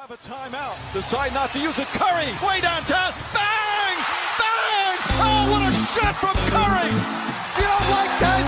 have 0.00 0.10
a 0.10 0.16
timeout. 0.16 0.76
Decide 0.94 1.34
not 1.34 1.52
to 1.52 1.58
use 1.58 1.78
it. 1.78 1.88
Curry, 1.88 2.30
way 2.46 2.60
downtown. 2.62 3.12
Bang! 3.36 3.96
Bang! 4.40 4.96
Oh, 5.24 5.40
what 5.50 5.62
a 5.68 5.72
shot 5.92 6.14
from 6.22 6.36
Curry! 6.52 6.90
You 7.58 7.66
don't 7.72 7.88
like 7.98 8.14
that? 8.24 8.42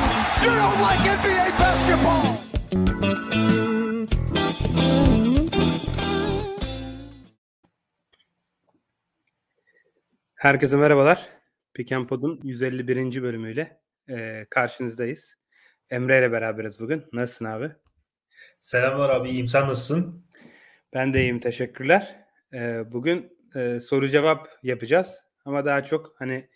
You 0.44 0.50
don't 0.62 0.80
like 0.88 1.00
NBA 1.18 1.46
basketball! 1.64 2.24
Herkese 10.34 10.76
merhabalar. 10.76 11.28
Pick 11.74 11.92
and 11.92 12.08
Pod'un 12.08 12.40
151. 12.42 13.22
bölümüyle 13.22 13.80
e, 14.08 14.46
karşınızdayız. 14.50 15.36
Emre 15.90 16.18
ile 16.18 16.32
beraberiz 16.32 16.80
bugün. 16.80 17.04
Nasılsın 17.12 17.44
abi? 17.44 17.72
Selamlar 18.60 19.10
abi 19.10 19.30
iyiyim. 19.30 19.48
Sen 19.48 19.68
nasılsın? 19.68 20.31
Ben 20.94 21.14
de 21.14 21.20
iyiyim. 21.20 21.40
Teşekkürler. 21.40 22.26
E, 22.52 22.92
bugün 22.92 23.38
e, 23.54 23.80
soru 23.80 24.08
cevap 24.08 24.48
yapacağız. 24.62 25.18
Ama 25.44 25.64
daha 25.64 25.84
çok 25.84 26.14
hani 26.18 26.48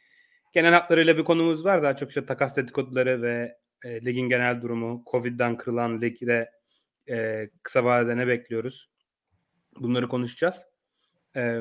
genel 0.52 0.72
hatlarıyla 0.72 1.16
bir 1.18 1.24
konumuz 1.24 1.64
var. 1.64 1.82
Daha 1.82 1.96
çok 1.96 2.08
işte 2.08 2.26
takas 2.26 2.56
dedikoduları 2.56 3.22
ve 3.22 3.58
e, 3.84 4.04
ligin 4.04 4.28
genel 4.28 4.62
durumu, 4.62 5.02
Covid'den 5.10 5.56
kırılan 5.56 6.00
ligde 6.00 6.50
e, 7.10 7.48
kısa 7.62 7.84
vadede 7.84 8.16
ne 8.16 8.26
bekliyoruz? 8.26 8.90
Bunları 9.80 10.08
konuşacağız. 10.08 10.66
E, 11.36 11.60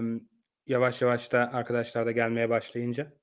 yavaş 0.68 1.02
yavaş 1.02 1.32
da 1.32 1.54
arkadaşlar 1.54 2.06
da 2.06 2.12
gelmeye 2.12 2.50
başlayınca 2.50 3.14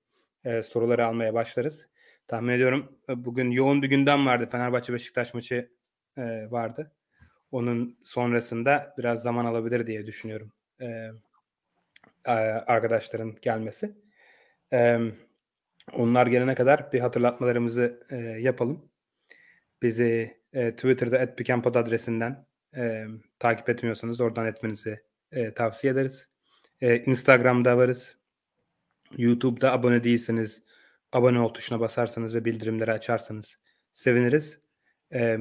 e, 0.45 0.62
soruları 0.62 1.07
almaya 1.07 1.34
başlarız. 1.34 1.88
Tahmin 2.29 2.52
ediyorum 2.52 2.93
e, 3.09 3.24
bugün 3.24 3.51
yoğun 3.51 3.82
bir 3.82 3.88
gündem 3.88 4.27
vardı. 4.27 4.46
Fenerbahçe 4.46 4.93
Beşiktaş 4.93 5.34
maçı 5.34 5.73
e, 6.16 6.51
vardı. 6.51 6.93
Onun 7.52 7.98
sonrasında 8.02 8.95
biraz 8.98 9.23
zaman 9.23 9.45
alabilir 9.45 9.87
diye 9.87 10.06
düşünüyorum 10.06 10.52
e, 10.80 11.12
arkadaşların 12.66 13.37
gelmesi. 13.43 13.95
E, 14.73 14.99
onlar 15.93 16.27
gelene 16.27 16.54
kadar 16.54 16.93
bir 16.93 17.01
hatırlatmalarımızı 17.01 18.07
e, 18.10 18.16
yapalım. 18.16 18.90
Bizi 19.82 20.40
e, 20.52 20.71
Twitter'da 20.71 21.35
@pikampod 21.37 21.74
adresinden 21.74 22.46
e, 22.77 23.07
takip 23.38 23.68
etmiyorsanız 23.68 24.21
oradan 24.21 24.46
etmenizi 24.46 25.02
e, 25.32 25.55
tavsiye 25.55 25.93
ederiz. 25.93 26.29
E, 26.80 26.96
Instagram'da 26.96 27.77
varız. 27.77 28.16
YouTube'da 29.16 29.73
abone 29.73 30.05
değilseniz 30.05 30.62
abone 31.12 31.40
ol 31.40 31.49
tuşuna 31.49 31.80
basarsanız 31.80 32.34
ve 32.34 32.45
bildirimleri 32.45 32.93
açarsanız 32.93 33.59
seviniriz. 33.93 34.60
E, 35.12 35.38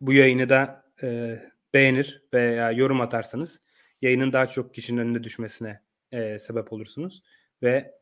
bu 0.00 0.12
yayını 0.12 0.48
da 0.48 0.83
e, 1.02 1.38
beğenir 1.74 2.22
veya 2.32 2.70
yorum 2.72 3.00
atarsanız 3.00 3.60
yayının 4.02 4.32
daha 4.32 4.46
çok 4.46 4.74
kişinin 4.74 5.00
önüne 5.00 5.24
düşmesine 5.24 5.80
e, 6.12 6.38
sebep 6.38 6.72
olursunuz 6.72 7.22
ve 7.62 7.94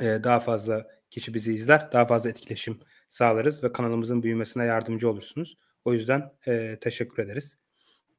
e, 0.00 0.04
daha 0.04 0.40
fazla 0.40 0.86
kişi 1.10 1.34
bizi 1.34 1.54
izler, 1.54 1.92
daha 1.92 2.04
fazla 2.04 2.30
etkileşim 2.30 2.80
sağlarız 3.08 3.64
ve 3.64 3.72
kanalımızın 3.72 4.22
büyümesine 4.22 4.64
yardımcı 4.64 5.10
olursunuz. 5.10 5.58
O 5.84 5.92
yüzden 5.92 6.32
e, 6.46 6.78
teşekkür 6.80 7.22
ederiz. 7.22 7.58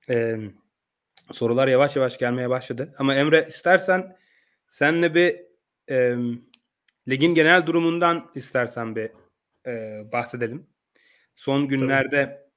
E, 0.10 0.38
sorular 1.32 1.68
yavaş 1.68 1.96
yavaş 1.96 2.18
gelmeye 2.18 2.50
başladı. 2.50 2.96
Ama 2.98 3.16
Emre 3.16 3.46
istersen 3.50 4.18
senle 4.68 5.16
bir 5.16 5.42
e, 5.90 6.16
ligin 7.08 7.34
genel 7.36 7.66
durumundan 7.66 8.32
istersen 8.36 8.96
bir 8.96 9.12
e, 9.68 10.04
bahsedelim. 10.12 10.68
Son 11.36 11.68
günlerde. 11.68 12.49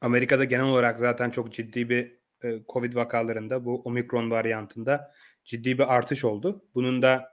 Amerika'da 0.00 0.44
genel 0.44 0.64
olarak 0.64 0.98
zaten 0.98 1.30
çok 1.30 1.52
ciddi 1.52 1.90
bir 1.90 2.16
e, 2.44 2.60
Covid 2.68 2.94
vakalarında 2.94 3.64
bu 3.64 3.82
Omikron 3.82 4.30
varyantında 4.30 5.14
ciddi 5.44 5.78
bir 5.78 5.94
artış 5.94 6.24
oldu. 6.24 6.64
Bunun 6.74 7.02
da 7.02 7.32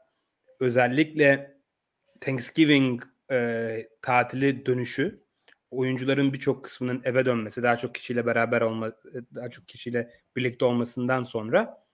özellikle 0.59 1.57
Thanksgiving 2.21 3.03
e, 3.31 3.89
tatili 4.01 4.65
dönüşü 4.65 5.23
oyuncuların 5.71 6.33
birçok 6.33 6.63
kısmının 6.63 7.01
eve 7.03 7.25
dönmesi, 7.25 7.63
daha 7.63 7.77
çok 7.77 7.95
kişiyle 7.95 8.25
beraber 8.25 8.61
olma, 8.61 8.91
daha 9.35 9.49
çok 9.49 9.67
kişiyle 9.67 10.09
birlikte 10.35 10.65
olmasından 10.65 11.23
sonra 11.23 11.85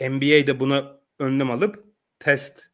NBA 0.00 0.46
de 0.46 0.60
buna 0.60 1.00
önlem 1.18 1.50
alıp 1.50 1.84
test 2.18 2.70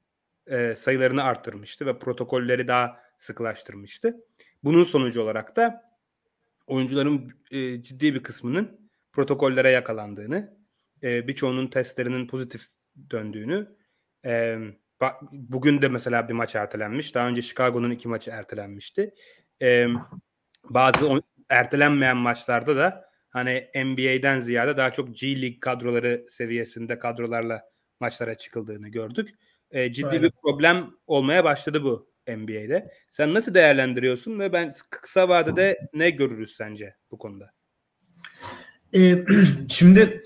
e, 0.46 0.74
sayılarını 0.76 1.22
arttırmıştı 1.22 1.86
ve 1.86 1.98
protokolleri 1.98 2.68
daha 2.68 3.00
sıklaştırmıştı. 3.18 4.16
Bunun 4.64 4.82
sonucu 4.84 5.22
olarak 5.22 5.56
da 5.56 5.93
oyuncuların 6.66 7.32
e, 7.50 7.82
ciddi 7.82 8.14
bir 8.14 8.22
kısmının 8.22 8.90
protokollere 9.12 9.70
yakalandığını, 9.70 10.58
e, 11.02 11.28
birçoğunun 11.28 11.66
testlerinin 11.66 12.26
pozitif 12.26 12.66
döndüğünü, 13.10 13.76
e, 14.24 14.58
bugün 15.32 15.82
de 15.82 15.88
mesela 15.88 16.28
bir 16.28 16.34
maç 16.34 16.54
ertelenmiş. 16.54 17.14
Daha 17.14 17.28
önce 17.28 17.42
Chicago'nun 17.42 17.90
iki 17.90 18.08
maçı 18.08 18.30
ertelenmişti. 18.30 19.14
E, 19.62 19.86
bazı 20.64 21.10
o, 21.10 21.20
ertelenmeyen 21.50 22.16
maçlarda 22.16 22.76
da 22.76 23.04
hani 23.28 23.68
NBA'den 23.74 24.38
ziyade 24.38 24.76
daha 24.76 24.92
çok 24.92 25.16
G 25.16 25.42
League 25.42 25.60
kadroları 25.60 26.26
seviyesinde 26.28 26.98
kadrolarla 26.98 27.62
maçlara 28.00 28.38
çıkıldığını 28.38 28.88
gördük. 28.88 29.30
E, 29.70 29.92
ciddi 29.92 30.06
Aynen. 30.06 30.22
bir 30.22 30.32
problem 30.42 30.90
olmaya 31.06 31.44
başladı 31.44 31.84
bu 31.84 32.13
NBA'de. 32.28 32.90
Sen 33.10 33.34
nasıl 33.34 33.54
değerlendiriyorsun 33.54 34.38
ve 34.38 34.52
ben 34.52 34.72
kısa 34.90 35.28
vadede 35.28 35.78
ne 35.94 36.10
görürüz 36.10 36.54
sence 36.56 36.94
bu 37.10 37.18
konuda? 37.18 37.50
Ee, 38.94 39.24
şimdi 39.68 40.24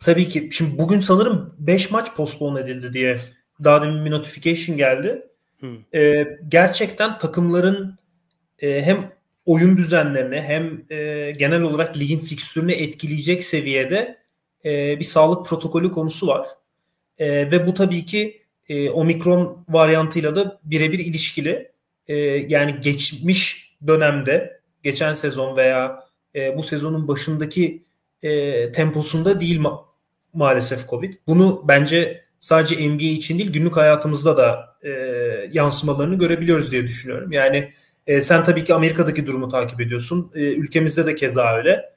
tabii 0.00 0.28
ki 0.28 0.48
şimdi 0.52 0.78
bugün 0.78 1.00
sanırım 1.00 1.56
5 1.58 1.90
maç 1.90 2.14
postpone 2.16 2.60
edildi 2.60 2.92
diye 2.92 3.18
daha 3.64 3.82
demin 3.82 4.04
bir 4.04 4.10
notification 4.10 4.76
geldi. 4.76 5.26
Hmm. 5.58 5.78
Ee, 5.94 6.38
gerçekten 6.48 7.18
takımların 7.18 7.98
e, 8.58 8.82
hem 8.82 9.12
oyun 9.46 9.76
düzenlerini 9.76 10.40
hem 10.40 10.84
e, 10.90 11.30
genel 11.30 11.62
olarak 11.62 11.98
ligin 11.98 12.18
fikstürünü 12.18 12.72
etkileyecek 12.72 13.44
seviyede 13.44 14.18
e, 14.64 14.98
bir 14.98 15.04
sağlık 15.04 15.46
protokolü 15.46 15.92
konusu 15.92 16.26
var. 16.26 16.46
E, 17.18 17.50
ve 17.50 17.66
bu 17.66 17.74
tabii 17.74 18.06
ki 18.06 18.43
e, 18.68 18.90
omikron 18.90 19.64
varyantıyla 19.68 20.36
da 20.36 20.60
birebir 20.64 20.98
ilişkili. 20.98 21.72
E, 22.08 22.16
yani 22.48 22.80
geçmiş 22.80 23.74
dönemde, 23.86 24.60
geçen 24.82 25.14
sezon 25.14 25.56
veya 25.56 26.04
e, 26.34 26.56
bu 26.56 26.62
sezonun 26.62 27.08
başındaki 27.08 27.82
e, 28.22 28.72
temposunda 28.72 29.40
değil 29.40 29.60
ma- 29.60 29.84
maalesef 30.32 30.88
Covid. 30.88 31.14
Bunu 31.26 31.64
bence 31.68 32.24
sadece 32.40 32.90
NBA 32.90 33.04
için 33.04 33.38
değil 33.38 33.52
günlük 33.52 33.76
hayatımızda 33.76 34.36
da 34.36 34.76
e, 34.84 34.90
yansımalarını 35.52 36.18
görebiliyoruz 36.18 36.70
diye 36.72 36.82
düşünüyorum. 36.82 37.32
Yani 37.32 37.72
e, 38.06 38.22
sen 38.22 38.44
tabii 38.44 38.64
ki 38.64 38.74
Amerika'daki 38.74 39.26
durumu 39.26 39.48
takip 39.48 39.80
ediyorsun. 39.80 40.32
E, 40.34 40.40
ülkemizde 40.40 41.06
de 41.06 41.14
keza 41.14 41.56
öyle. 41.56 41.90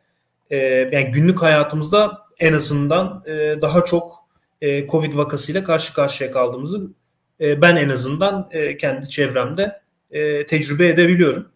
E, 0.49 0.57
yani 0.91 1.11
günlük 1.11 1.41
hayatımızda 1.41 2.17
en 2.39 2.53
azından 2.53 3.23
e, 3.28 3.61
daha 3.61 3.85
çok 3.85 4.26
e, 4.62 4.88
Covid 4.88 5.13
vakasıyla 5.13 5.63
karşı 5.63 5.94
karşıya 5.94 6.31
kaldığımızı 6.31 6.94
e, 7.41 7.62
ben 7.62 7.75
en 7.75 7.90
azından 7.90 8.50
e, 8.51 8.78
kendi 8.78 9.09
çevremde 9.09 9.81
e, 10.12 10.45
tecrübe 10.45 10.88
edebiliyorum. 10.88 11.47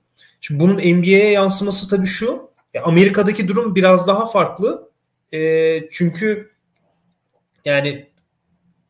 Şimdi 0.42 0.60
bunun 0.60 0.76
NBA'ye 0.76 1.32
yansıması 1.32 1.90
tabii 1.90 2.08
şu. 2.08 2.52
Amerika'daki 2.84 3.48
durum 3.48 3.76
biraz 3.76 4.08
daha 4.08 4.26
farklı. 4.26 4.92
E, 5.34 5.90
çünkü 5.92 6.52
yani 7.66 8.10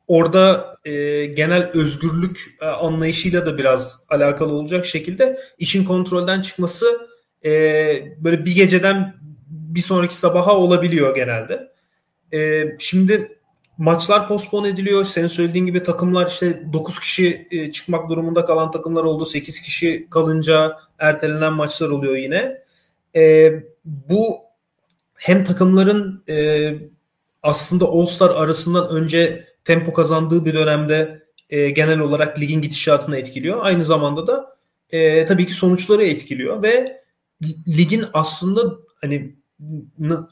orada 0.07 0.75
e, 0.85 1.25
genel 1.25 1.71
özgürlük 1.73 2.55
e, 2.61 2.65
anlayışıyla 2.65 3.45
da 3.45 3.57
biraz 3.57 3.99
alakalı 4.09 4.53
olacak 4.53 4.85
şekilde 4.85 5.39
işin 5.57 5.85
kontrolden 5.85 6.41
çıkması 6.41 6.85
e, 7.45 7.51
böyle 8.17 8.45
bir 8.45 8.55
geceden 8.55 9.15
bir 9.49 9.81
sonraki 9.81 10.15
sabaha 10.15 10.57
olabiliyor 10.57 11.15
genelde. 11.15 11.71
E, 12.33 12.65
şimdi 12.79 13.39
maçlar 13.81 14.27
postpone 14.27 14.67
ediliyor. 14.67 15.05
Senin 15.05 15.27
söylediğin 15.27 15.65
gibi 15.65 15.83
takımlar 15.83 16.27
işte 16.27 16.73
9 16.73 16.99
kişi 16.99 17.47
e, 17.51 17.71
çıkmak 17.71 18.09
durumunda 18.09 18.45
kalan 18.45 18.71
takımlar 18.71 19.03
oldu. 19.03 19.25
8 19.25 19.61
kişi 19.61 20.07
kalınca 20.09 20.77
ertelenen 20.99 21.53
maçlar 21.53 21.89
oluyor 21.89 22.15
yine. 22.15 22.61
E, 23.15 23.53
bu 23.85 24.37
hem 25.15 25.43
takımların 25.43 26.23
e, 26.29 26.73
aslında 27.43 27.85
All-Star 27.85 28.29
arasından 28.29 28.89
önce 28.89 29.47
tempo 29.63 29.93
kazandığı 29.93 30.45
bir 30.45 30.53
dönemde 30.53 31.23
e, 31.49 31.69
genel 31.69 31.99
olarak 31.99 32.39
ligin 32.39 32.61
gidişatını 32.61 33.17
etkiliyor. 33.17 33.57
Aynı 33.61 33.85
zamanda 33.85 34.27
da 34.27 34.57
e, 34.91 35.25
tabii 35.25 35.45
ki 35.45 35.53
sonuçları 35.53 36.03
etkiliyor 36.03 36.63
ve 36.63 37.01
ligin 37.67 38.05
aslında 38.13 38.61
hani 39.01 39.35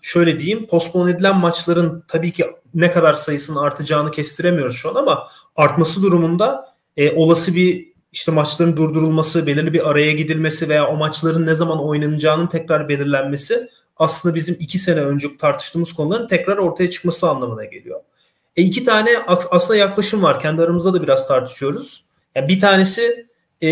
şöyle 0.02 0.40
diyeyim 0.40 0.68
postpone 0.68 1.12
edilen 1.12 1.38
maçların 1.38 2.04
tabii 2.08 2.32
ki 2.32 2.46
ne 2.74 2.92
kadar 2.92 3.14
sayısının 3.14 3.58
artacağını 3.58 4.12
kestiremiyoruz 4.12 4.76
şu 4.76 4.90
an 4.90 4.96
ama 4.96 5.28
artması 5.56 6.04
durumunda 6.04 6.76
e, 6.98 7.12
olası 7.12 7.56
bir 7.56 7.90
işte 8.12 8.32
maçların 8.32 8.78
durdurulması, 8.78 9.48
belirli 9.48 9.74
bir 9.74 9.90
araya 9.90 10.12
gidilmesi 10.12 10.70
veya 10.70 10.88
o 10.88 10.98
maçların 10.98 11.46
ne 11.46 11.56
zaman 11.56 11.84
oynanacağının 11.84 12.48
tekrar 12.48 12.90
belirlenmesi 12.90 13.70
aslında 13.98 14.36
bizim 14.36 14.58
iki 14.60 14.78
sene 14.78 15.02
önce 15.02 15.38
tartıştığımız 15.38 15.94
konuların 15.94 16.28
tekrar 16.28 16.58
ortaya 16.58 16.90
çıkması 16.90 17.30
anlamına 17.30 17.66
geliyor. 17.66 18.02
E 18.56 18.62
iki 18.62 18.84
tane 18.84 19.10
aslında 19.28 19.80
yaklaşım 19.80 20.24
var. 20.24 20.40
Kendi 20.40 20.62
aramızda 20.62 20.94
da 20.94 21.04
biraz 21.04 21.28
tartışıyoruz. 21.28 22.04
Yani 22.36 22.48
bir 22.48 22.60
tanesi 22.60 23.26
e, 23.62 23.70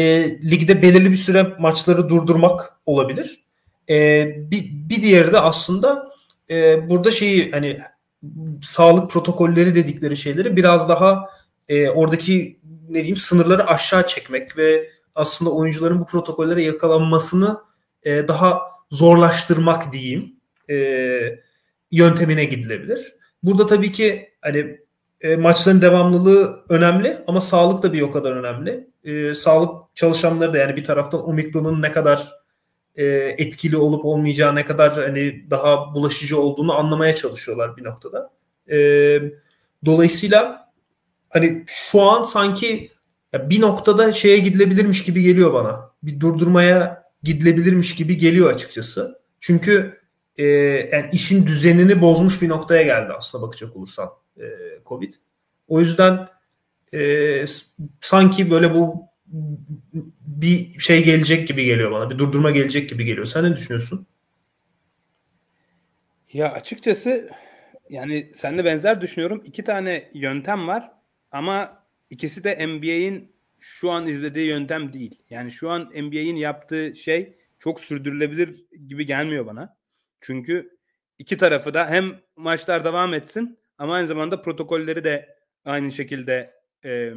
ligde 0.51 0.81
belirli 0.81 1.12
bir 1.12 1.15
süre 1.15 1.56
maçları 1.59 2.09
durdurmak 2.09 2.74
olabilir. 2.86 3.47
E, 3.89 4.25
bir, 4.51 4.69
bir 4.72 5.01
diğeri 5.01 5.31
de 5.31 5.39
aslında 5.39 6.10
e, 6.50 6.89
burada 6.89 7.12
şeyi 7.12 7.51
hani 7.51 7.80
sağlık 8.63 9.12
protokolleri 9.12 9.75
dedikleri 9.75 10.18
şeyleri 10.18 10.56
biraz 10.56 10.89
daha 10.89 11.30
e, 11.68 11.89
oradaki 11.89 12.60
ne 12.89 12.95
diyeyim 12.95 13.16
sınırları 13.16 13.68
aşağı 13.68 14.07
çekmek 14.07 14.57
ve 14.57 14.89
aslında 15.16 15.51
oyuncuların 15.51 16.00
bu 16.00 16.06
protokollere 16.06 16.63
yakalanmasını 16.63 17.57
e, 18.04 18.28
daha 18.28 18.62
zorlaştırmak 18.92 19.94
diyeyim 19.94 20.36
e, 20.69 20.75
yöntemine 21.92 22.45
gidilebilir. 22.45 23.16
Burada 23.44 23.68
tabii 23.68 23.92
ki 23.92 24.30
hani 24.42 24.80
e, 25.22 25.36
maçların 25.36 25.81
devamlılığı 25.81 26.66
önemli 26.69 27.18
ama 27.28 27.42
sağlık 27.42 27.83
da 27.83 27.94
bir 27.94 28.01
o 28.01 28.12
kadar 28.12 28.31
önemli. 28.31 28.88
E, 29.04 29.33
sağlık 29.33 29.95
çalışanları 29.95 30.54
da 30.54 30.57
yani 30.57 30.75
bir 30.75 30.83
taraftan 30.83 31.30
omikronun 31.30 31.81
ne 31.81 31.92
kadar 31.92 32.31
e, 32.98 33.06
etkili 33.38 33.78
olup 33.78 34.06
olmayacağı 34.06 34.56
ne 34.56 34.66
kadar 34.66 34.94
hani 34.94 35.46
daha 35.50 35.96
bulaşıcı 35.96 36.40
olduğunu 36.40 36.74
anlamaya 36.74 37.16
çalışıyorlar 37.16 37.78
bir 37.78 37.84
noktada. 37.84 38.34
E, 38.72 38.78
dolayısıyla 39.86 40.72
hani 41.30 41.64
şu 41.68 42.02
an 42.02 42.24
sanki 42.24 42.92
bir 43.34 43.62
noktada 43.62 44.14
şeye 44.14 44.38
gidilebilirmiş 44.38 45.04
gibi 45.04 45.22
geliyor 45.22 45.54
bana. 45.54 45.92
Bir 46.04 46.20
durdurmaya 46.20 47.04
gidilebilirmiş 47.24 47.96
gibi 47.96 48.18
geliyor 48.18 48.54
açıkçası. 48.54 49.20
Çünkü 49.40 50.00
e, 50.38 50.46
yani 50.92 51.10
işin 51.12 51.46
düzenini 51.46 52.02
bozmuş 52.02 52.42
bir 52.42 52.50
noktaya 52.50 52.84
geldi 52.84 53.14
aslında 53.18 53.48
bakacak 53.48 53.76
olursan 53.76 54.10
e, 54.38 54.44
Covid. 54.86 55.14
O 55.68 55.80
yüzden 55.80 56.28
e, 56.94 57.46
sanki 58.02 58.52
böyle 58.52 58.76
bu 58.76 59.06
bir 60.28 60.80
şey 60.80 61.06
gelecek 61.06 61.48
gibi 61.48 61.66
geliyor 61.66 61.92
bana. 61.92 62.10
Bir 62.10 62.18
durdurma 62.18 62.52
gelecek 62.52 62.90
gibi 62.90 63.06
geliyor. 63.06 63.26
Sen 63.26 63.44
ne 63.44 63.56
düşünüyorsun? 63.56 64.08
Ya 66.34 66.52
açıkçası 66.52 67.30
yani 67.90 68.32
seninle 68.36 68.66
benzer 68.66 69.02
düşünüyorum. 69.02 69.44
İki 69.46 69.64
tane 69.64 70.12
yöntem 70.14 70.68
var 70.68 70.92
ama 71.32 71.68
ikisi 72.10 72.44
de 72.44 72.68
NBA'in 72.68 73.32
şu 73.60 73.92
an 73.92 74.08
izlediği 74.08 74.48
yöntem 74.48 74.94
değil. 74.94 75.16
Yani 75.30 75.52
şu 75.52 75.70
an 75.70 75.82
NBA'in 75.82 76.36
yaptığı 76.36 76.96
şey 76.96 77.38
çok 77.60 77.80
sürdürülebilir 77.80 78.66
gibi 78.88 79.06
gelmiyor 79.06 79.46
bana. 79.46 79.78
Çünkü 80.22 80.78
iki 81.20 81.38
tarafı 81.38 81.74
da 81.74 81.90
hem 81.90 82.20
maçlar 82.36 82.86
devam 82.86 83.14
etsin 83.14 83.60
ama 83.78 83.94
aynı 83.94 84.08
zamanda 84.08 84.42
protokolleri 84.42 85.04
de 85.04 85.38
aynı 85.66 85.92
şekilde 85.92 86.54
e, 86.86 87.12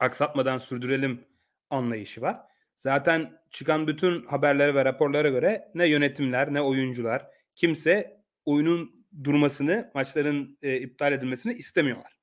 aksatmadan 0.00 0.58
sürdürelim 0.58 1.24
anlayışı 1.70 2.20
var. 2.20 2.40
Zaten 2.76 3.40
çıkan 3.50 3.86
bütün 3.86 4.26
haberlere 4.26 4.74
ve 4.74 4.84
raporlara 4.84 5.28
göre 5.28 5.70
ne 5.74 5.88
yönetimler 5.88 6.54
ne 6.54 6.62
oyuncular 6.62 7.26
kimse 7.54 8.20
oyunun 8.44 9.06
durmasını, 9.24 9.90
maçların 9.94 10.58
e, 10.62 10.76
iptal 10.76 11.12
edilmesini 11.12 11.52
istemiyorlar. 11.52 12.18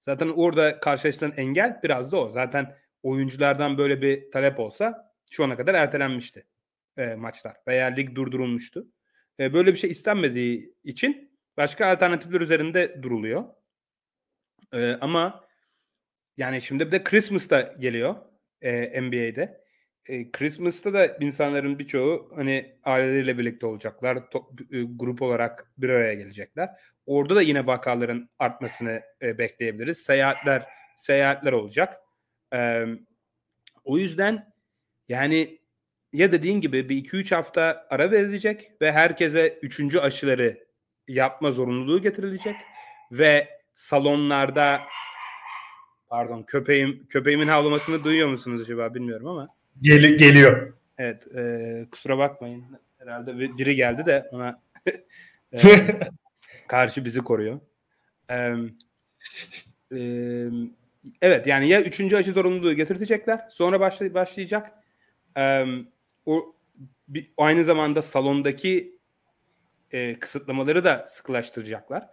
Zaten 0.00 0.28
orada 0.28 0.80
karşılaşılan 0.80 1.32
engel 1.36 1.80
biraz 1.82 2.12
da 2.12 2.16
o. 2.16 2.28
Zaten 2.28 2.76
oyunculardan 3.02 3.78
böyle 3.78 4.02
bir 4.02 4.30
talep 4.30 4.60
olsa 4.60 5.12
şu 5.30 5.44
ana 5.44 5.56
kadar 5.56 5.74
ertelenmişti 5.74 6.46
e, 6.96 7.14
maçlar 7.14 7.56
veya 7.68 7.86
lig 7.86 8.14
durdurulmuştu. 8.14 8.86
E, 9.40 9.52
böyle 9.52 9.72
bir 9.72 9.78
şey 9.78 9.90
istenmediği 9.90 10.74
için 10.84 11.38
başka 11.56 11.86
alternatifler 11.86 12.40
üzerinde 12.40 13.02
duruluyor. 13.02 13.44
E, 14.72 14.92
ama 15.00 15.44
yani 16.36 16.62
şimdi 16.62 16.86
bir 16.86 16.92
de 16.92 17.04
Christmas 17.04 17.50
da 17.50 17.74
geliyor 17.78 18.14
e, 18.62 19.02
NBA'de. 19.02 19.62
E, 20.08 20.30
Christmas'ta 20.30 20.92
da 20.92 21.06
insanların 21.06 21.78
birçoğu 21.78 22.32
hani 22.36 22.76
aileleriyle 22.84 23.38
birlikte 23.38 23.66
olacaklar. 23.66 24.30
Top, 24.30 24.60
e, 24.60 24.82
grup 24.82 25.22
olarak 25.22 25.72
bir 25.78 25.88
araya 25.88 26.14
gelecekler. 26.14 26.70
Orada 27.06 27.36
da 27.36 27.42
yine 27.42 27.66
vakaların 27.66 28.30
artmasını 28.38 29.02
e, 29.22 29.38
bekleyebiliriz. 29.38 29.98
Seyahatler 29.98 30.68
seyahatler 30.96 31.52
olacak. 31.52 31.94
E, 32.54 32.84
o 33.84 33.98
yüzden 33.98 34.52
yani 35.08 35.58
ya 36.12 36.32
dediğin 36.32 36.60
gibi 36.60 36.88
bir 36.88 37.04
2-3 37.04 37.34
hafta 37.34 37.86
ara 37.90 38.10
verilecek 38.10 38.72
ve 38.80 38.92
herkese 38.92 39.58
üçüncü 39.62 39.98
aşıları 39.98 40.66
yapma 41.08 41.50
zorunluluğu 41.50 42.02
getirilecek 42.02 42.56
ve 43.12 43.48
salonlarda 43.74 44.80
pardon 46.12 46.42
köpeğim 46.42 47.06
köpeğimin 47.08 47.48
havlamasını 47.48 48.04
duyuyor 48.04 48.28
musunuz 48.28 48.60
acaba 48.60 48.94
bilmiyorum 48.94 49.26
ama 49.26 49.48
Gel 49.80 50.16
geliyor. 50.16 50.72
Evet 50.98 51.36
e, 51.36 51.86
kusura 51.90 52.18
bakmayın 52.18 52.64
herhalde 52.98 53.38
biri 53.38 53.76
geldi 53.76 54.06
de 54.06 54.28
ona 54.32 54.62
e, 55.52 55.58
karşı 56.68 57.04
bizi 57.04 57.20
koruyor. 57.20 57.60
E, 58.30 58.36
e, 59.96 60.00
evet 61.22 61.46
yani 61.46 61.68
ya 61.68 61.82
üçüncü 61.82 62.16
aşı 62.16 62.32
zorunluluğu 62.32 62.72
getirecekler 62.72 63.46
sonra 63.50 63.80
başlay 63.80 64.14
başlayacak 64.14 64.72
e, 65.36 65.64
o 66.26 66.56
bir, 67.08 67.32
aynı 67.36 67.64
zamanda 67.64 68.02
salondaki 68.02 68.98
e, 69.90 70.18
kısıtlamaları 70.18 70.84
da 70.84 71.04
sıkılaştıracaklar. 71.08 72.08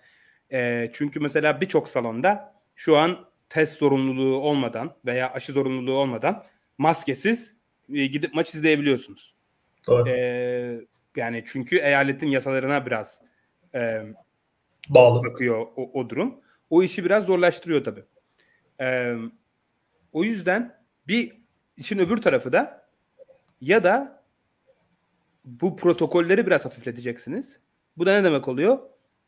E, 0.52 0.90
çünkü 0.94 1.20
mesela 1.20 1.62
birçok 1.62 1.90
salonda 1.90 2.56
şu 2.76 2.98
an 2.98 3.29
test 3.50 3.78
zorunluluğu 3.78 4.36
olmadan 4.36 4.96
veya 5.06 5.34
aşı 5.34 5.52
zorunluluğu 5.52 5.98
olmadan 5.98 6.46
maskesiz 6.78 7.56
e, 7.94 8.06
gidip 8.06 8.34
maç 8.34 8.54
izleyebiliyorsunuz. 8.54 9.36
Doğru. 9.88 10.10
E, 10.10 10.82
yani 11.16 11.44
çünkü 11.48 11.78
eyaletin 11.78 12.28
yasalarına 12.28 12.86
biraz 12.86 13.22
e, 13.76 14.02
bağlı 14.90 15.24
bakıyor 15.24 15.68
o, 15.76 15.92
o 15.94 16.10
durum. 16.10 16.42
O 16.70 16.84
işi 16.84 17.06
biraz 17.06 17.26
zorlaştırıyor 17.26 17.84
tabii. 17.84 18.04
E, 18.82 19.16
o 20.14 20.24
yüzden 20.24 20.80
bir 21.08 21.38
işin 21.78 22.00
öbür 22.00 22.18
tarafı 22.18 22.52
da 22.52 22.90
ya 23.62 23.84
da 23.84 24.24
bu 25.46 25.76
protokolleri 25.76 26.48
biraz 26.48 26.66
hafifleteceksiniz. 26.66 27.60
Bu 27.98 28.06
da 28.06 28.14
ne 28.14 28.24
demek 28.24 28.48
oluyor? 28.48 28.80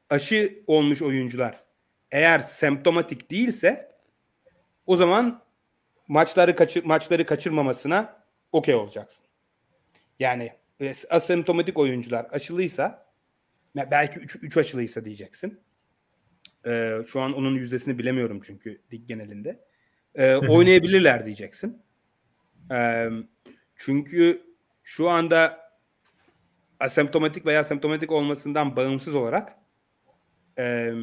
Aşı 0.09 0.63
olmuş 0.67 1.01
oyuncular 1.01 1.63
eğer 2.11 2.39
semptomatik 2.39 3.31
değilse 3.31 3.90
o 4.85 4.95
zaman 4.95 5.43
maçları 6.07 6.55
kaçır, 6.55 6.85
maçları 6.85 7.25
kaçırmamasına 7.25 8.23
okey 8.51 8.75
olacaksın. 8.75 9.25
Yani 10.19 10.53
e, 10.79 10.93
asemptomatik 11.09 11.79
oyuncular 11.79 12.27
aşılıysa 12.31 13.11
belki 13.75 14.19
3 14.19 14.57
aşılıysa 14.57 15.05
diyeceksin. 15.05 15.59
Ee, 16.65 16.97
şu 17.07 17.21
an 17.21 17.33
onun 17.33 17.55
yüzdesini 17.55 17.97
bilemiyorum 17.97 18.41
çünkü 18.43 18.81
lig 18.93 19.07
genelinde. 19.07 19.59
Ee, 20.15 20.35
oynayabilirler 20.35 21.25
diyeceksin. 21.25 21.81
Ee, 22.71 23.09
çünkü 23.75 24.43
şu 24.83 25.09
anda 25.09 25.71
asemptomatik 26.79 27.45
veya 27.45 27.63
semptomatik 27.63 28.11
olmasından 28.11 28.75
bağımsız 28.75 29.15
olarak 29.15 29.55
e, 30.57 30.93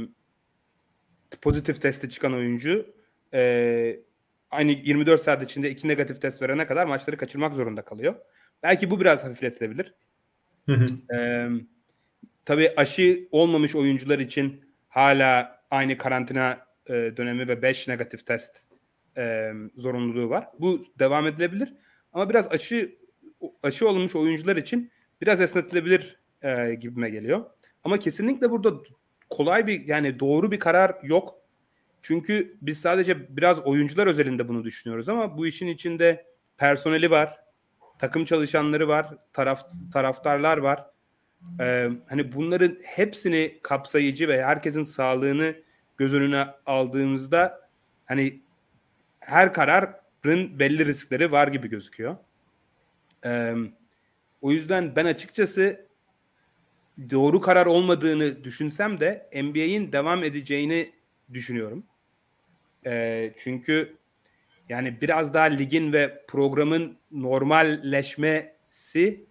pozitif 1.43 1.83
testi 1.83 2.11
çıkan 2.11 2.33
oyuncu 2.33 2.87
e, 3.35 4.01
aynı 4.51 4.71
24 4.71 5.23
saat 5.23 5.43
içinde 5.43 5.71
iki 5.71 5.89
negatif 5.89 6.23
test 6.23 6.43
verene 6.43 6.67
kadar 6.67 6.87
maçları 6.87 7.17
kaçırmak 7.17 7.55
zorunda 7.55 7.83
kalıyor. 7.83 8.15
Belki 8.63 8.91
bu 8.91 9.01
biraz 9.01 9.25
hafifletilebilir. 9.25 9.95
Ee, 11.15 11.49
tabii 12.45 12.73
aşı 12.77 13.29
olmamış 13.31 13.75
oyuncular 13.75 14.19
için 14.19 14.65
hala 14.89 15.61
aynı 15.71 15.99
karantina 15.99 16.59
e, 16.87 16.93
dönemi 16.93 17.49
ve 17.49 17.63
5 17.63 17.89
negatif 17.89 18.27
test 18.27 18.63
e, 19.17 19.53
zorunluluğu 19.77 20.31
var. 20.31 20.49
Bu 20.59 20.81
devam 20.99 21.27
edilebilir. 21.27 21.75
Ama 22.13 22.31
biraz 22.31 22.53
aşı 22.53 22.99
aşı 23.63 23.89
olmuş 23.89 24.17
oyuncular 24.17 24.57
için 24.57 24.91
biraz 25.21 25.41
esnetilebilir 25.41 26.21
e, 26.43 26.75
gibime 26.75 27.11
geliyor. 27.11 27.45
Ama 27.85 27.99
kesinlikle 27.99 28.51
burada 28.51 28.73
kolay 29.31 29.67
bir 29.67 29.89
yani 29.89 30.21
doğru 30.21 30.53
bir 30.53 30.59
karar 30.59 30.95
yok. 31.03 31.38
Çünkü 32.09 32.57
biz 32.63 32.81
sadece 32.81 33.37
biraz 33.37 33.61
oyuncular 33.61 34.07
özelinde 34.07 34.49
bunu 34.49 34.65
düşünüyoruz 34.65 35.09
ama 35.09 35.39
bu 35.39 35.47
işin 35.47 35.67
içinde 35.67 36.27
personeli 36.57 37.11
var, 37.11 37.41
takım 37.99 38.25
çalışanları 38.25 38.89
var, 38.89 39.15
taraf 39.33 39.63
taraftarlar 39.93 40.59
var. 40.59 40.87
Ee, 41.61 41.91
hani 42.09 42.33
bunların 42.33 42.77
hepsini 42.85 43.59
kapsayıcı 43.63 44.29
ve 44.29 44.45
herkesin 44.45 44.83
sağlığını 44.83 45.57
göz 45.97 46.15
önüne 46.15 46.47
aldığımızda 46.67 47.69
hani 48.07 48.41
her 49.21 49.53
kararın 49.53 50.59
belli 50.59 50.87
riskleri 50.87 51.33
var 51.33 51.49
gibi 51.49 51.69
gözüküyor. 51.69 52.17
Ee, 53.25 53.55
o 54.41 54.53
yüzden 54.53 54.97
ben 54.97 55.05
açıkçası 55.05 55.87
doğru 57.11 57.41
karar 57.41 57.67
olmadığını 57.67 58.45
düşünsem 58.45 59.01
de 59.01 59.31
NBA'in 59.35 59.93
devam 59.93 60.25
edeceğini 60.25 60.93
düşünüyorum. 61.33 61.85
E, 62.87 63.33
çünkü 63.37 63.97
yani 64.69 65.01
biraz 65.01 65.35
daha 65.35 65.45
ligin 65.45 65.93
ve 65.93 66.25
programın 66.29 66.99
normalleşmesi 67.11 69.25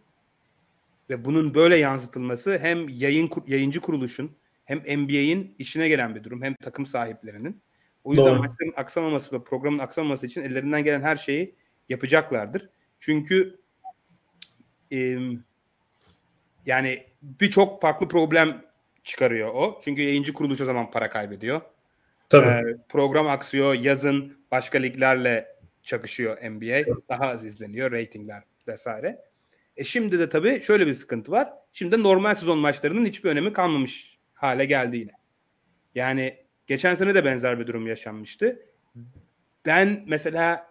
ve 1.09 1.25
bunun 1.25 1.53
böyle 1.53 1.77
yansıtılması 1.77 2.57
hem 2.57 2.89
yayın 2.89 3.29
yayıncı 3.47 3.81
kuruluşun 3.81 4.31
hem 4.65 4.79
NBA'in 4.79 5.55
işine 5.59 5.87
gelen 5.87 6.15
bir 6.15 6.23
durum 6.23 6.41
hem 6.41 6.55
takım 6.55 6.85
sahiplerinin. 6.85 7.61
O 8.03 8.13
yüzden 8.13 8.25
Doğru. 8.25 8.39
maçların 8.39 8.73
aksamaması 8.75 9.39
ve 9.39 9.43
programın 9.43 9.79
aksamaması 9.79 10.27
için 10.27 10.41
ellerinden 10.41 10.83
gelen 10.83 11.01
her 11.01 11.15
şeyi 11.15 11.55
yapacaklardır. 11.89 12.69
Çünkü 12.99 13.59
e, 14.91 15.17
yani 16.65 17.05
birçok 17.21 17.81
farklı 17.81 18.07
problem 18.07 18.65
çıkarıyor 19.03 19.53
o. 19.53 19.79
Çünkü 19.83 20.01
yayıncı 20.01 20.33
kuruluş 20.33 20.61
o 20.61 20.65
zaman 20.65 20.91
para 20.91 21.09
kaybediyor. 21.09 21.61
Tabii. 22.29 22.69
Ee, 22.69 22.77
program 22.89 23.27
aksıyor. 23.27 23.73
Yazın 23.73 24.45
başka 24.51 24.77
liglerle 24.77 25.47
çakışıyor 25.83 26.37
NBA. 26.37 26.99
Daha 27.09 27.23
az 27.23 27.45
izleniyor. 27.45 27.91
Ratingler 27.91 28.43
vesaire. 28.67 29.21
E 29.77 29.83
şimdi 29.83 30.19
de 30.19 30.29
tabii 30.29 30.61
şöyle 30.61 30.87
bir 30.87 30.93
sıkıntı 30.93 31.31
var. 31.31 31.53
Şimdi 31.71 32.03
normal 32.03 32.35
sezon 32.35 32.59
maçlarının 32.59 33.05
hiçbir 33.05 33.29
önemi 33.29 33.53
kalmamış 33.53 34.19
hale 34.33 34.65
geldi 34.65 34.97
yine. 34.97 35.11
Yani 35.95 36.37
geçen 36.67 36.95
sene 36.95 37.15
de 37.15 37.25
benzer 37.25 37.59
bir 37.59 37.67
durum 37.67 37.87
yaşanmıştı. 37.87 38.59
Ben 39.65 40.03
mesela 40.07 40.67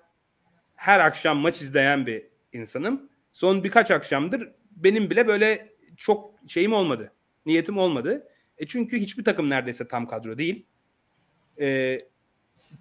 her 0.75 1.01
akşam 1.01 1.39
maç 1.39 1.63
izleyen 1.63 2.07
bir 2.07 2.27
insanım. 2.53 3.11
Son 3.33 3.65
birkaç 3.65 3.91
akşamdır 3.91 4.53
benim 4.71 5.11
bile 5.11 5.27
böyle 5.27 5.73
çok 5.97 6.35
şeyim 6.49 6.73
olmadı. 6.73 7.13
Niyetim 7.47 7.79
olmadı. 7.79 8.29
E 8.59 8.67
çünkü 8.67 8.99
hiçbir 8.99 9.25
takım 9.25 9.51
neredeyse 9.51 9.89
tam 9.89 10.07
kadro 10.09 10.39
değil. 10.39 10.67
E, 11.61 11.99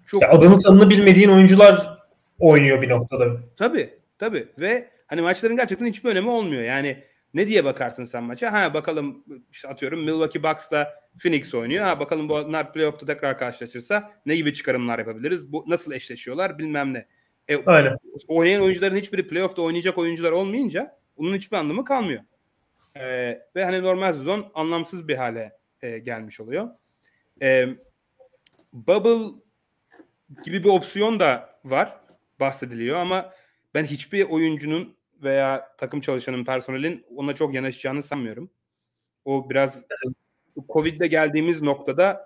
çok 0.06 0.22
ya 0.22 0.30
adını 0.30 0.60
sanını 0.60 0.90
bilmediğin 0.90 1.28
oyuncular 1.28 1.98
oynuyor 2.38 2.82
bir 2.82 2.88
noktada. 2.88 3.26
Tabii 3.56 3.94
tabii 4.18 4.48
ve 4.58 4.90
hani 5.06 5.20
maçların 5.20 5.56
gerçekten 5.56 5.86
hiçbir 5.86 6.10
önemi 6.10 6.30
olmuyor. 6.30 6.62
Yani 6.62 7.04
ne 7.34 7.48
diye 7.48 7.64
bakarsın 7.64 8.04
sen 8.04 8.22
maça? 8.24 8.52
Ha 8.52 8.74
bakalım 8.74 9.24
işte 9.52 9.68
atıyorum 9.68 10.00
Milwaukee 10.04 10.42
Bucks'la 10.42 10.94
Phoenix 11.22 11.54
oynuyor. 11.54 11.86
Ha 11.86 12.00
bakalım 12.00 12.28
bunlar 12.28 12.72
playoff'ta 12.72 13.06
tekrar 13.06 13.38
karşılaşırsa 13.38 14.12
ne 14.26 14.36
gibi 14.36 14.54
çıkarımlar 14.54 14.98
yapabiliriz? 14.98 15.52
Bu 15.52 15.64
nasıl 15.66 15.92
eşleşiyorlar 15.92 16.58
bilmem 16.58 16.94
ne. 16.94 17.06
E, 17.48 17.64
Aynen. 17.66 17.96
Oynayan 18.28 18.62
oyuncuların 18.62 18.96
hiçbiri 18.96 19.28
playoff'ta 19.28 19.62
oynayacak 19.62 19.98
oyuncular 19.98 20.32
olmayınca 20.32 20.98
bunun 21.18 21.36
hiçbir 21.36 21.56
anlamı 21.56 21.84
kalmıyor. 21.84 22.22
E, 22.96 23.04
ve 23.56 23.64
hani 23.64 23.82
normal 23.82 24.12
sezon 24.12 24.50
anlamsız 24.54 25.08
bir 25.08 25.16
hale 25.16 25.52
e, 25.82 25.98
gelmiş 25.98 26.40
oluyor. 26.40 26.68
E, 27.42 27.66
bubble 28.76 29.40
gibi 30.44 30.64
bir 30.64 30.68
opsiyon 30.68 31.20
da 31.20 31.60
var 31.64 32.00
bahsediliyor 32.40 32.96
ama 32.96 33.32
ben 33.74 33.84
hiçbir 33.84 34.24
oyuncunun 34.24 34.96
veya 35.22 35.76
takım 35.78 36.00
çalışanın, 36.00 36.44
personelin 36.44 37.06
ona 37.16 37.34
çok 37.34 37.54
yanaşacağını 37.54 38.02
sanmıyorum. 38.02 38.50
O 39.24 39.50
biraz 39.50 39.84
Covid'de 40.68 41.06
geldiğimiz 41.06 41.62
noktada 41.62 42.24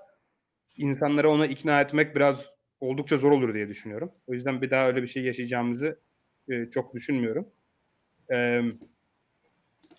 insanları 0.77 1.31
ona 1.31 1.47
ikna 1.47 1.81
etmek 1.81 2.17
biraz 2.17 2.51
oldukça 2.81 3.17
zor 3.17 3.31
olur 3.31 3.55
diye 3.55 3.69
düşünüyorum. 3.69 4.13
O 4.27 4.33
yüzden 4.33 4.63
bir 4.63 4.71
daha 4.71 4.87
öyle 4.87 5.03
bir 5.03 5.07
şey 5.07 5.23
yaşayacağımızı 5.23 6.01
e, 6.49 6.71
çok 6.71 6.95
düşünmüyorum. 6.95 7.49
E, 8.33 8.37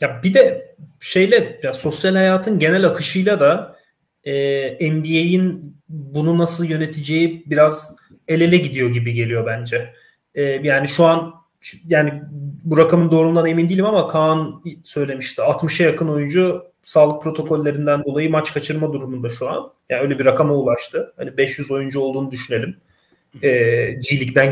ya 0.01 0.21
bir 0.23 0.33
de 0.33 0.75
şeyle 0.99 1.59
ya 1.63 1.73
sosyal 1.73 2.15
hayatın 2.15 2.59
genel 2.59 2.85
akışıyla 2.85 3.39
da 3.39 3.80
e, 4.23 4.91
NBA'in 4.91 5.75
bunu 5.89 6.37
nasıl 6.37 6.65
yöneteceği 6.65 7.43
biraz 7.45 7.97
el 8.27 8.41
ele 8.41 8.57
gidiyor 8.57 8.89
gibi 8.89 9.13
geliyor 9.13 9.45
bence. 9.45 9.93
E, 10.35 10.41
yani 10.41 10.87
şu 10.87 11.05
an 11.05 11.33
yani 11.87 12.21
bu 12.63 12.77
rakamın 12.77 13.11
doğruluğundan 13.11 13.45
emin 13.45 13.69
değilim 13.69 13.85
ama 13.85 14.07
Kaan 14.07 14.63
söylemişti. 14.83 15.41
60'a 15.41 15.85
yakın 15.85 16.07
oyuncu 16.07 16.71
sağlık 16.83 17.21
protokollerinden 17.21 18.03
dolayı 18.03 18.29
maç 18.29 18.53
kaçırma 18.53 18.93
durumunda 18.93 19.29
şu 19.29 19.49
an. 19.49 19.73
Yani 19.89 20.01
öyle 20.01 20.19
bir 20.19 20.25
rakama 20.25 20.53
ulaştı. 20.53 21.13
Hani 21.17 21.37
500 21.37 21.71
oyuncu 21.71 21.99
olduğunu 21.99 22.31
düşünelim. 22.31 22.77
E, 23.43 23.49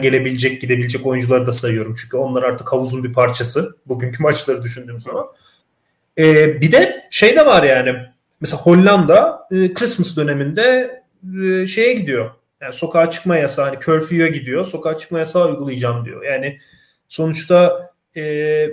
gelebilecek, 0.01 0.61
gidebilecek 0.61 1.05
oyuncuları 1.05 1.47
da 1.47 1.53
sayıyorum. 1.53 1.95
Çünkü 2.01 2.17
onlar 2.17 2.43
artık 2.43 2.73
havuzun 2.73 3.03
bir 3.03 3.13
parçası. 3.13 3.77
Bugünkü 3.85 4.23
maçları 4.23 4.63
düşündüğüm 4.63 4.99
zaman. 5.01 5.25
E, 6.17 6.61
bir 6.61 6.71
de 6.71 7.07
şey 7.09 7.35
de 7.35 7.45
var 7.45 7.63
yani. 7.63 7.95
Mesela 8.41 8.61
Hollanda 8.61 9.47
e, 9.51 9.73
Christmas 9.73 10.17
döneminde 10.17 10.99
e, 11.43 11.67
şeye 11.67 11.93
gidiyor. 11.93 12.31
Yani 12.61 12.73
sokağa 12.73 13.09
çıkma 13.09 13.37
yasağı, 13.37 13.65
hani 13.65 13.79
curfew'ya 13.79 14.27
gidiyor. 14.27 14.65
Sokağa 14.65 14.97
çıkma 14.97 15.19
yasağı 15.19 15.49
uygulayacağım 15.49 16.05
diyor. 16.05 16.23
Yani 16.23 16.57
sonuçta 17.07 17.89
e, 18.15 18.23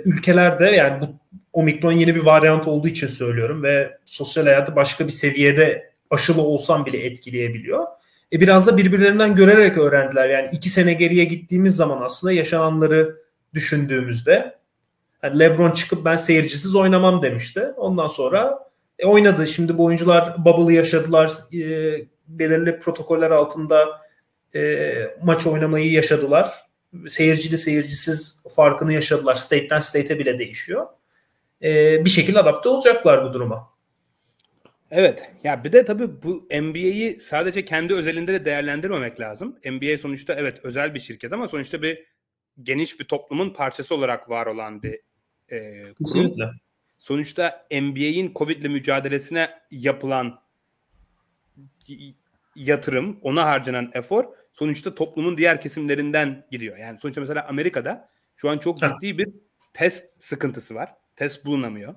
ülkelerde 0.05 0.65
yani 0.65 1.01
bu 1.01 1.05
omikron 1.53 1.91
yeni 1.91 2.15
bir 2.15 2.25
varyant 2.25 2.67
olduğu 2.67 2.87
için 2.87 3.07
söylüyorum 3.07 3.63
ve 3.63 3.97
sosyal 4.05 4.45
hayatı 4.45 4.75
başka 4.75 5.07
bir 5.07 5.11
seviyede 5.11 5.91
aşılı 6.09 6.41
olsam 6.41 6.85
bile 6.85 7.05
etkileyebiliyor. 7.05 7.85
E 8.33 8.39
biraz 8.39 8.67
da 8.67 8.77
birbirlerinden 8.77 9.35
görerek 9.35 9.77
öğrendiler. 9.77 10.29
Yani 10.29 10.49
iki 10.51 10.69
sene 10.69 10.93
geriye 10.93 11.25
gittiğimiz 11.25 11.75
zaman 11.75 12.01
aslında 12.01 12.33
yaşananları 12.33 13.15
düşündüğümüzde 13.53 14.55
yani 15.23 15.39
LeBron 15.39 15.71
çıkıp 15.71 16.05
ben 16.05 16.17
seyircisiz 16.17 16.75
oynamam 16.75 17.21
demişti. 17.21 17.61
Ondan 17.77 18.07
sonra 18.07 18.66
e, 18.99 19.07
oynadı. 19.07 19.47
Şimdi 19.47 19.77
bu 19.77 19.85
oyuncular 19.85 20.45
bubble'ı 20.45 20.73
yaşadılar. 20.73 21.31
E, 21.53 21.61
belirli 22.27 22.79
protokoller 22.79 23.31
altında 23.31 24.01
e, 24.55 24.93
maç 25.23 25.47
oynamayı 25.47 25.91
yaşadılar. 25.91 26.53
Seyircili 27.07 27.57
seyircisiz 27.57 28.39
farkını 28.55 28.93
yaşadılar. 28.93 29.33
State'den 29.33 29.79
state'e 29.79 30.19
bile 30.19 30.39
değişiyor. 30.39 30.87
E, 31.63 32.05
bir 32.05 32.09
şekilde 32.09 32.39
adapte 32.39 32.69
olacaklar 32.69 33.25
bu 33.25 33.33
duruma. 33.33 33.69
Evet. 34.91 35.31
Ya 35.43 35.63
bir 35.63 35.71
de 35.71 35.85
tabii 35.85 36.21
bu 36.23 36.47
NBA'yi 36.61 37.19
sadece 37.19 37.65
kendi 37.65 37.93
özelinde 37.93 38.33
de 38.33 38.45
değerlendirmemek 38.45 39.19
lazım. 39.19 39.59
NBA 39.65 39.97
sonuçta 39.97 40.33
evet 40.33 40.59
özel 40.63 40.93
bir 40.93 40.99
şirket 40.99 41.33
ama 41.33 41.47
sonuçta 41.47 41.81
bir 41.81 42.05
geniş 42.63 42.99
bir 42.99 43.05
toplumun 43.05 43.49
parçası 43.49 43.95
olarak 43.95 44.29
var 44.29 44.45
olan 44.45 44.83
bir 44.83 44.99
e, 45.49 45.81
kurum. 45.81 45.95
Kesinlikle. 46.05 46.43
Sonuçta 46.97 47.67
NBA'in 47.71 48.33
Covid'le 48.33 48.69
mücadelesine 48.69 49.49
yapılan 49.71 50.39
yatırım, 52.55 53.19
ona 53.21 53.45
harcanan 53.45 53.91
efor 53.93 54.25
sonuçta 54.51 54.95
toplumun 54.95 55.37
diğer 55.37 55.61
kesimlerinden 55.61 56.47
gidiyor. 56.51 56.77
Yani 56.77 56.99
sonuçta 56.99 57.21
mesela 57.21 57.47
Amerika'da 57.47 58.09
şu 58.35 58.49
an 58.49 58.57
çok 58.57 58.77
ciddi 58.77 59.17
bir 59.17 59.29
test 59.73 60.23
sıkıntısı 60.23 60.75
var. 60.75 60.93
Test 61.15 61.45
bulunamıyor. 61.45 61.95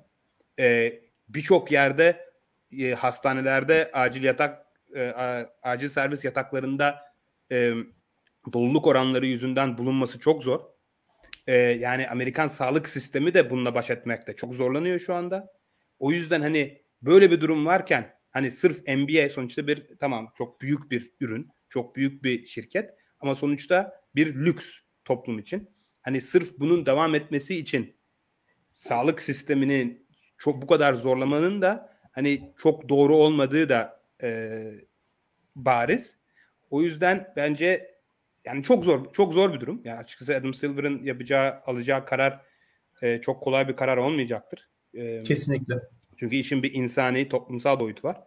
Ee, 0.59 1.01
Birçok 1.29 1.71
yerde 1.71 2.31
e, 2.79 2.93
hastanelerde 2.93 3.91
acil 3.93 4.23
yatak 4.23 4.65
e, 4.95 5.13
acil 5.63 5.89
servis 5.89 6.25
yataklarında 6.25 6.99
e, 7.51 7.73
doluluk 8.53 8.87
oranları 8.87 9.25
yüzünden 9.25 9.77
bulunması 9.77 10.19
çok 10.19 10.43
zor. 10.43 10.59
E, 11.47 11.55
yani 11.55 12.09
Amerikan 12.09 12.47
sağlık 12.47 12.89
sistemi 12.89 13.33
de 13.33 13.49
bununla 13.49 13.75
baş 13.75 13.89
etmekte 13.89 14.35
çok 14.35 14.53
zorlanıyor 14.53 14.99
şu 14.99 15.13
anda. 15.13 15.53
O 15.99 16.11
yüzden 16.11 16.41
hani 16.41 16.81
böyle 17.01 17.31
bir 17.31 17.41
durum 17.41 17.65
varken 17.65 18.13
hani 18.31 18.51
sırf 18.51 18.87
NBA 18.87 19.29
sonuçta 19.29 19.67
bir 19.67 19.87
tamam 19.99 20.31
çok 20.35 20.61
büyük 20.61 20.91
bir 20.91 21.11
ürün, 21.19 21.49
çok 21.69 21.95
büyük 21.95 22.23
bir 22.23 22.45
şirket 22.45 22.89
ama 23.19 23.35
sonuçta 23.35 24.01
bir 24.15 24.35
lüks 24.35 24.79
toplum 25.05 25.39
için. 25.39 25.69
Hani 26.01 26.21
sırf 26.21 26.59
bunun 26.59 26.85
devam 26.85 27.15
etmesi 27.15 27.55
için 27.55 27.95
sağlık 28.75 29.21
sistemini 29.21 30.01
çok 30.37 30.61
bu 30.61 30.67
kadar 30.67 30.93
zorlamanın 30.93 31.61
da 31.61 31.97
hani 32.11 32.53
çok 32.57 32.89
doğru 32.89 33.15
olmadığı 33.15 33.69
da 33.69 34.03
e, 34.23 34.61
bariz. 35.55 36.17
O 36.69 36.81
yüzden 36.81 37.33
bence 37.35 37.90
yani 38.45 38.63
çok 38.63 38.85
zor 38.85 39.11
çok 39.13 39.33
zor 39.33 39.53
bir 39.53 39.59
durum. 39.59 39.81
Yani 39.83 39.99
açıkçası 39.99 40.35
Adam 40.35 40.53
Silver'ın 40.53 41.03
yapacağı 41.03 41.61
alacağı 41.65 42.05
karar 42.05 42.41
e, 43.01 43.21
çok 43.21 43.43
kolay 43.43 43.67
bir 43.67 43.75
karar 43.75 43.97
olmayacaktır. 43.97 44.69
E, 44.93 45.23
Kesinlikle. 45.23 45.75
Çünkü 46.17 46.35
işin 46.35 46.63
bir 46.63 46.73
insani 46.73 47.29
toplumsal 47.29 47.79
boyutu 47.79 48.07
var. 48.07 48.23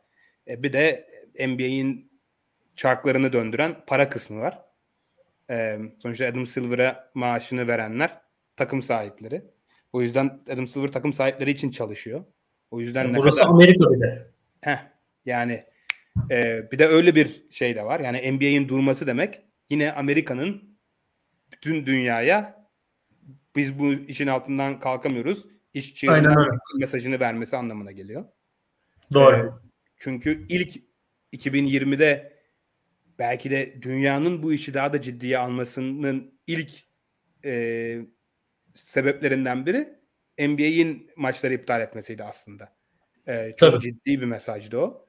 E, 0.49 0.63
bir 0.63 0.73
de 0.73 1.09
NBA'in 1.41 2.11
çarklarını 2.77 3.33
döndüren 3.33 3.77
para 3.87 4.09
kısmı 4.09 4.41
var. 4.41 4.63
E, 5.51 5.79
sonuçta 5.99 6.27
Adam 6.27 6.47
Silver'a 6.47 7.11
maaşını 7.15 7.69
verenler 7.69 8.21
takım 8.57 8.83
sahipleri. 8.83 9.45
O 9.93 10.03
yüzden 10.03 10.41
Adam 10.53 10.67
Silver 10.67 10.89
takım 10.89 11.13
sahipleri 11.13 11.51
için 11.51 11.71
çalışıyor. 11.71 12.25
O 12.71 12.81
yüzden 12.81 13.05
yani 13.05 13.13
ne 13.13 13.19
burası 13.19 13.39
kadar... 13.39 13.51
Amerika 13.51 13.91
bir 13.91 14.01
de. 14.01 14.27
Heh, 14.61 14.79
yani 15.27 15.65
e, 16.31 16.71
bir 16.73 16.79
de 16.79 16.87
öyle 16.87 17.15
bir 17.15 17.45
şey 17.51 17.77
de 17.77 17.85
var. 17.85 18.01
Yani 18.01 18.33
NBA'in 18.33 18.69
durması 18.69 19.07
demek 19.07 19.43
yine 19.71 19.93
Amerika'nın 19.93 20.79
bütün 21.53 21.87
dünyaya 21.87 22.69
biz 23.57 23.79
bu 23.79 23.93
işin 23.93 24.27
altından 24.27 24.81
kalkamıyoruz. 24.81 25.47
İş 25.75 25.95
mesajını 26.79 27.21
vermesi 27.21 27.57
anlamına 27.57 27.93
geliyor. 27.93 28.25
Doğru. 29.13 29.37
Ee, 29.37 29.69
çünkü 29.97 30.47
ilk 30.49 30.77
2020'de 31.33 32.35
belki 33.19 33.51
de 33.51 33.83
dünyanın 33.83 34.43
bu 34.43 34.53
işi 34.53 34.75
daha 34.75 34.93
da 34.93 35.01
ciddiye 35.01 35.39
almasının 35.39 36.41
ilk 36.47 36.71
e, 37.45 37.99
sebeplerinden 38.75 39.67
biri 39.67 39.89
NBA'in 40.39 41.11
maçları 41.17 41.55
iptal 41.55 41.81
etmesiydi 41.81 42.25
aslında. 42.25 42.77
E, 43.27 43.51
çok 43.57 43.73
Tabii. 43.73 43.81
ciddi 43.81 44.21
bir 44.21 44.25
mesajdı 44.25 44.79
o. 44.79 45.07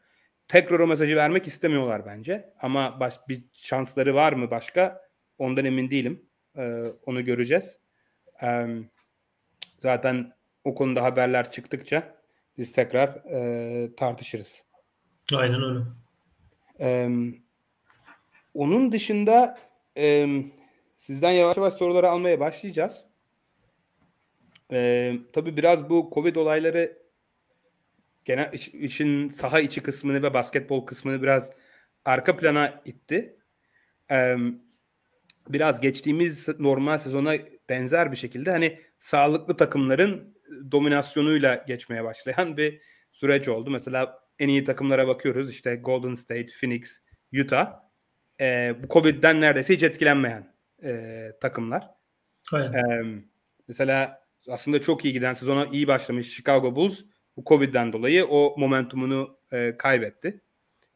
Tekrar 0.48 0.80
o 0.80 0.88
mesajı 0.88 1.16
vermek 1.16 1.48
istemiyorlar 1.48 2.06
bence. 2.06 2.54
Ama 2.62 3.00
baş, 3.00 3.20
bir 3.28 3.44
şansları 3.54 4.16
var 4.16 4.34
mı 4.34 4.52
başka? 4.52 5.02
Ondan 5.38 5.66
emin 5.66 5.90
değilim. 5.90 6.26
E, 6.58 6.84
onu 7.06 7.26
göreceğiz. 7.26 7.78
E, 8.44 8.68
zaten 9.80 10.34
o 10.64 10.76
konuda 10.76 11.04
haberler 11.04 11.52
çıktıkça 11.52 12.16
biz 12.58 12.72
tekrar 12.72 13.10
e, 13.10 13.96
tartışırız. 13.96 14.64
Aynen 15.34 15.64
öyle. 15.64 15.80
E, 16.80 17.10
onun 18.54 18.92
dışında 18.92 19.58
e, 19.98 20.28
sizden 20.98 21.32
yavaş 21.32 21.58
yavaş 21.58 21.74
soruları 21.74 22.10
almaya 22.10 22.40
başlayacağız. 22.40 23.06
E, 24.72 25.12
tabii 25.34 25.58
biraz 25.58 25.90
bu 25.90 26.12
Covid 26.14 26.36
olayları 26.36 27.05
genel 28.26 28.54
iş, 28.54 28.68
işin 28.68 29.30
saha 29.30 29.60
içi 29.60 29.84
kısmını 29.84 30.24
ve 30.24 30.34
basketbol 30.34 30.86
kısmını 30.86 31.22
biraz 31.22 31.52
arka 32.06 32.38
plana 32.38 32.82
itti. 32.86 33.36
E, 34.12 34.36
biraz 35.50 35.82
geçtiğimiz 35.82 36.60
normal 36.60 36.98
sezona 36.98 37.36
benzer 37.70 38.12
bir 38.12 38.18
şekilde 38.18 38.52
hani 38.52 38.80
sağlıklı 39.00 39.58
takımların 39.58 40.38
dominasyonuyla 40.72 41.56
geçmeye 41.68 42.04
başlayan 42.04 42.58
bir 42.58 42.82
süreç 43.12 43.48
oldu. 43.48 43.70
Mesela 43.70 44.20
en 44.40 44.48
iyi 44.48 44.64
takımlara 44.64 45.08
bakıyoruz. 45.08 45.50
İşte 45.50 45.76
Golden 45.76 46.14
State, 46.14 46.48
Phoenix, 46.62 47.02
Utah 47.42 47.80
e, 48.42 48.76
bu 48.84 48.88
Covid'den 48.88 49.42
neredeyse 49.42 49.74
hiç 49.74 49.84
etkilenmeyen 49.84 50.56
e, 50.84 51.32
takımlar. 51.42 51.88
Aynen. 52.52 52.74
E, 52.74 53.04
mesela 53.68 54.26
aslında 54.50 54.82
çok 54.82 55.06
iyi 55.06 55.14
giden 55.14 55.34
sezona 55.34 55.66
iyi 55.66 55.88
başlamış 55.88 56.36
Chicago 56.36 56.76
Bulls 56.76 57.02
bu 57.38 57.44
Covid'den 57.46 57.94
dolayı 57.94 58.26
o 58.26 58.56
momentumunu 58.58 59.38
e, 59.52 59.78
kaybetti. 59.78 60.42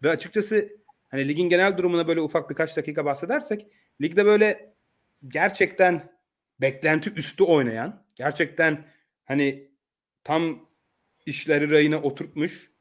Ve 0.03 0.10
açıkçası 0.10 0.69
hani 1.10 1.27
ligin 1.27 1.50
genel 1.50 1.77
durumuna 1.77 2.08
böyle 2.08 2.22
ufak 2.22 2.50
birkaç 2.50 2.77
dakika 2.77 3.05
bahsedersek 3.05 3.67
ligde 4.01 4.25
böyle 4.25 4.74
gerçekten 5.27 6.12
beklenti 6.62 7.13
üstü 7.13 7.43
oynayan, 7.43 8.03
gerçekten 8.15 8.86
hani 9.25 9.69
tam 10.24 10.69
işleri 11.25 11.72
rayına 11.72 12.01
oturtmuş, 12.01 12.72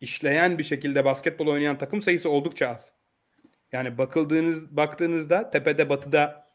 işleyen 0.00 0.58
bir 0.58 0.64
şekilde 0.64 1.04
basketbol 1.04 1.46
oynayan 1.46 1.78
takım 1.78 2.02
sayısı 2.02 2.30
oldukça 2.30 2.68
az. 2.68 2.92
Yani 3.72 3.98
bakıldığınız 3.98 4.76
baktığınızda 4.76 5.50
tepede 5.50 5.88
batıda 5.88 6.50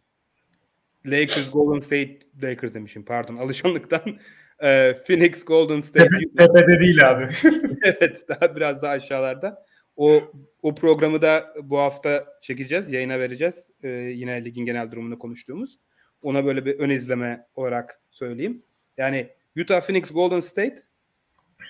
Lakers, 1.06 1.52
Golden 1.52 1.80
State, 1.80 2.20
Lakers 2.44 2.74
demişim 2.74 3.06
pardon 3.06 3.36
alışanlıktan 3.36 4.20
e, 4.60 4.94
Phoenix, 5.08 5.46
Golden 5.46 5.82
State. 5.82 6.10
Tepe, 6.10 6.48
tepede 6.48 6.80
değil 6.80 7.10
abi. 7.10 7.28
evet 7.84 8.26
daha 8.30 8.56
biraz 8.56 8.82
daha 8.82 8.92
aşağılarda. 8.92 9.66
O 9.96 10.24
o 10.62 10.76
programı 10.76 11.22
da 11.22 11.54
bu 11.64 11.80
hafta 11.80 12.26
çekeceğiz, 12.42 12.92
yayına 12.92 13.20
vereceğiz. 13.20 13.70
Ee, 13.84 13.88
yine 13.90 14.46
ligin 14.46 14.66
genel 14.66 14.92
durumunu 14.92 15.20
konuştuğumuz. 15.20 15.80
Ona 16.22 16.46
böyle 16.46 16.66
bir 16.66 16.80
ön 16.80 16.90
izleme 16.90 17.48
olarak 17.56 18.02
söyleyeyim. 18.12 18.64
Yani 18.98 19.30
Utah, 19.58 19.82
Phoenix, 19.82 20.12
Golden 20.12 20.40
State 20.40 20.84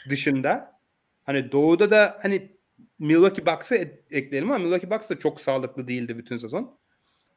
dışında 0.10 0.80
hani 1.24 1.52
doğuda 1.52 1.90
da 1.90 2.18
hani 2.22 2.52
Milwaukee 3.00 3.46
Bucks'ı 3.46 3.76
ekleyelim 4.12 4.52
ama 4.52 4.64
Milwaukee 4.64 4.90
Bucks 4.92 5.10
da 5.10 5.20
çok 5.20 5.42
sağlıklı 5.42 5.88
değildi 5.88 6.18
bütün 6.18 6.38
sezon. 6.38 6.78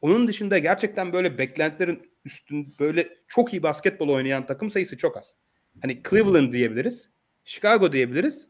Onun 0.00 0.28
dışında 0.28 0.58
gerçekten 0.58 1.12
böyle 1.12 1.38
beklentilerin 1.38 2.12
üstün 2.24 2.74
böyle 2.80 3.08
çok 3.28 3.52
iyi 3.52 3.62
basketbol 3.62 4.08
oynayan 4.08 4.46
takım 4.46 4.70
sayısı 4.70 4.96
çok 4.96 5.16
az. 5.16 5.36
Hani 5.82 6.02
Cleveland 6.10 6.52
diyebiliriz. 6.52 7.10
Chicago 7.44 7.92
diyebiliriz. 7.92 8.48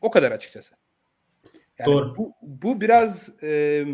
O 0.00 0.10
kadar 0.10 0.32
açıkçası. 0.32 0.74
Yani 1.78 1.92
Doğru. 1.92 2.16
Bu, 2.16 2.34
bu 2.42 2.80
biraz 2.80 3.42
e, 3.42 3.84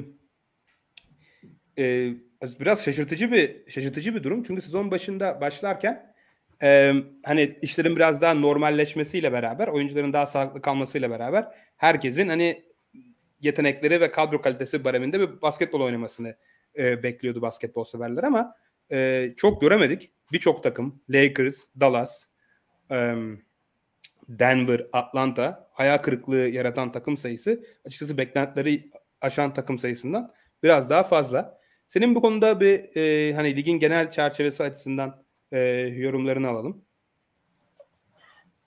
e, 1.78 2.12
biraz 2.60 2.84
şaşırtıcı 2.84 3.32
bir 3.32 3.70
şaşırtıcı 3.70 4.14
bir 4.14 4.22
durum. 4.22 4.42
Çünkü 4.42 4.62
sezon 4.62 4.90
başında 4.90 5.40
başlarken 5.40 6.14
e, 6.62 6.92
hani 7.24 7.58
işlerin 7.62 7.96
biraz 7.96 8.20
daha 8.20 8.34
normalleşmesiyle 8.34 9.32
beraber, 9.32 9.68
oyuncuların 9.68 10.12
daha 10.12 10.26
sağlıklı 10.26 10.62
kalmasıyla 10.62 11.10
beraber 11.10 11.48
herkesin 11.76 12.28
hani 12.28 12.64
yetenekleri 13.40 14.00
ve 14.00 14.10
kadro 14.10 14.40
kalitesi 14.40 14.84
bareminde 14.84 15.20
bir 15.20 15.42
basketbol 15.42 15.80
oynamasını 15.80 16.36
e, 16.78 17.02
bekliyordu 17.02 17.42
basketbol 17.42 17.84
severler 17.84 18.24
ama 18.24 18.54
e, 18.92 19.32
çok 19.36 19.60
göremedik. 19.60 20.10
Birçok 20.32 20.62
takım, 20.62 21.02
Lakers, 21.10 21.64
Dallas, 21.80 22.24
e, 22.90 23.14
Denver, 24.28 24.86
Atlanta 24.92 25.68
hayal 25.72 25.98
kırıklığı 25.98 26.48
yaratan 26.48 26.92
takım 26.92 27.16
sayısı 27.16 27.64
açıkçası 27.86 28.18
beklentileri 28.18 28.90
aşan 29.20 29.54
takım 29.54 29.78
sayısından 29.78 30.32
biraz 30.62 30.90
daha 30.90 31.02
fazla. 31.02 31.58
Senin 31.86 32.14
bu 32.14 32.20
konuda 32.20 32.60
bir 32.60 32.96
e, 32.96 33.34
hani 33.34 33.56
ligin 33.56 33.78
genel 33.78 34.10
çerçevesi 34.10 34.62
açısından 34.62 35.22
e, 35.52 35.58
yorumlarını 35.96 36.48
alalım. 36.48 36.86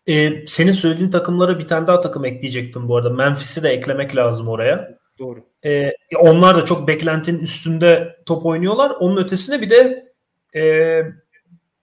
Ee, 0.08 0.48
senin 0.48 0.72
söylediğin 0.72 1.10
takımlara 1.10 1.60
bir 1.60 1.68
tane 1.68 1.88
daha 1.88 2.00
takım 2.00 2.26
ekleyecektim 2.26 2.88
bu 2.88 2.98
arada. 2.98 3.10
Memphis'i 3.10 3.64
de 3.64 3.70
eklemek 3.70 4.16
lazım 4.16 4.48
oraya. 4.48 4.99
Doğru. 5.20 5.46
Ee, 5.66 5.94
onlar 6.20 6.56
da 6.56 6.66
çok 6.66 6.88
beklentinin 6.88 7.40
üstünde 7.40 8.18
top 8.26 8.46
oynuyorlar. 8.46 8.92
Onun 9.00 9.24
ötesine 9.24 9.62
bir 9.62 9.70
de 9.70 10.12
e, 10.56 10.62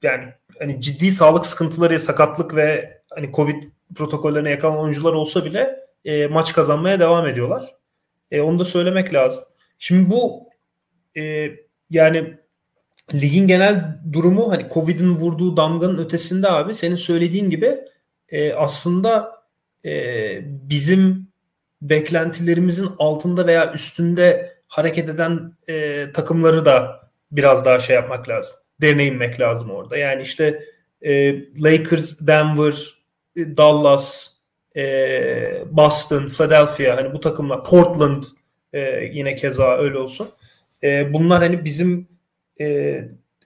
yani 0.03 0.25
hani 0.59 0.81
ciddi 0.81 1.11
sağlık 1.11 1.47
sıkıntıları, 1.47 2.01
sakatlık 2.01 2.55
ve 2.57 3.01
hani 3.11 3.33
Covid 3.33 3.63
protokollerine 3.95 4.51
yakalanan 4.51 4.81
oyuncular 4.81 5.13
olsa 5.13 5.45
bile 5.45 5.81
e, 6.05 6.27
maç 6.27 6.53
kazanmaya 6.53 7.01
devam 7.01 7.27
ediyorlar. 7.27 7.75
E, 8.31 8.41
onu 8.41 8.59
da 8.59 8.65
söylemek 8.65 9.15
lazım. 9.15 9.43
Şimdi 9.79 10.11
bu 10.11 10.49
e, 11.17 11.51
yani 11.91 12.35
ligin 13.15 13.47
genel 13.47 13.99
durumu 14.13 14.51
hani 14.53 14.67
Covid'in 14.75 15.17
vurduğu 15.17 15.57
damganın 15.57 15.99
ötesinde 15.99 16.49
abi 16.49 16.75
senin 16.75 16.97
söylediğin 16.97 17.51
gibi 17.51 17.79
e, 18.29 18.53
aslında 18.53 19.43
e, 19.85 19.91
bizim 20.43 21.29
beklentilerimizin 21.83 22.89
altında 22.99 23.47
veya 23.47 23.73
üstünde 23.73 24.57
hareket 24.69 25.09
eden 25.09 25.53
e, 25.69 26.07
takımları 26.13 26.65
da 26.65 27.01
biraz 27.31 27.65
daha 27.65 27.81
şey 27.81 27.97
yapmak 27.97 28.29
lazım. 28.29 28.55
Derine 28.81 29.07
inmek 29.07 29.41
lazım 29.41 29.71
orada. 29.71 29.97
Yani 29.97 30.23
işte 30.23 30.65
e, 31.03 31.35
Lakers, 31.63 32.21
Denver, 32.21 32.95
e, 33.37 33.57
Dallas, 33.57 34.27
e, 34.77 34.83
Boston, 35.71 36.27
Philadelphia 36.27 36.97
hani 36.97 37.13
bu 37.13 37.21
takımlar, 37.21 37.65
Portland 37.65 38.25
e, 38.73 39.11
yine 39.13 39.37
keza 39.37 39.77
öyle 39.77 39.99
olsun. 39.99 40.29
E, 40.83 41.15
bunlar 41.15 41.43
hani 41.43 41.65
bizim 41.65 42.09
e, 42.61 42.99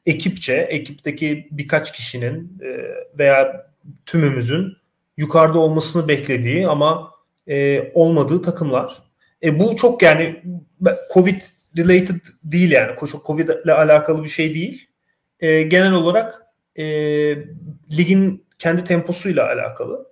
ekipçe, 0.07 0.55
ekipteki 0.55 1.49
birkaç 1.51 1.93
kişinin 1.93 2.59
e, 2.63 2.69
veya 3.19 3.67
tümümüzün 4.07 4.77
yukarıda 5.17 5.59
olmasını 5.59 6.09
beklediği 6.09 6.69
ama 6.69 7.10
e, 7.51 7.91
olmadığı 7.95 8.43
takımlar. 8.43 9.03
E, 9.43 9.61
bu 9.61 9.77
çok 9.77 10.03
yani 10.03 10.43
Covid 11.15 11.41
related 11.77 12.21
değil 12.45 12.73
yani. 12.73 12.93
Covid 13.27 13.49
ile 13.49 13.73
alakalı 13.73 14.25
bir 14.25 14.29
şey 14.29 14.55
değil. 14.55 14.89
E, 15.41 15.63
genel 15.63 15.93
olarak 15.93 16.43
e, 16.77 16.85
ligin 17.97 18.47
kendi 18.59 18.85
temposuyla 18.85 19.47
alakalı. 19.47 20.07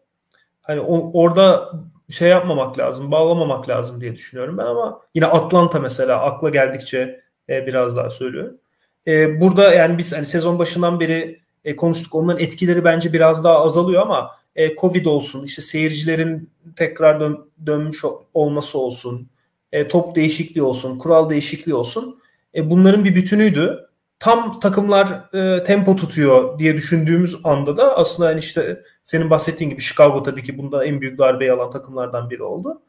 Hani 0.63 0.81
o, 0.81 1.11
orada 1.23 1.73
şey 2.11 2.29
yapmamak 2.29 2.79
lazım, 2.79 3.11
bağlamamak 3.11 3.69
lazım 3.69 4.01
diye 4.01 4.15
düşünüyorum 4.15 4.59
ben 4.59 4.65
ama 4.65 5.01
yine 5.15 5.27
Atlanta 5.27 5.81
mesela 5.81 6.23
akla 6.23 6.51
geldikçe 6.51 7.21
e, 7.49 7.67
biraz 7.67 7.97
daha 7.97 8.11
söylüyorum. 8.11 8.59
E, 9.07 9.41
burada 9.41 9.75
yani 9.75 9.99
biz 9.99 10.13
hani 10.13 10.27
sezon 10.27 10.59
başından 10.59 11.01
beri 11.01 11.41
e, 11.65 11.77
konuştuk. 11.77 12.15
Onların 12.15 12.43
etkileri 12.43 12.85
bence 12.85 13.13
biraz 13.13 13.45
daha 13.45 13.61
azalıyor 13.61 14.03
ama 14.03 14.31
e, 14.59 14.77
Covid 14.77 15.07
olsun, 15.07 15.45
işte 15.45 15.63
seyircilerin 15.63 16.51
tekrar 16.77 17.21
dön, 17.21 17.51
dönmüş 17.67 18.05
olması 18.35 18.79
olsun, 18.79 19.29
e, 19.73 19.89
top 19.89 20.15
değişikliği 20.15 20.63
olsun, 20.63 20.99
kural 20.99 21.31
değişikliği 21.31 21.75
olsun. 21.75 22.21
E, 22.55 22.71
bunların 22.71 23.05
bir 23.05 23.15
bütünüydü. 23.15 23.89
Tam 24.19 24.61
takımlar 24.61 25.35
e, 25.35 25.63
tempo 25.63 25.97
tutuyor 25.97 26.59
diye 26.59 26.77
düşündüğümüz 26.77 27.37
anda 27.45 27.77
da 27.77 27.97
aslında 27.97 28.31
yani 28.31 28.39
işte 28.39 28.83
senin 29.05 29.31
bahsettiğin 29.31 29.71
gibi 29.71 29.81
Chicago 29.81 30.23
tabii 30.23 30.43
ki 30.43 30.59
bunda 30.59 30.85
en 30.85 31.01
büyük 31.01 31.19
darbeyi 31.19 31.53
alan 31.53 31.71
takımlardan 31.71 32.31
biri 32.31 32.43
oldu. 32.43 32.83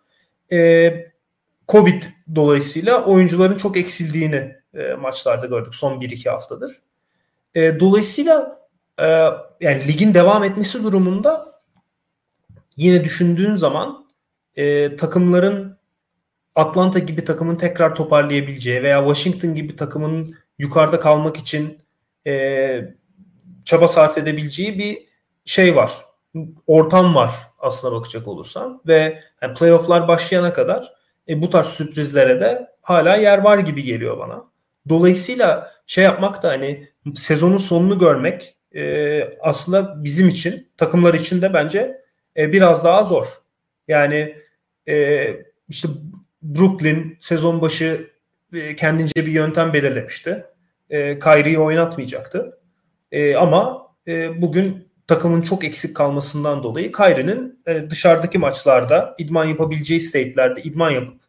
E, 0.51 0.91
Covid 1.67 2.03
dolayısıyla 2.36 3.03
oyuncuların 3.05 3.58
çok 3.58 3.77
eksildiğini 3.77 4.55
e, 4.73 4.93
maçlarda 4.93 5.45
gördük 5.45 5.75
son 5.75 6.01
1-2 6.01 6.29
haftadır. 6.29 6.71
E, 7.55 7.79
dolayısıyla 7.79 8.60
e, 8.99 9.05
yani 9.62 9.88
ligin 9.88 10.13
devam 10.13 10.43
etmesi 10.43 10.84
durumunda 10.84 11.49
yine 12.80 13.04
düşündüğün 13.04 13.56
zaman 13.56 14.06
e, 14.56 14.96
takımların 14.96 15.80
Atlanta 16.56 17.00
gibi 17.00 17.26
takımın 17.26 17.56
tekrar 17.56 17.96
toparlayabileceği 17.96 18.84
veya 18.84 19.00
Washington 19.00 19.56
gibi 19.56 19.76
takımın 19.76 20.36
yukarıda 20.58 21.00
kalmak 21.00 21.38
için 21.38 21.80
e, 22.28 22.82
çaba 23.65 23.88
sarf 23.88 24.18
edebileceği 24.18 24.80
bir 24.80 24.98
şey 25.46 25.76
var. 25.76 25.92
Ortam 26.68 27.15
var 27.15 27.32
aslına 27.60 27.94
bakacak 27.94 28.28
olursan 28.28 28.82
ve 28.88 29.24
yani 29.42 29.54
playofflar 29.54 30.08
başlayana 30.08 30.54
kadar 30.54 30.94
e, 31.30 31.42
bu 31.42 31.50
tarz 31.50 31.68
sürprizlere 31.68 32.39
de 32.39 32.68
hala 32.82 33.15
yer 33.15 33.38
var 33.38 33.60
gibi 33.60 33.84
geliyor 33.84 34.18
bana. 34.18 34.44
Dolayısıyla 34.89 35.72
şey 35.86 36.04
yapmak 36.04 36.44
da 36.44 36.50
hani 36.50 36.89
sezonun 37.15 37.58
sonunu 37.58 38.00
görmek 38.00 38.56
e, 38.76 39.24
aslında 39.42 40.04
bizim 40.04 40.28
için 40.28 40.72
takımlar 40.78 41.13
için 41.13 41.42
de 41.42 41.54
bence 41.54 42.09
e, 42.39 42.54
biraz 42.54 42.84
daha 42.84 43.04
zor. 43.04 43.25
Yani 43.88 44.36
e, 44.88 45.28
işte 45.69 45.88
Brooklyn 46.43 47.17
sezon 47.19 47.62
başı 47.62 48.10
e, 48.54 48.75
kendince 48.75 49.25
bir 49.25 49.32
yöntem 49.32 49.73
belirlemişti. 49.73 50.45
E, 50.89 51.19
Kyrie'yi 51.19 51.60
oynatmayacaktı. 51.60 52.60
E, 53.12 53.36
ama 53.36 53.88
e, 54.08 54.41
bugün 54.41 54.89
takımın 55.08 55.41
çok 55.41 55.63
eksik 55.63 55.95
kalmasından 55.95 56.63
dolayı 56.63 56.91
Kyrie'nin 56.91 57.60
e, 57.67 57.89
dışarıdaki 57.89 58.38
maçlarda 58.38 59.15
idman 59.17 59.45
yapabileceği 59.45 60.02
state'lerde 60.02 60.62
idman 60.62 60.89
yapıp 60.89 61.21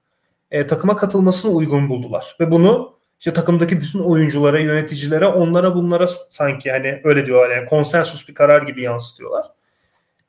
e, 0.50 0.66
takıma 0.66 0.96
katılmasını 0.96 1.52
uygun 1.52 1.88
buldular. 1.88 2.36
Ve 2.40 2.50
bunu 2.50 3.00
işte 3.18 3.32
takımdaki 3.32 3.80
bütün 3.80 3.98
oyunculara, 3.98 4.58
yöneticilere, 4.58 5.26
onlara 5.26 5.74
bunlara 5.74 6.06
sanki 6.30 6.70
hani 6.70 7.00
öyle 7.04 7.26
diyorlar 7.26 7.56
yani 7.56 7.66
konsensus 7.66 8.28
bir 8.28 8.34
karar 8.34 8.62
gibi 8.62 8.82
yansıtıyorlar. 8.82 9.46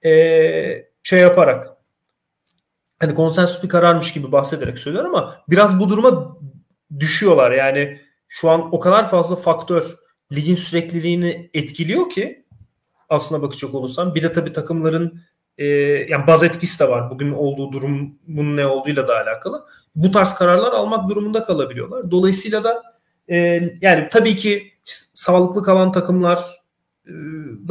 Ee, 0.06 0.86
şey 1.04 1.20
yaparak 1.20 1.68
hani 3.00 3.14
konsensus 3.16 3.64
bir 3.64 3.70
kararmış 3.70 4.14
gibi 4.14 4.32
bahsederek 4.32 4.78
söylüyorum 4.78 5.16
ama 5.16 5.36
biraz 5.50 5.80
bu 5.80 5.90
duruma 5.90 6.38
düşüyorlar. 7.00 7.52
Yani 7.52 8.02
şu 8.28 8.50
an 8.50 8.76
o 8.76 8.80
kadar 8.80 9.10
fazla 9.10 9.36
faktör 9.36 9.96
ligin 10.32 10.56
sürekliliğini 10.56 11.50
etkiliyor 11.54 12.10
ki 12.10 12.46
aslına 13.10 13.42
bakacak 13.42 13.74
olursam. 13.74 14.16
Bir 14.16 14.24
de 14.24 14.32
tabii 14.32 14.54
takımların 14.54 15.22
e, 15.58 15.66
yani 16.10 16.28
baz 16.28 16.44
etkisi 16.44 16.80
de 16.80 16.90
var. 16.90 17.12
Bugün 17.12 17.32
olduğu 17.32 17.72
durumun 17.72 18.58
ne 18.58 18.66
olduğuyla 18.66 19.08
da 19.08 19.18
alakalı. 19.18 19.66
Bu 19.96 20.12
tarz 20.12 20.34
kararlar 20.34 20.72
almak 20.72 21.10
durumunda 21.10 21.44
kalabiliyorlar. 21.44 22.12
Dolayısıyla 22.12 22.64
da 22.64 22.84
e, 23.30 23.38
yani 23.82 24.08
tabii 24.12 24.36
ki 24.36 24.74
sağlıklı 25.14 25.64
kalan 25.64 25.92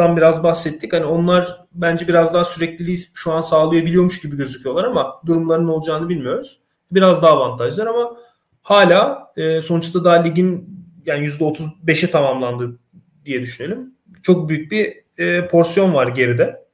takımlardan 0.01 0.17
biraz 0.17 0.43
bahsettik. 0.43 0.93
Hani 0.93 1.05
onlar 1.05 1.67
bence 1.73 2.09
biraz 2.09 2.35
daha 2.35 2.45
sürekliliği 2.45 2.99
şu 3.15 3.33
an 3.33 3.41
sağlayabiliyormuş 3.41 4.21
gibi 4.21 4.37
gözüküyorlar 4.37 4.85
ama 4.85 5.21
durumların 5.27 5.69
olacağını 5.69 6.09
bilmiyoruz. 6.09 6.61
Biraz 6.93 7.23
daha 7.23 7.31
avantajlar 7.31 7.87
ama 7.87 8.17
hala 8.63 9.33
e, 9.37 9.61
sonuçta 9.61 10.05
daha 10.05 10.23
ligin 10.23 10.69
yani 11.07 11.27
%35'i 11.27 12.11
tamamlandı 12.11 12.79
diye 13.25 13.43
düşünelim. 13.43 13.95
Çok 14.23 14.49
büyük 14.49 14.73
bir 14.73 15.05
e, 15.19 15.49
porsiyon 15.49 15.95
var 15.95 16.07
geride 16.07 16.67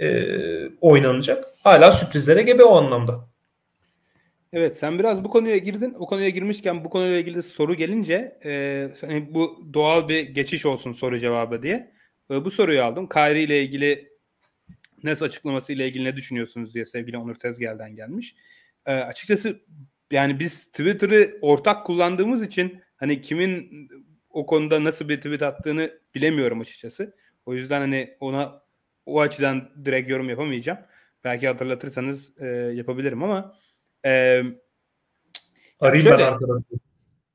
e, 0.00 0.08
oynanacak. 0.80 1.44
Hala 1.62 1.92
sürprizlere 1.92 2.42
gebe 2.42 2.64
o 2.64 2.76
anlamda. 2.76 3.28
Evet 4.52 4.76
sen 4.76 4.98
biraz 4.98 5.24
bu 5.24 5.30
konuya 5.30 5.56
girdin. 5.56 5.94
O 5.98 6.06
konuya 6.06 6.28
girmişken 6.28 6.84
bu 6.84 6.90
konuyla 6.90 7.18
ilgili 7.18 7.42
soru 7.42 7.74
gelince 7.74 8.38
e, 8.44 8.88
hani 9.00 9.34
bu 9.34 9.70
doğal 9.74 10.08
bir 10.08 10.28
geçiş 10.28 10.66
olsun 10.66 10.92
soru 10.92 11.18
cevabı 11.18 11.62
diye. 11.62 11.92
E, 12.30 12.44
bu 12.44 12.50
soruyu 12.50 12.82
aldım. 12.82 13.08
Kyrie 13.08 13.42
ile 13.42 13.62
ilgili 13.62 14.16
Nets 15.04 15.22
açıklaması 15.22 15.72
ile 15.72 15.88
ilgili 15.88 16.04
ne 16.04 16.16
düşünüyorsunuz 16.16 16.74
diye 16.74 16.84
sevgili 16.84 17.18
Onur 17.18 17.34
Tezgel'den 17.34 17.96
gelmiş. 17.96 18.34
E, 18.86 18.92
açıkçası 18.92 19.60
yani 20.10 20.40
biz 20.40 20.66
Twitter'ı 20.66 21.38
ortak 21.40 21.86
kullandığımız 21.86 22.42
için 22.42 22.80
hani 22.96 23.20
kimin 23.20 23.88
o 24.30 24.46
konuda 24.46 24.84
nasıl 24.84 25.08
bir 25.08 25.16
tweet 25.16 25.42
attığını 25.42 25.98
bilemiyorum 26.14 26.60
açıkçası. 26.60 27.14
O 27.46 27.54
yüzden 27.54 27.80
hani 27.80 28.16
ona 28.20 28.62
o 29.06 29.20
açıdan 29.20 29.70
direkt 29.84 30.10
yorum 30.10 30.28
yapamayacağım. 30.28 30.78
Belki 31.24 31.48
hatırlatırsanız 31.48 32.40
e, 32.40 32.46
yapabilirim 32.74 33.22
ama 33.22 33.56
Arayayım 35.80 36.08
şöyle, 36.08 36.18
ben 36.18 36.32
arkada. 36.32 36.58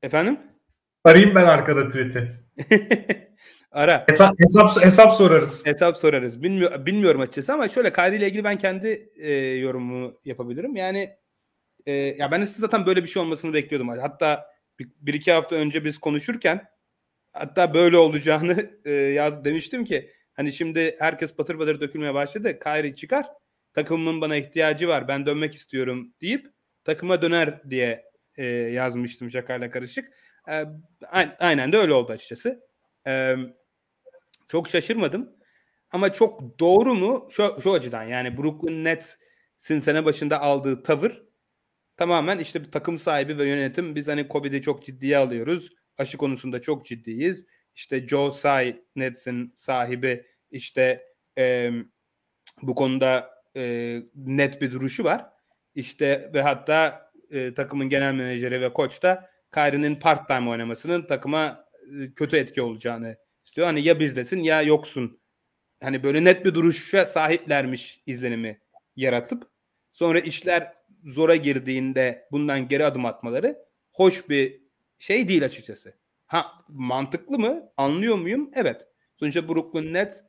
Efendim? 0.02 0.40
Arayayım 1.04 1.34
ben 1.34 1.46
arkada 1.46 1.90
tweet'i. 1.90 2.28
Ara. 3.72 4.04
Hesap, 4.08 4.40
hesap, 4.40 4.84
hesap 4.84 5.14
sorarız. 5.14 5.66
Hesap 5.66 5.98
sorarız. 5.98 6.42
Bilmiyor, 6.42 6.86
bilmiyorum 6.86 7.20
açıkçası 7.20 7.52
ama 7.52 7.68
şöyle 7.68 7.92
Kyrie 7.92 8.18
ile 8.18 8.26
ilgili 8.26 8.44
ben 8.44 8.58
kendi 8.58 9.10
e, 9.16 9.32
yorumumu 9.34 10.20
yapabilirim. 10.24 10.76
Yani 10.76 11.10
e, 11.86 11.92
ya 11.92 12.30
ben 12.30 12.42
de 12.42 12.46
zaten 12.46 12.86
böyle 12.86 13.02
bir 13.02 13.08
şey 13.08 13.22
olmasını 13.22 13.52
bekliyordum. 13.52 13.88
Hatta 13.88 14.46
bir, 14.78 14.88
bir 15.00 15.14
iki 15.14 15.32
hafta 15.32 15.56
önce 15.56 15.84
biz 15.84 15.98
konuşurken 15.98 16.64
hatta 17.32 17.74
böyle 17.74 17.96
olacağını 17.96 18.70
e, 18.84 18.92
yaz 18.92 19.44
demiştim 19.44 19.84
ki 19.84 20.10
Hani 20.34 20.52
şimdi 20.52 20.96
herkes 20.98 21.36
patır 21.36 21.58
patır 21.58 21.80
dökülmeye 21.80 22.14
başladı. 22.14 22.58
Kyrie 22.58 22.94
çıkar. 22.94 23.26
Takımımın 23.72 24.20
bana 24.20 24.36
ihtiyacı 24.36 24.88
var. 24.88 25.08
Ben 25.08 25.26
dönmek 25.26 25.54
istiyorum 25.54 26.14
deyip 26.20 26.46
takıma 26.84 27.22
döner 27.22 27.70
diye 27.70 28.04
e, 28.36 28.44
yazmıştım 28.46 29.30
şakayla 29.30 29.70
karışık. 29.70 30.12
E, 30.48 30.64
aynen 31.38 31.72
de 31.72 31.76
öyle 31.76 31.94
oldu 31.94 32.12
açıkçası. 32.12 32.60
E, 33.06 33.34
çok 34.48 34.68
şaşırmadım. 34.68 35.30
Ama 35.90 36.12
çok 36.12 36.58
doğru 36.60 36.94
mu? 36.94 37.26
Şu, 37.30 37.56
şu 37.62 37.72
açıdan 37.72 38.02
yani 38.02 38.38
Brooklyn 38.38 38.84
Nets'in 38.84 39.78
sene 39.78 40.04
başında 40.04 40.40
aldığı 40.40 40.82
tavır 40.82 41.22
tamamen 41.96 42.38
işte 42.38 42.64
bir 42.64 42.70
takım 42.70 42.98
sahibi 42.98 43.38
ve 43.38 43.48
yönetim 43.48 43.94
biz 43.94 44.08
hani 44.08 44.28
Covid'i 44.28 44.62
çok 44.62 44.84
ciddiye 44.84 45.16
alıyoruz. 45.16 45.70
Aşı 45.98 46.18
konusunda 46.18 46.62
çok 46.62 46.86
ciddiyiz 46.86 47.46
işte 47.74 48.08
Joe 48.08 48.30
Tsai 48.30 48.84
Nets'in 48.96 49.52
sahibi 49.56 50.26
işte 50.50 51.06
e, 51.38 51.70
bu 52.62 52.74
konuda 52.74 53.30
e, 53.56 54.02
net 54.14 54.62
bir 54.62 54.72
duruşu 54.72 55.04
var. 55.04 55.26
İşte 55.74 56.30
ve 56.34 56.42
hatta 56.42 57.10
e, 57.30 57.54
takımın 57.54 57.88
genel 57.88 58.14
menajeri 58.14 58.60
ve 58.60 58.72
koç 58.72 59.02
da 59.02 59.30
Kyrie'nin 59.54 59.96
part-time 59.96 60.50
oynamasının 60.50 61.02
takıma 61.02 61.64
e, 62.00 62.14
kötü 62.14 62.36
etki 62.36 62.62
olacağını 62.62 63.16
istiyor. 63.44 63.66
Hani 63.66 63.82
ya 63.82 64.00
bizdesin 64.00 64.40
ya 64.40 64.62
yoksun. 64.62 65.20
Hani 65.82 66.02
böyle 66.02 66.24
net 66.24 66.44
bir 66.44 66.54
duruşa 66.54 67.06
sahiplermiş 67.06 68.02
izlenimi 68.06 68.60
yaratıp 68.96 69.50
sonra 69.92 70.20
işler 70.20 70.72
zora 71.02 71.36
girdiğinde 71.36 72.28
bundan 72.32 72.68
geri 72.68 72.84
adım 72.84 73.06
atmaları 73.06 73.58
hoş 73.92 74.28
bir 74.28 74.62
şey 74.98 75.28
değil 75.28 75.44
açıkçası. 75.44 75.94
Ha 76.26 76.52
mantıklı 76.68 77.38
mı? 77.38 77.72
Anlıyor 77.76 78.18
muyum? 78.18 78.50
Evet. 78.54 78.88
Sonuçta 79.16 79.48
Brooklyn 79.48 79.94
Nets 79.94 80.20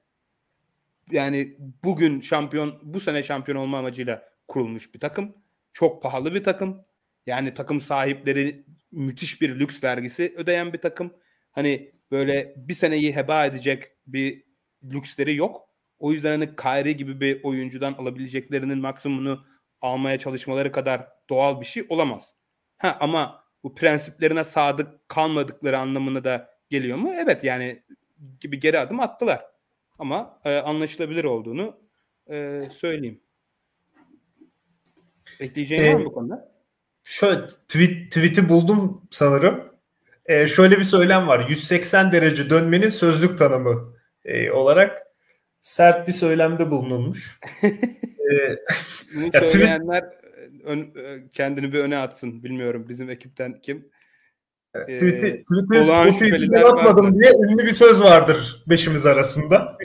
yani 1.11 1.57
bugün 1.83 2.21
şampiyon 2.21 2.79
bu 2.83 2.99
sene 2.99 3.23
şampiyon 3.23 3.57
olma 3.57 3.77
amacıyla 3.77 4.32
kurulmuş 4.47 4.93
bir 4.93 4.99
takım. 4.99 5.35
Çok 5.73 6.03
pahalı 6.03 6.33
bir 6.33 6.43
takım. 6.43 6.85
Yani 7.25 7.53
takım 7.53 7.81
sahipleri 7.81 8.65
müthiş 8.91 9.41
bir 9.41 9.59
lüks 9.59 9.83
vergisi 9.83 10.33
ödeyen 10.37 10.73
bir 10.73 10.81
takım. 10.81 11.13
Hani 11.51 11.91
böyle 12.11 12.53
bir 12.57 12.73
seneyi 12.73 13.15
heba 13.15 13.45
edecek 13.45 13.83
bir 14.07 14.43
lüksleri 14.83 15.35
yok. 15.35 15.69
O 15.99 16.11
yüzden 16.11 16.31
hani 16.31 16.55
Kyrie 16.55 16.91
gibi 16.91 17.21
bir 17.21 17.43
oyuncudan 17.43 17.93
alabileceklerinin 17.93 18.77
maksimumunu 18.77 19.45
almaya 19.81 20.17
çalışmaları 20.17 20.71
kadar 20.71 21.07
doğal 21.29 21.61
bir 21.61 21.65
şey 21.65 21.85
olamaz. 21.89 22.35
Ha 22.77 22.97
ama 22.99 23.43
bu 23.63 23.75
prensiplerine 23.75 24.43
sadık 24.43 25.09
kalmadıkları 25.09 25.79
anlamına 25.79 26.23
da 26.23 26.49
geliyor 26.69 26.97
mu? 26.97 27.13
Evet 27.15 27.43
yani 27.43 27.83
gibi 28.39 28.59
geri 28.59 28.79
adım 28.79 28.99
attılar. 28.99 29.45
Ama 29.99 30.39
e, 30.45 30.57
anlaşılabilir 30.57 31.23
olduğunu 31.23 31.79
e, 32.27 32.61
söyleyeyim. 32.61 33.22
Ekleyeceğin 35.39 35.83
ee, 35.83 35.93
var 35.93 35.99
mı 35.99 36.05
bu 36.05 36.13
konuda? 36.13 36.51
Şöyle 37.03 37.47
tweet, 37.47 38.11
tweet'i 38.11 38.49
buldum 38.49 39.01
sanırım. 39.11 39.63
Ee, 40.25 40.47
şöyle 40.47 40.79
bir 40.79 40.83
söylem 40.83 41.27
var. 41.27 41.49
180 41.49 42.11
derece 42.11 42.49
dönmenin 42.49 42.89
sözlük 42.89 43.37
tanımı 43.37 43.93
e, 44.25 44.51
olarak 44.51 45.01
sert 45.61 46.07
bir 46.07 46.13
söylemde 46.13 46.71
bulunulmuş. 46.71 47.39
ee, 47.63 48.57
Bunu 49.15 49.31
söyleyenler 49.31 50.03
ön, 50.63 50.93
kendini 51.33 51.73
bir 51.73 51.79
öne 51.79 51.97
atsın. 51.97 52.43
Bilmiyorum 52.43 52.85
bizim 52.89 53.09
ekipten 53.09 53.61
kim. 53.61 53.89
Tweet'i, 54.73 55.43
tweet'i 55.43 55.79
atmadım 56.65 57.05
vardır. 57.05 57.19
diye 57.19 57.33
ünlü 57.33 57.65
bir 57.65 57.71
söz 57.71 58.01
vardır 58.01 58.63
beşimiz 58.67 59.05
arasında. 59.05 59.77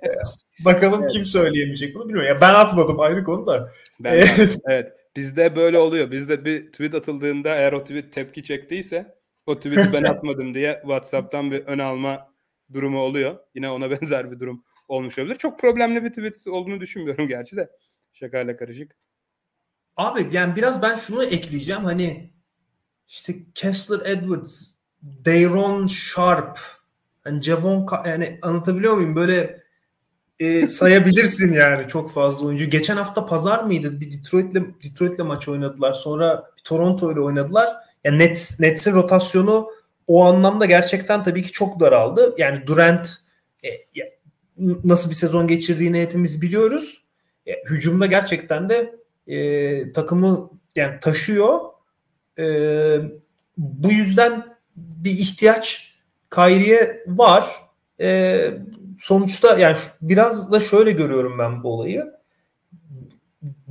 Bakalım 0.64 1.02
evet. 1.02 1.12
kim 1.12 1.26
söyleyemeyecek 1.26 1.94
bunu 1.94 2.04
bilmiyorum. 2.04 2.28
Ya 2.28 2.40
ben 2.40 2.54
atmadım 2.54 3.00
ayrı 3.00 3.24
konu 3.24 3.46
da. 3.46 3.70
Ben 4.00 4.24
evet. 4.68 4.92
Bizde 5.16 5.56
böyle 5.56 5.78
oluyor. 5.78 6.10
Bizde 6.10 6.44
bir 6.44 6.72
tweet 6.72 6.94
atıldığında 6.94 7.56
eğer 7.56 7.72
o 7.72 7.80
tweet 7.80 8.12
tepki 8.12 8.42
çektiyse 8.42 9.14
o 9.46 9.56
tweet'i 9.56 9.92
ben 9.92 10.02
atmadım 10.12 10.54
diye 10.54 10.78
WhatsApp'tan 10.82 11.50
bir 11.50 11.66
ön 11.66 11.78
alma 11.78 12.32
durumu 12.72 13.00
oluyor. 13.00 13.36
Yine 13.54 13.70
ona 13.70 13.90
benzer 13.90 14.32
bir 14.32 14.40
durum 14.40 14.64
olmuş 14.88 15.18
olabilir. 15.18 15.34
Çok 15.34 15.60
problemli 15.60 16.04
bir 16.04 16.08
tweet 16.08 16.46
olduğunu 16.46 16.80
düşünmüyorum 16.80 17.28
gerçi 17.28 17.56
de. 17.56 17.70
Şakayla 18.12 18.56
karışık. 18.56 18.96
Abi 19.96 20.26
yani 20.32 20.56
biraz 20.56 20.82
ben 20.82 20.96
şunu 20.96 21.24
ekleyeceğim. 21.24 21.84
Hani 21.84 22.30
işte 23.10 23.34
Kessler 23.54 24.10
Edwards, 24.10 24.62
Dayron 25.24 25.86
Sharp, 25.86 26.58
hani 27.24 27.42
Javon 27.42 27.86
yani 28.06 28.38
anlatabiliyor 28.42 28.94
muyum? 28.94 29.16
Böyle 29.16 29.62
e, 30.38 30.66
sayabilirsin 30.66 31.52
yani 31.52 31.88
çok 31.88 32.12
fazla 32.12 32.46
oyuncu. 32.46 32.70
Geçen 32.70 32.96
hafta 32.96 33.26
pazar 33.26 33.64
mıydı? 33.64 34.00
Bir 34.00 34.10
Detroit'le 34.10 34.82
Detroit'le 34.84 35.18
maç 35.18 35.48
oynadılar. 35.48 35.92
Sonra 35.92 36.50
Toronto 36.64 37.12
ile 37.12 37.20
oynadılar. 37.20 37.76
Yani 38.04 38.18
Nets 38.18 38.60
Nets'in 38.60 38.92
rotasyonu 38.92 39.70
o 40.06 40.24
anlamda 40.24 40.66
gerçekten 40.66 41.22
tabii 41.22 41.42
ki 41.42 41.52
çok 41.52 41.80
daraldı. 41.80 42.34
Yani 42.38 42.66
Durant 42.66 43.16
e, 43.64 43.70
nasıl 44.84 45.10
bir 45.10 45.14
sezon 45.14 45.46
geçirdiğini 45.46 46.00
hepimiz 46.02 46.42
biliyoruz. 46.42 47.02
E, 47.46 47.52
hücumda 47.70 48.06
gerçekten 48.06 48.68
de 48.68 48.94
e, 49.26 49.92
takımı 49.92 50.50
yani 50.76 51.00
taşıyor. 51.00 51.69
E, 52.40 52.44
bu 53.56 53.92
yüzden 53.92 54.56
bir 54.76 55.10
ihtiyaç 55.10 55.94
Kyrie'ye 56.34 57.04
var. 57.06 57.46
E, 58.00 58.50
sonuçta 58.98 59.58
yani 59.58 59.76
biraz 60.02 60.52
da 60.52 60.60
şöyle 60.60 60.92
görüyorum 60.92 61.38
ben 61.38 61.62
bu 61.62 61.72
olayı. 61.72 62.12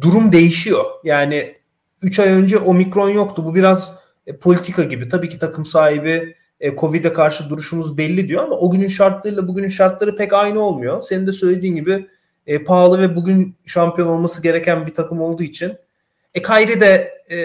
Durum 0.01 0.32
değişiyor. 0.32 0.86
Yani 1.03 1.55
3 2.01 2.19
ay 2.19 2.29
önce 2.29 2.58
omikron 2.58 3.10
yoktu. 3.10 3.45
Bu 3.45 3.55
biraz 3.55 3.93
e, 4.27 4.38
politika 4.38 4.84
gibi. 4.84 5.08
Tabii 5.08 5.29
ki 5.29 5.39
takım 5.39 5.65
sahibi 5.65 6.36
e, 6.60 6.75
Covid'e 6.75 7.13
karşı 7.13 7.49
duruşumuz 7.49 7.97
belli 7.97 8.27
diyor 8.27 8.43
ama 8.43 8.55
o 8.55 8.71
günün 8.71 8.88
şartlarıyla 8.88 9.47
bugünün 9.47 9.69
şartları 9.69 10.15
pek 10.15 10.34
aynı 10.34 10.60
olmuyor. 10.60 11.03
Senin 11.03 11.27
de 11.27 11.32
söylediğin 11.32 11.75
gibi 11.75 12.08
e, 12.47 12.63
pahalı 12.63 13.01
ve 13.01 13.15
bugün 13.15 13.55
şampiyon 13.65 14.08
olması 14.08 14.41
gereken 14.41 14.88
bir 14.88 14.93
takım 14.93 15.21
olduğu 15.21 15.43
için 15.43 15.73
e 16.34 16.41
Kyrie 16.41 16.82
de 16.82 17.21
e, 17.32 17.38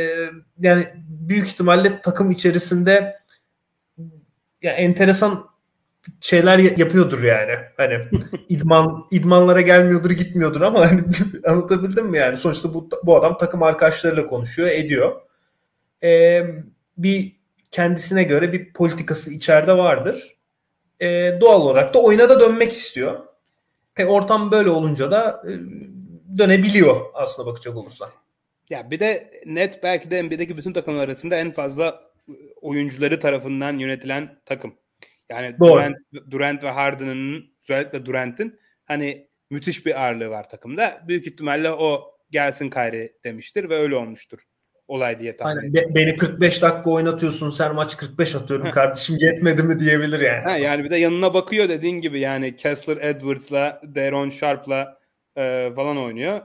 yani 0.61 0.85
büyük 1.29 1.47
ihtimalle 1.47 2.01
takım 2.01 2.31
içerisinde 2.31 3.17
yani 4.63 4.77
enteresan 4.77 5.45
şeyler 6.21 6.59
yapıyordur 6.59 7.23
yani. 7.23 7.57
Hani 7.77 7.99
idman 8.49 9.07
idmanlara 9.11 9.61
gelmiyordur, 9.61 10.11
gitmiyordur 10.11 10.61
ama 10.61 10.81
hani 10.81 11.05
anlatabildim 11.47 12.07
mi 12.07 12.19
yani? 12.19 12.37
Sonuçta 12.37 12.75
bu 12.75 12.89
bu 13.03 13.17
adam 13.17 13.37
takım 13.37 13.63
arkadaşlarıyla 13.63 14.27
konuşuyor, 14.27 14.69
ediyor. 14.69 15.21
Ee, 16.03 16.47
bir 16.99 17.37
kendisine 17.71 18.23
göre 18.23 18.53
bir 18.53 18.73
politikası 18.73 19.35
içeride 19.35 19.77
vardır. 19.77 20.37
Ee, 21.01 21.39
doğal 21.41 21.61
olarak 21.61 21.95
da 21.95 22.03
oyuna 22.03 22.29
da 22.29 22.41
dönmek 22.41 22.73
istiyor. 22.73 23.21
E, 23.97 24.05
ortam 24.05 24.51
böyle 24.51 24.71
olunca 24.71 25.11
da 25.11 25.43
e, 25.49 25.53
dönebiliyor 26.39 27.01
aslında 27.15 27.49
bakacak 27.49 27.77
olursa. 27.77 28.11
Ya 28.71 28.91
bir 28.91 29.01
de 29.01 29.31
net 29.47 29.83
belki 29.83 30.11
de 30.11 30.23
NBA'deki 30.23 30.57
bütün 30.57 30.73
takımlar 30.73 31.05
arasında 31.05 31.37
en 31.37 31.51
fazla 31.51 32.11
oyuncuları 32.61 33.21
tarafından 33.21 33.79
yönetilen 33.79 34.41
takım. 34.47 34.75
Yani 35.29 35.57
Doğru. 35.61 35.71
Durant, 35.71 35.97
Durant 36.31 36.65
ve 36.65 36.71
Harden'ın 36.71 37.45
özellikle 37.63 38.07
Durant'in 38.07 38.61
hani 38.85 39.29
müthiş 39.51 39.87
bir 39.87 40.05
ağırlığı 40.05 40.31
var 40.31 40.49
takımda. 40.49 41.05
Büyük 41.09 41.27
ihtimalle 41.27 41.71
o 41.71 42.15
gelsin 42.31 42.71
Kyrie 42.71 43.13
demiştir 43.25 43.69
ve 43.69 43.77
öyle 43.77 43.97
olmuştur 43.97 44.39
olay 44.89 45.19
diye 45.19 45.37
tahmin 45.37 45.57
Aynen. 45.57 45.75
Be- 45.75 45.95
beni 45.95 46.17
45 46.17 46.63
dakika 46.63 46.91
oynatıyorsun 46.91 47.51
sen 47.51 47.75
maç 47.75 47.97
45 47.97 48.35
atıyorum 48.35 48.71
kardeşim 48.71 49.17
yetmedi 49.19 49.63
mi 49.63 49.79
diyebilir 49.79 50.21
yani. 50.21 50.43
Ha, 50.43 50.57
yani 50.57 50.85
bir 50.85 50.91
de 50.91 50.97
yanına 50.97 51.35
bakıyor 51.35 51.69
dediğin 51.69 52.01
gibi 52.01 52.21
yani 52.21 52.57
Kessler 52.57 52.97
Edwards'la 52.97 53.81
Deron 53.85 54.31
Sharp'la 54.31 54.99
e, 55.37 55.71
falan 55.77 55.99
oynuyor. 55.99 56.41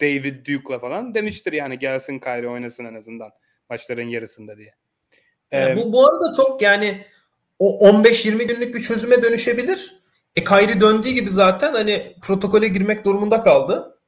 David 0.00 0.46
Duke'la 0.46 0.78
falan 0.78 1.14
demiştir 1.14 1.52
yani 1.52 1.78
gelsin 1.78 2.18
Kyrie 2.18 2.48
oynasın 2.48 2.84
en 2.84 2.94
azından 2.94 3.30
maçların 3.70 4.08
yarısında 4.08 4.56
diye. 4.56 4.74
Yani 5.52 5.80
ee, 5.80 5.84
bu, 5.84 5.92
bu 5.92 6.06
arada 6.06 6.32
çok 6.36 6.62
yani 6.62 7.06
o 7.58 7.88
15-20 7.88 8.42
günlük 8.42 8.74
bir 8.74 8.82
çözüme 8.82 9.22
dönüşebilir. 9.22 10.02
E 10.36 10.44
Kyrie 10.44 10.80
döndüğü 10.80 11.10
gibi 11.10 11.30
zaten 11.30 11.72
hani 11.72 12.16
protokole 12.22 12.68
girmek 12.68 13.04
durumunda 13.04 13.42
kaldı. 13.42 14.00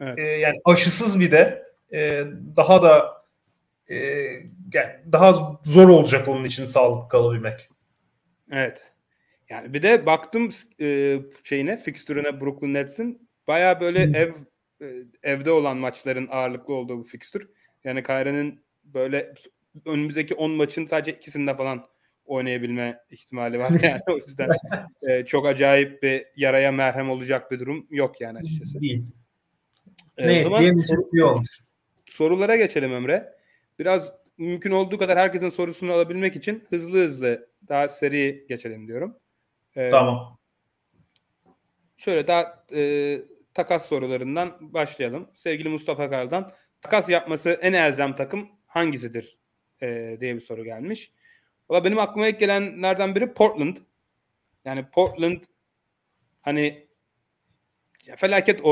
Evet. 0.00 0.18
E, 0.18 0.22
yani 0.22 0.60
aşısız 0.64 1.20
bir 1.20 1.32
de 1.32 1.62
e, 1.92 2.24
daha 2.56 2.82
da 2.82 3.22
e, 3.90 3.96
yani 4.74 4.92
daha 5.12 5.58
zor 5.64 5.88
olacak 5.88 6.28
onun 6.28 6.44
için 6.44 6.66
sağlıklı 6.66 7.08
kalabilmek. 7.08 7.68
Evet. 8.50 8.84
Yani 9.50 9.74
bir 9.74 9.82
de 9.82 10.06
baktım 10.06 10.50
e, 10.80 11.18
şeyine, 11.44 11.76
fikstürüne 11.76 12.40
Brooklyn 12.40 12.74
Nets'in 12.74 13.28
baya 13.48 13.80
böyle 13.80 14.18
ev 14.18 14.32
evde 15.22 15.50
olan 15.50 15.76
maçların 15.76 16.28
ağırlıklı 16.30 16.74
olduğu 16.74 16.98
bu 16.98 17.04
fikstür. 17.04 17.48
Yani 17.84 18.02
Kyrie'nin 18.02 18.62
böyle 18.84 19.34
önümüzdeki 19.86 20.34
10 20.34 20.50
maçın 20.50 20.86
sadece 20.86 21.12
ikisinde 21.12 21.54
falan 21.54 21.86
oynayabilme 22.24 23.00
ihtimali 23.10 23.58
var 23.58 23.70
yani 23.82 24.00
o 24.08 24.16
yüzden 24.16 24.50
e, 25.08 25.24
çok 25.24 25.46
acayip 25.46 26.02
bir 26.02 26.26
yaraya 26.36 26.72
merhem 26.72 27.10
olacak 27.10 27.50
bir 27.50 27.60
durum 27.60 27.86
yok 27.90 28.20
yani 28.20 28.38
açıkçası. 28.38 28.80
Değil. 28.80 29.04
E, 30.16 30.26
ne? 30.26 30.42
Zaman 30.42 30.76
soru. 30.76 31.42
Sorulara 32.06 32.56
geçelim 32.56 32.92
Emre. 32.92 33.32
Biraz 33.78 34.12
mümkün 34.38 34.70
olduğu 34.70 34.98
kadar 34.98 35.18
herkesin 35.18 35.48
sorusunu 35.48 35.92
alabilmek 35.92 36.36
için 36.36 36.64
hızlı 36.70 37.04
hızlı 37.04 37.48
daha 37.68 37.88
seri 37.88 38.46
geçelim 38.48 38.88
diyorum. 38.88 39.16
Ee, 39.76 39.88
tamam. 39.88 40.38
Şöyle 41.96 42.26
daha 42.26 42.64
e, 42.72 42.82
takas 43.58 43.88
sorularından 43.88 44.56
başlayalım. 44.60 45.30
Sevgili 45.34 45.68
Mustafa 45.68 46.10
Karal'dan 46.10 46.52
takas 46.80 47.08
yapması 47.08 47.50
en 47.50 47.72
elzem 47.72 48.16
takım 48.16 48.48
hangisidir 48.66 49.38
e, 49.82 50.16
diye 50.20 50.34
bir 50.34 50.40
soru 50.40 50.64
gelmiş. 50.64 51.12
Valla 51.68 51.84
benim 51.84 51.98
aklıma 51.98 52.28
ilk 52.28 52.40
gelenlerden 52.40 53.14
biri 53.14 53.34
Portland. 53.34 53.76
Yani 54.64 54.86
Portland 54.92 55.42
hani 56.42 56.88
felaket 58.16 58.64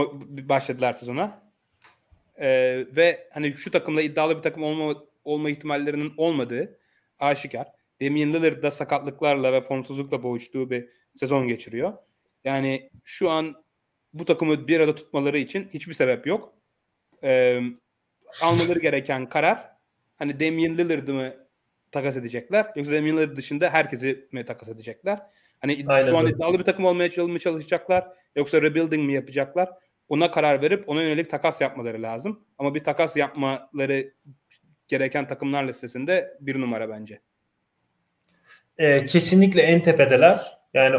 başladılar 0.49 0.93
sezona. 0.93 1.47
Ee, 2.41 2.87
ve 2.97 3.29
hani 3.33 3.53
şu 3.53 3.71
takımla 3.71 4.03
iddialı 4.03 4.37
bir 4.37 4.43
takım 4.43 4.63
olma, 4.63 5.03
olma 5.25 5.51
ihtimallerinin 5.51 6.15
olmadığı 6.17 6.79
aşikar. 7.19 7.67
Damian 8.03 8.33
Lillard 8.33 8.63
da 8.63 8.71
sakatlıklarla 8.71 9.53
ve 9.53 9.61
formsuzlukla 9.61 10.23
boğuştuğu 10.23 10.71
bir 10.71 10.89
sezon 11.17 11.49
geçiriyor. 11.49 11.93
Yani 12.45 12.91
şu 13.05 13.31
an 13.31 13.66
bu 14.19 14.25
takımı 14.25 14.69
bir 14.69 14.81
arada 14.81 14.95
tutmaları 14.95 15.39
için 15.39 15.69
hiçbir 15.75 15.93
sebep 15.93 16.27
yok. 16.27 16.53
Ee, 17.23 17.61
almaları 18.43 18.79
gereken 18.79 19.29
karar 19.29 19.71
hani 20.17 20.41
Damian 20.41 20.79
Lillard'ı 20.79 21.15
mı 21.15 21.35
takas 21.93 22.17
edecekler 22.17 22.67
yoksa 22.77 22.93
Damian 22.93 23.17
Lillard 23.17 23.37
dışında 23.37 23.71
herkesi 23.71 24.29
mi 24.33 24.45
takas 24.45 24.69
edecekler? 24.69 25.19
Hani 25.61 25.85
Aynen 25.87 26.09
şu 26.09 26.19
an 26.19 26.27
iddialı 26.27 26.59
bir 26.59 26.65
takım 26.65 26.85
olmaya 26.85 27.11
çalışacaklar 27.11 28.09
yoksa 28.37 28.63
rebuilding 28.63 29.07
mi 29.07 29.15
yapacaklar? 29.15 29.69
ona 30.09 30.31
karar 30.31 30.63
verip 30.63 30.89
ona 30.89 31.03
yönelik 31.03 31.31
takas 31.31 31.61
yapmaları 31.61 32.03
lazım. 32.03 32.41
Ama 32.59 32.75
bir 32.75 32.85
takas 32.85 33.17
yapmaları 33.17 34.13
gereken 34.89 35.27
takımlar 35.27 35.69
listesinde 35.69 36.37
bir 36.41 36.61
numara 36.61 36.89
bence. 36.89 37.21
E, 38.79 39.07
kesinlikle 39.07 39.63
en 39.63 39.83
tepedeler. 39.83 40.59
Yani 40.75 40.97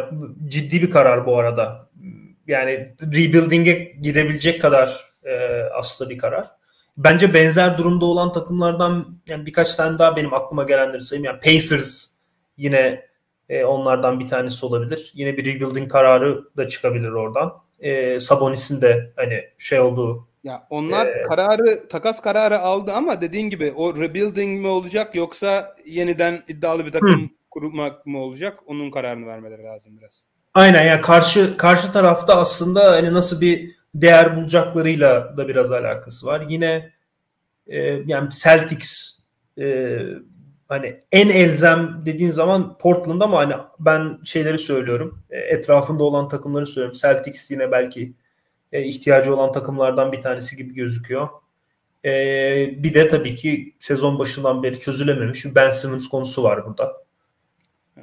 ciddi 0.48 0.82
bir 0.82 0.90
karar 0.90 1.26
bu 1.26 1.38
arada. 1.38 1.90
Yani 2.48 2.96
rebuilding'e 3.02 3.74
gidebilecek 4.02 4.62
kadar 4.62 5.06
e, 5.24 5.36
aslında 5.74 6.10
bir 6.10 6.18
karar. 6.18 6.48
Bence 6.98 7.34
benzer 7.34 7.78
durumda 7.78 8.06
olan 8.06 8.32
takımlardan 8.32 9.20
yani 9.28 9.46
birkaç 9.46 9.76
tane 9.76 10.00
daha 10.00 10.16
benim 10.16 10.34
aklıma 10.34 10.64
gelenleri 10.64 11.02
sayayım. 11.02 11.26
Yani 11.26 11.40
Pacers 11.40 12.08
yine 12.58 13.08
e, 13.50 13.64
onlardan 13.64 14.20
bir 14.20 14.28
tanesi 14.28 14.66
olabilir. 14.66 15.12
Yine 15.16 15.38
bir 15.38 15.46
rebuilding 15.46 15.92
kararı 15.92 16.44
da 16.58 16.68
çıkabilir 16.68 17.10
oradan 17.10 17.54
e, 17.80 18.20
Sabonis'in 18.20 18.82
de 18.82 19.14
hani 19.16 19.44
şey 19.58 19.80
olduğu 19.80 20.28
ya 20.44 20.68
onlar 20.70 21.06
ee, 21.06 21.24
kararı 21.24 21.88
takas 21.88 22.22
kararı 22.22 22.60
aldı 22.60 22.92
ama 22.94 23.22
dediğin 23.22 23.50
gibi 23.50 23.74
o 23.76 23.96
rebuilding 23.96 24.62
mi 24.62 24.68
olacak 24.68 25.16
yoksa 25.16 25.76
yeniden 25.86 26.44
iddialı 26.48 26.86
bir 26.86 26.92
takım 26.92 27.24
hı. 27.24 27.30
kurmak 27.50 28.06
mı 28.06 28.20
olacak? 28.20 28.60
Onun 28.66 28.92
kararını 28.92 29.28
vermeleri 29.28 29.64
lazım 29.64 29.98
biraz. 29.98 30.24
Aynen 30.58 30.80
ya 30.80 30.86
yani 30.86 31.02
karşı 31.02 31.58
karşı 31.58 31.92
tarafta 31.92 32.38
aslında 32.38 32.92
hani 32.92 33.14
nasıl 33.14 33.42
bir 33.42 33.72
değer 33.96 34.36
bulacaklarıyla 34.36 35.38
da 35.38 35.48
biraz 35.48 35.72
alakası 35.72 36.26
var. 36.26 36.46
Yine 36.50 36.92
e, 37.68 37.80
yani 37.82 38.30
Celtics 38.44 39.20
e, 39.60 40.00
hani 40.68 41.04
en 41.12 41.30
elzem 41.30 42.02
dediğin 42.06 42.32
zaman 42.32 42.78
Portland 42.78 43.22
ama 43.22 43.38
hani 43.38 43.54
ben 43.80 44.20
şeyleri 44.24 44.58
söylüyorum. 44.58 45.24
E, 45.30 45.38
etrafında 45.40 46.04
olan 46.04 46.28
takımları 46.28 46.66
söylüyorum. 46.66 47.00
Celtics 47.02 47.52
yine 47.52 47.72
belki 47.72 48.14
e, 48.72 48.84
ihtiyacı 48.84 49.36
olan 49.36 49.52
takımlardan 49.52 50.12
bir 50.12 50.22
tanesi 50.22 50.56
gibi 50.56 50.74
gözüküyor. 50.74 51.30
E, 52.06 52.12
bir 52.84 52.94
de 52.94 53.08
tabii 53.08 53.36
ki 53.36 53.76
sezon 53.80 54.20
başından 54.20 54.64
beri 54.64 54.80
çözülememiş 54.80 55.46
bir 55.46 55.56
Ben 55.56 55.70
Simmons 55.70 56.08
konusu 56.08 56.44
var 56.44 56.66
burada. 56.66 57.07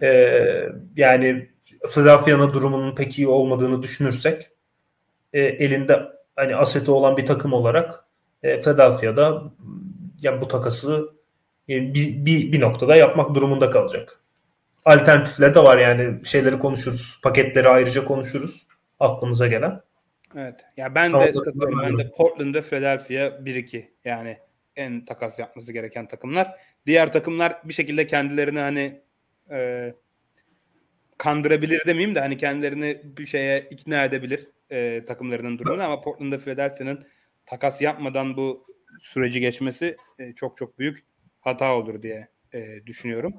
Ee, 0.03 0.69
yani 0.97 1.49
Philadelphia'nın 1.91 2.51
durumunun 2.51 2.95
pek 2.95 3.19
iyi 3.19 3.29
olmadığını 3.29 3.83
düşünürsek 3.83 4.51
e, 5.33 5.41
elinde 5.41 6.03
hani 6.37 6.57
aseti 6.57 6.91
olan 6.91 7.17
bir 7.17 7.27
takım 7.27 7.53
olarak 7.53 8.05
e, 8.43 8.61
Philadelphia'da 8.61 9.43
yani 10.23 10.41
bu 10.41 10.49
takası 10.49 11.11
e, 11.69 11.95
bir, 11.95 12.27
bir, 12.27 12.53
bir 12.53 12.61
noktada 12.61 12.97
yapmak 12.97 13.35
durumunda 13.35 13.71
kalacak. 13.71 14.21
Alternatifler 14.85 15.55
de 15.55 15.65
var 15.65 15.79
yani 15.79 16.25
şeyleri 16.27 16.59
konuşuruz. 16.59 17.21
Paketleri 17.23 17.69
ayrıca 17.69 18.05
konuşuruz. 18.05 18.67
Aklımıza 19.01 19.47
gelen. 19.47 19.81
Evet. 20.37 20.55
Ya 20.77 20.95
ben 20.95 21.13
de 21.13 21.33
ben 21.57 21.99
de 21.99 22.11
Portland'da 22.11 22.63
Philadelphia 22.63 23.15
1-2 23.15 23.85
yani 24.05 24.39
en 24.77 25.05
takas 25.05 25.39
yapması 25.39 25.73
gereken 25.73 26.09
takımlar. 26.09 26.55
Diğer 26.87 27.13
takımlar 27.13 27.61
bir 27.65 27.73
şekilde 27.73 28.07
kendilerini 28.07 28.59
hani 28.59 29.01
e, 29.51 29.95
kandırabilir 31.19 31.87
demeyeyim 31.87 32.15
de 32.15 32.21
hani 32.21 32.37
kendilerini 32.37 33.01
bir 33.05 33.27
şeye 33.27 33.61
ikna 33.71 34.05
edebilir 34.05 34.49
e, 34.71 35.05
takımlarının 35.05 35.59
durumunu 35.59 35.83
ama 35.83 36.01
Portland'da 36.01 36.39
Philadelphia'nın 36.39 37.07
takas 37.47 37.81
yapmadan 37.81 38.37
bu 38.37 38.67
süreci 39.01 39.41
geçmesi 39.41 39.97
e, 40.19 40.33
çok 40.33 40.57
çok 40.57 40.79
büyük 40.79 41.05
hata 41.41 41.75
olur 41.75 42.03
diye 42.03 42.29
e, 42.53 42.87
düşünüyorum. 42.87 43.35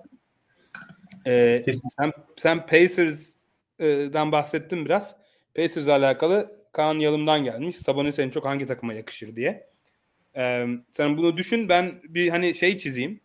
E, 1.28 1.66
sen, 1.98 2.12
sen 2.38 2.66
Pacers'dan 2.66 4.32
bahsettin 4.32 4.86
biraz. 4.86 5.16
Pacers'la 5.56 5.92
alakalı 5.92 6.66
Kaan 6.72 7.00
Yalım'dan 7.00 7.44
gelmiş. 7.44 7.76
Sabonis 7.76 8.20
en 8.20 8.30
çok 8.30 8.46
hangi 8.46 8.66
takıma 8.66 8.94
yakışır 8.94 9.36
diye. 9.36 9.70
Ee, 10.38 10.68
sen 10.92 11.18
bunu 11.18 11.38
düşün. 11.38 11.70
Ben 11.70 12.02
bir 12.04 12.30
hani 12.30 12.56
şey 12.56 12.78
çizeyim. 12.78 13.20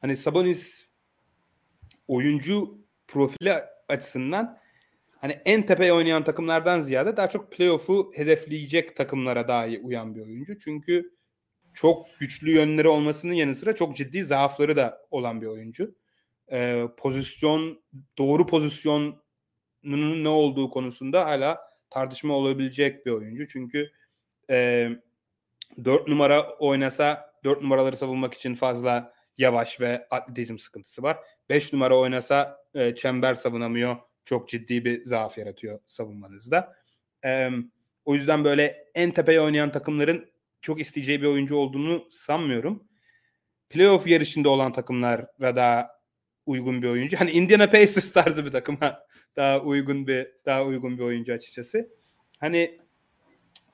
Hani 0.00 0.16
Sabonis 0.16 0.86
oyuncu 2.10 2.78
profili 3.08 3.54
açısından 3.88 4.58
hani 5.16 5.40
en 5.44 5.66
tepeye 5.66 5.92
oynayan 5.92 6.24
takımlardan 6.24 6.80
ziyade 6.80 7.16
daha 7.16 7.28
çok 7.28 7.52
playoff'u 7.52 8.12
hedefleyecek 8.14 8.96
takımlara 8.96 9.48
daha 9.48 9.66
iyi 9.66 9.80
uyan 9.80 10.14
bir 10.14 10.20
oyuncu. 10.20 10.58
Çünkü 10.58 11.10
çok 11.74 12.06
güçlü 12.20 12.50
yönleri 12.50 12.88
olmasının 12.88 13.32
yanı 13.32 13.54
sıra 13.54 13.74
çok 13.74 13.96
ciddi 13.96 14.24
zaafları 14.24 14.76
da 14.76 15.06
olan 15.10 15.40
bir 15.40 15.46
oyuncu. 15.46 15.94
Ee, 16.52 16.84
pozisyon, 16.98 17.82
doğru 18.18 18.46
pozisyonun 18.46 20.24
ne 20.24 20.28
olduğu 20.28 20.70
konusunda 20.70 21.26
hala 21.26 21.58
tartışma 21.90 22.34
olabilecek 22.34 23.06
bir 23.06 23.10
oyuncu. 23.10 23.48
Çünkü 23.48 23.90
e, 24.50 24.88
4 25.84 26.08
numara 26.08 26.56
oynasa 26.58 27.34
4 27.44 27.62
numaraları 27.62 27.96
savunmak 27.96 28.34
için 28.34 28.54
fazla 28.54 29.19
yavaş 29.40 29.80
ve 29.80 30.06
atletizm 30.10 30.58
sıkıntısı 30.58 31.02
var. 31.02 31.18
5 31.48 31.72
numara 31.72 31.98
oynasa 31.98 32.64
e, 32.74 32.94
çember 32.94 33.34
savunamıyor. 33.34 33.96
Çok 34.24 34.48
ciddi 34.48 34.84
bir 34.84 35.04
zaaf 35.04 35.38
yaratıyor 35.38 35.80
savunmanızda. 35.86 36.76
E, 37.24 37.48
o 38.04 38.14
yüzden 38.14 38.44
böyle 38.44 38.84
en 38.94 39.10
tepeye 39.10 39.40
oynayan 39.40 39.72
takımların 39.72 40.30
çok 40.60 40.80
isteyeceği 40.80 41.22
bir 41.22 41.26
oyuncu 41.26 41.56
olduğunu 41.56 42.08
sanmıyorum. 42.10 42.84
Playoff 43.68 44.06
yarışında 44.06 44.48
olan 44.48 44.72
takımlara 44.72 45.56
daha 45.56 45.88
uygun 46.46 46.82
bir 46.82 46.88
oyuncu. 46.88 47.20
Hani 47.20 47.30
Indiana 47.30 47.66
Pacers 47.66 48.12
tarzı 48.12 48.44
bir 48.44 48.50
takıma 48.50 49.06
daha 49.36 49.60
uygun 49.60 50.06
bir 50.06 50.28
daha 50.46 50.64
uygun 50.64 50.98
bir 50.98 51.02
oyuncu 51.02 51.32
açıkçası. 51.32 51.88
Hani 52.40 52.76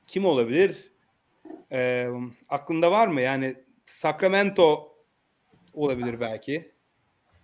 kim 0.06 0.24
olabilir? 0.24 0.92
Ee, 1.72 2.08
aklında 2.48 2.90
var 2.90 3.06
mı? 3.06 3.20
Yani 3.20 3.54
Sacramento 3.86 4.95
olabilir 5.76 6.20
belki. 6.20 6.72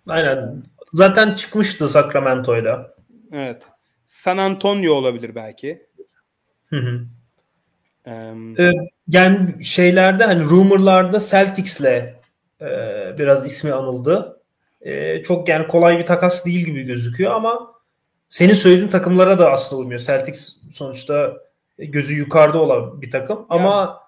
Aynen. 0.09 0.63
Zaten 0.93 1.35
çıkmıştı 1.35 1.89
Sacramento'yla. 1.89 2.95
Evet. 3.33 3.63
San 4.07 4.39
Antonio 4.39 4.93
olabilir 4.93 5.35
belki. 5.35 5.87
Hı 6.67 6.77
hı. 6.77 7.01
Ee, 8.59 8.73
yani 9.09 9.65
şeylerde 9.65 10.25
hani 10.25 10.45
rumorlarda 10.45 11.21
Celtics'le 11.21 12.15
e, 12.61 12.69
biraz 13.19 13.47
ismi 13.47 13.73
anıldı. 13.73 14.41
E, 14.81 15.23
çok 15.23 15.49
yani 15.49 15.67
kolay 15.67 15.99
bir 15.99 16.07
takas 16.07 16.47
değil 16.47 16.67
gibi 16.67 16.83
gözüküyor 16.83 17.33
ama 17.33 17.73
senin 18.29 18.55
söylediğin 18.55 18.89
takımlara 18.89 19.39
da 19.39 19.53
aslında 19.53 19.81
uymuyor. 19.81 20.01
Celtics 20.01 20.57
sonuçta 20.73 21.37
gözü 21.79 22.15
yukarıda 22.15 22.59
olan 22.59 23.03
bir 23.03 23.11
takım 23.11 23.37
yani, 23.37 23.47
ama 23.61 24.02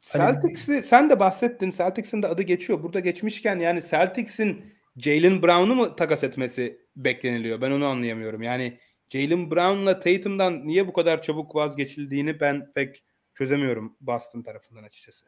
Celtics'i 0.00 0.72
hani, 0.72 0.82
sen 0.82 1.10
de 1.10 1.20
bahsettin. 1.20 1.70
Celtics'in 1.70 2.22
de 2.22 2.26
adı 2.26 2.42
geçiyor. 2.42 2.82
Burada 2.82 3.00
geçmişken 3.00 3.58
yani 3.58 3.82
Celtics'in 3.90 4.64
Jalen 4.96 5.42
Brown'u 5.42 5.74
mu 5.74 5.96
takas 5.96 6.24
etmesi 6.24 6.80
bekleniliyor? 6.96 7.60
Ben 7.60 7.70
onu 7.70 7.86
anlayamıyorum. 7.86 8.42
Yani 8.42 8.78
Jalen 9.10 9.50
Brown'la 9.50 9.98
Tatum'dan 9.98 10.66
niye 10.66 10.88
bu 10.88 10.92
kadar 10.92 11.22
çabuk 11.22 11.54
vazgeçildiğini 11.54 12.40
ben 12.40 12.72
pek 12.74 13.04
çözemiyorum 13.34 13.96
Boston 14.00 14.42
tarafından 14.42 14.82
açıkçası. 14.82 15.26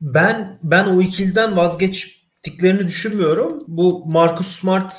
Ben 0.00 0.58
ben 0.62 0.86
o 0.86 1.02
ikiliden 1.02 1.56
vazgeçtiklerini 1.56 2.86
düşünmüyorum. 2.86 3.64
Bu 3.68 4.04
Marcus 4.06 4.46
Smart 4.46 4.94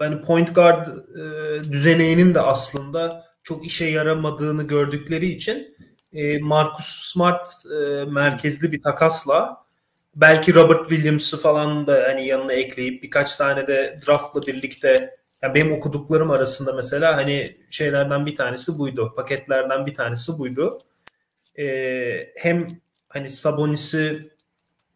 yani 0.00 0.20
point 0.20 0.54
guard 0.54 0.86
e, 0.86 1.64
düzeneğinin 1.72 2.34
de 2.34 2.40
aslında 2.40 3.24
çok 3.42 3.66
işe 3.66 3.84
yaramadığını 3.84 4.62
gördükleri 4.62 5.26
için 5.26 5.76
e, 6.12 6.38
Marcus 6.38 6.86
Smart 6.86 7.48
e, 7.80 8.04
merkezli 8.04 8.72
bir 8.72 8.82
takasla 8.82 9.64
belki 10.16 10.54
Robert 10.54 10.88
Williams'ı 10.88 11.36
falan 11.36 11.86
da 11.86 12.04
hani 12.08 12.26
yanına 12.26 12.52
ekleyip 12.52 13.02
birkaç 13.02 13.36
tane 13.36 13.66
de 13.66 13.98
draftla 14.06 14.42
birlikte 14.42 15.16
yani 15.42 15.54
benim 15.54 15.72
okuduklarım 15.72 16.30
arasında 16.30 16.72
mesela 16.72 17.16
hani 17.16 17.56
şeylerden 17.70 18.26
bir 18.26 18.36
tanesi 18.36 18.78
buydu. 18.78 19.12
Paketlerden 19.16 19.86
bir 19.86 19.94
tanesi 19.94 20.38
buydu. 20.38 20.78
Ee, 21.58 22.32
hem 22.36 22.68
hani 23.08 23.30
Sabonis'i 23.30 24.32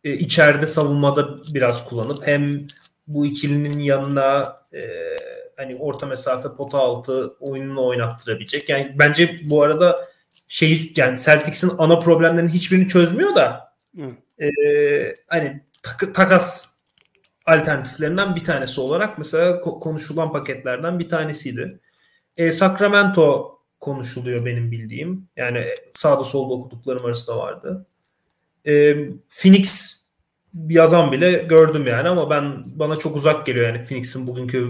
e, 0.04 0.12
içeride 0.12 0.66
savunmada 0.66 1.54
biraz 1.54 1.88
kullanıp 1.88 2.26
hem 2.26 2.66
bu 3.06 3.26
ikilinin 3.26 3.78
yanına 3.78 4.56
e, 4.74 4.82
hani 5.56 5.76
orta 5.76 6.06
mesafe 6.06 6.48
pota 6.48 6.78
altı 6.78 7.36
oyununu 7.40 7.86
oynattırabilecek. 7.86 8.68
Yani 8.68 8.94
bence 8.98 9.40
bu 9.44 9.62
arada 9.62 10.11
şey 10.52 10.92
yani 10.96 11.18
Celtics'in 11.18 11.70
ana 11.78 11.98
problemlerini 11.98 12.50
hiçbirini 12.50 12.88
çözmüyor 12.88 13.34
da 13.34 13.74
e, 14.40 14.48
hani 15.28 15.62
tak, 15.82 16.14
takas 16.14 16.78
alternatiflerinden 17.46 18.36
bir 18.36 18.44
tanesi 18.44 18.80
olarak 18.80 19.18
mesela 19.18 19.60
konuşulan 19.60 20.32
paketlerden 20.32 20.98
bir 20.98 21.08
tanesiydi. 21.08 21.80
E, 22.36 22.52
Sacramento 22.52 23.58
konuşuluyor 23.80 24.44
benim 24.44 24.70
bildiğim. 24.70 25.28
Yani 25.36 25.64
sağda 25.94 26.24
solda 26.24 26.54
okuduklarım 26.54 27.04
arasında 27.04 27.38
vardı. 27.38 27.86
E, 28.66 28.94
Phoenix 29.30 29.96
yazan 30.68 31.12
bile 31.12 31.32
gördüm 31.32 31.86
yani 31.86 32.08
ama 32.08 32.30
ben 32.30 32.64
bana 32.74 32.96
çok 32.96 33.16
uzak 33.16 33.46
geliyor 33.46 33.66
yani 33.68 33.82
Phoenix'in 33.82 34.26
bugünkü 34.26 34.68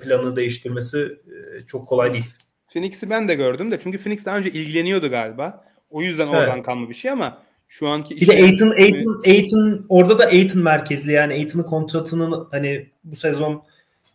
planını 0.00 0.36
değiştirmesi 0.36 1.18
e, 1.26 1.66
çok 1.66 1.88
kolay 1.88 2.12
değil. 2.12 2.34
Phoenix'i 2.74 3.10
ben 3.10 3.28
de 3.28 3.34
gördüm 3.34 3.70
de 3.70 3.80
çünkü 3.80 3.98
Phoenix 3.98 4.26
daha 4.26 4.38
önce 4.38 4.50
ilgileniyordu 4.50 5.10
galiba. 5.10 5.64
O 5.90 6.02
yüzden 6.02 6.26
oradan 6.26 6.54
evet. 6.54 6.66
kalma 6.66 6.88
bir 6.88 6.94
şey 6.94 7.10
ama 7.10 7.42
şu 7.68 7.88
anki 7.88 8.16
bir 8.16 8.26
de 8.26 8.32
Aiton, 8.32 8.70
Aiton, 8.70 9.22
Aiton 9.26 9.86
orada 9.88 10.18
da 10.18 10.24
Aiton 10.24 10.62
merkezli 10.62 11.12
yani 11.12 11.32
Aiton'un 11.32 11.64
kontratının 11.64 12.48
hani 12.50 12.90
bu 13.04 13.16
sezonun 13.16 13.62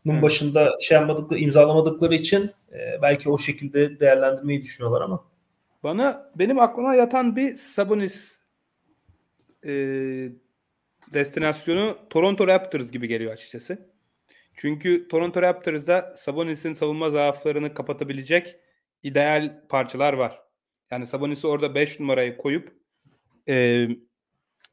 evet. 0.06 0.24
başında 0.24 0.72
şey 0.82 0.98
yapmadıkları 0.98 1.40
imzalamadıkları 1.40 2.16
için 2.16 2.52
e, 2.74 3.02
belki 3.02 3.30
o 3.30 3.38
şekilde 3.38 4.00
değerlendirmeyi 4.00 4.62
düşünüyorlar 4.62 5.02
ama. 5.02 5.24
Bana 5.84 6.32
benim 6.36 6.60
aklıma 6.60 6.96
yatan 6.96 7.36
bir 7.36 7.56
Sabonis 7.56 8.40
e, 9.66 9.72
destinasyonu 11.14 11.98
Toronto 12.10 12.48
Raptors 12.48 12.92
gibi 12.92 13.08
geliyor 13.08 13.34
açıkçası. 13.34 13.89
Çünkü 14.62 15.08
Toronto 15.08 15.42
Raptors'da 15.42 16.14
Sabonis'in 16.18 16.74
savunma 16.74 17.10
zaaflarını 17.10 17.74
kapatabilecek 17.74 18.56
ideal 19.04 19.68
parçalar 19.70 20.14
var. 20.14 20.42
Yani 20.92 21.06
Sabonis'i 21.06 21.48
orada 21.48 21.76
5 21.76 22.00
numarayı 22.00 22.38
koyup 22.38 22.74
e, 23.50 23.88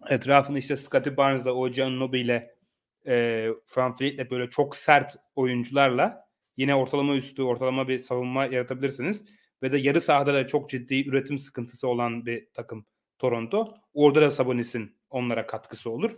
etrafını 0.08 0.58
işte 0.58 0.76
Scottie 0.76 1.16
Barnes'la, 1.16 1.52
Ojan 1.52 2.00
Nobi 2.00 2.20
ile 2.20 2.56
e, 3.06 3.46
Fran 3.66 3.92
Fleet'le 3.92 4.30
böyle 4.30 4.50
çok 4.50 4.76
sert 4.76 5.16
oyuncularla 5.36 6.28
yine 6.56 6.74
ortalama 6.74 7.16
üstü, 7.16 7.42
ortalama 7.42 7.88
bir 7.88 7.98
savunma 7.98 8.46
yaratabilirsiniz. 8.46 9.24
Ve 9.62 9.72
de 9.72 9.78
yarı 9.78 10.00
sahada 10.00 10.34
da 10.34 10.46
çok 10.46 10.70
ciddi 10.70 11.08
üretim 11.08 11.38
sıkıntısı 11.38 11.88
olan 11.88 12.26
bir 12.26 12.48
takım 12.54 12.86
Toronto. 13.18 13.74
Orada 13.94 14.20
da 14.22 14.30
Sabonis'in 14.30 14.96
onlara 15.11 15.46
katkısı 15.46 15.90
olur. 15.90 16.16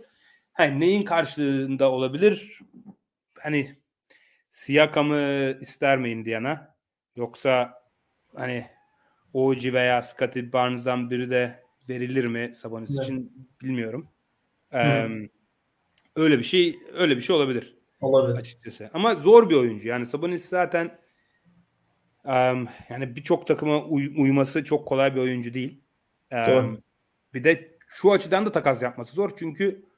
Hani 0.53 0.79
neyin 0.79 1.03
karşılığında 1.03 1.91
olabilir? 1.91 2.59
Hani 3.43 3.75
Siakam'ı 4.49 5.57
ister 5.61 5.97
mi 5.97 6.11
Indiana? 6.11 6.75
Yoksa 7.15 7.83
hani 8.35 8.65
OG 9.33 9.73
veya 9.73 10.01
Scottie 10.01 10.53
Barnes'dan 10.53 11.09
biri 11.09 11.29
de 11.29 11.63
verilir 11.89 12.25
mi 12.25 12.51
Sabonis 12.55 12.91
evet. 12.91 13.03
için 13.03 13.47
bilmiyorum. 13.61 14.09
Ee, 14.73 15.07
öyle 16.15 16.37
bir 16.37 16.43
şey 16.43 16.79
öyle 16.93 17.15
bir 17.15 17.21
şey 17.21 17.35
olabilir. 17.35 17.77
Olabilir. 18.01 18.37
açıkçası. 18.37 18.89
Ama 18.93 19.15
zor 19.15 19.49
bir 19.49 19.55
oyuncu. 19.55 19.87
Yani 19.87 20.05
Sabonis 20.05 20.45
zaten 20.45 20.99
um, 22.25 22.67
yani 22.89 23.15
birçok 23.15 23.47
takıma 23.47 23.85
uy- 23.85 24.13
uyması 24.17 24.63
çok 24.63 24.87
kolay 24.87 25.15
bir 25.15 25.19
oyuncu 25.19 25.53
değil. 25.53 25.81
Um, 26.31 26.83
bir 27.33 27.43
de 27.43 27.77
şu 27.87 28.11
açıdan 28.11 28.45
da 28.45 28.51
takas 28.51 28.81
yapması 28.83 29.13
zor. 29.13 29.31
Çünkü 29.35 29.88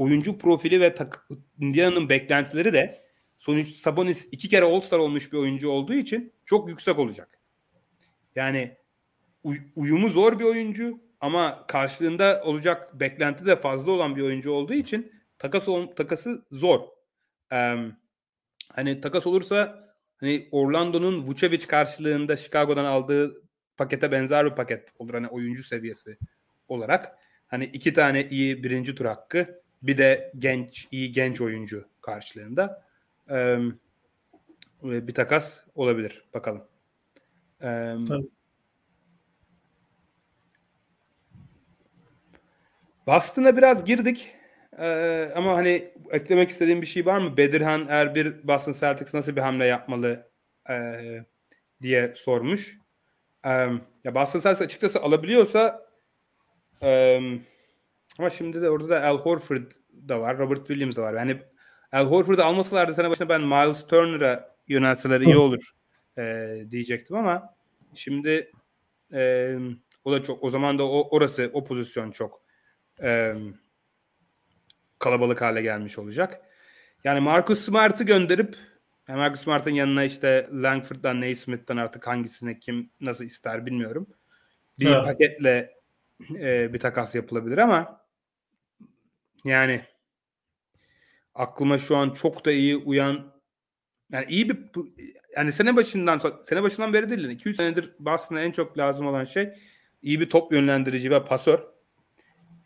oyuncu 0.00 0.38
profili 0.38 0.80
ve 0.80 0.94
tak- 0.94 1.28
Indiana'nın 1.58 2.08
beklentileri 2.08 2.72
de 2.72 3.04
sonuç 3.38 3.66
Sabonis 3.66 4.28
iki 4.32 4.48
kere 4.48 4.64
All-Star 4.64 4.98
olmuş 4.98 5.32
bir 5.32 5.38
oyuncu 5.38 5.70
olduğu 5.70 5.94
için 5.94 6.32
çok 6.44 6.68
yüksek 6.68 6.98
olacak. 6.98 7.38
Yani 8.34 8.76
uy- 9.42 9.62
uyumu 9.76 10.08
zor 10.08 10.38
bir 10.38 10.44
oyuncu 10.44 11.00
ama 11.20 11.66
karşılığında 11.66 12.42
olacak 12.44 13.00
beklenti 13.00 13.46
de 13.46 13.56
fazla 13.56 13.92
olan 13.92 14.16
bir 14.16 14.22
oyuncu 14.22 14.52
olduğu 14.52 14.74
için 14.74 15.12
takas 15.38 15.68
ol- 15.68 15.86
takası 15.86 16.44
zor. 16.50 16.80
Ee, 17.52 17.76
hani 18.72 19.00
takas 19.00 19.26
olursa 19.26 19.88
hani 20.16 20.48
Orlando'nun 20.52 21.26
Vucevic 21.26 21.66
karşılığında 21.66 22.36
Chicago'dan 22.36 22.84
aldığı 22.84 23.42
pakete 23.76 24.12
benzer 24.12 24.46
bir 24.46 24.54
paket 24.54 24.88
olur 24.98 25.14
hani 25.14 25.28
oyuncu 25.28 25.62
seviyesi 25.62 26.18
olarak. 26.68 27.18
Hani 27.46 27.64
iki 27.64 27.92
tane 27.92 28.28
iyi 28.28 28.64
birinci 28.64 28.94
tur 28.94 29.04
hakkı 29.04 29.60
bir 29.82 29.98
de 29.98 30.32
genç 30.38 30.88
iyi 30.90 31.12
genç 31.12 31.40
oyuncu 31.40 31.88
karşılığında 32.00 32.84
ee, 33.30 33.58
bir 34.82 35.14
takas 35.14 35.60
olabilir 35.74 36.24
bakalım. 36.34 36.64
Ee, 37.62 37.94
Boston'a 43.06 43.56
biraz 43.56 43.84
girdik. 43.84 44.32
Ee, 44.78 45.32
ama 45.36 45.56
hani 45.56 45.94
eklemek 46.10 46.50
istediğim 46.50 46.82
bir 46.82 46.86
şey 46.86 47.06
var 47.06 47.18
mı? 47.18 47.36
Bedirhan 47.36 47.86
Erbil 47.88 48.32
Boston 48.44 48.72
Celtics 48.72 49.14
nasıl 49.14 49.36
bir 49.36 49.40
hamle 49.40 49.64
yapmalı 49.64 50.30
e, 50.70 50.74
diye 51.82 52.12
sormuş. 52.16 52.78
E, 53.44 53.50
ya 54.04 54.14
Boston 54.14 54.40
Celtics 54.40 54.62
açıkçası 54.62 55.02
alabiliyorsa 55.02 55.86
e, 56.82 57.20
ama 58.20 58.30
şimdi 58.30 58.62
de 58.62 58.70
orada 58.70 58.88
da 58.88 59.06
Al 59.06 59.18
Horford 59.18 59.70
da 60.08 60.20
var. 60.20 60.38
Robert 60.38 60.66
Williams 60.66 60.96
da 60.96 61.02
var. 61.02 61.14
Yani 61.14 61.42
Al 61.92 62.06
Horford'u 62.06 62.42
almasalardı 62.42 62.94
sene 62.94 63.10
başında 63.10 63.28
ben 63.28 63.40
Miles 63.40 63.86
Turner'a 63.86 64.54
yönelseler 64.68 65.20
iyi 65.20 65.36
olur 65.36 65.70
e, 66.18 66.56
diyecektim 66.70 67.16
ama 67.16 67.54
şimdi 67.94 68.52
e, 69.12 69.54
o 70.04 70.12
da 70.12 70.22
çok 70.22 70.44
o 70.44 70.50
zaman 70.50 70.78
da 70.78 70.84
o, 70.84 71.08
orası 71.16 71.50
o 71.52 71.64
pozisyon 71.64 72.10
çok 72.10 72.42
e, 73.02 73.34
kalabalık 74.98 75.40
hale 75.40 75.62
gelmiş 75.62 75.98
olacak. 75.98 76.40
Yani 77.04 77.20
Marcus 77.20 77.60
Smart'ı 77.60 78.04
gönderip 78.04 78.56
yani 79.08 79.18
Marcus 79.18 79.40
Smart'ın 79.40 79.70
yanına 79.70 80.04
işte 80.04 80.48
Langford'dan 80.52 81.20
Naismith'ten 81.20 81.76
artık 81.76 82.06
hangisini 82.06 82.60
kim 82.60 82.90
nasıl 83.00 83.24
ister 83.24 83.66
bilmiyorum. 83.66 84.06
Bir 84.78 84.86
evet. 84.86 85.04
paketle 85.04 85.80
e, 86.34 86.72
bir 86.72 86.78
takas 86.78 87.14
yapılabilir 87.14 87.58
ama 87.58 87.99
yani 89.44 89.84
aklıma 91.34 91.78
şu 91.78 91.96
an 91.96 92.10
çok 92.10 92.44
da 92.44 92.52
iyi 92.52 92.76
uyan 92.76 93.32
yani 94.12 94.26
iyi 94.28 94.48
bir 94.48 94.58
yani 95.36 95.52
sene 95.52 95.76
başından 95.76 96.20
sene 96.44 96.62
başından 96.62 96.92
beri 96.92 97.10
değil 97.10 97.38
2-3 97.38 97.54
senedir 97.54 97.94
Boston'a 97.98 98.40
en 98.40 98.52
çok 98.52 98.78
lazım 98.78 99.06
olan 99.06 99.24
şey 99.24 99.52
iyi 100.02 100.20
bir 100.20 100.30
top 100.30 100.52
yönlendirici 100.52 101.10
ve 101.10 101.24
pasör. 101.24 101.58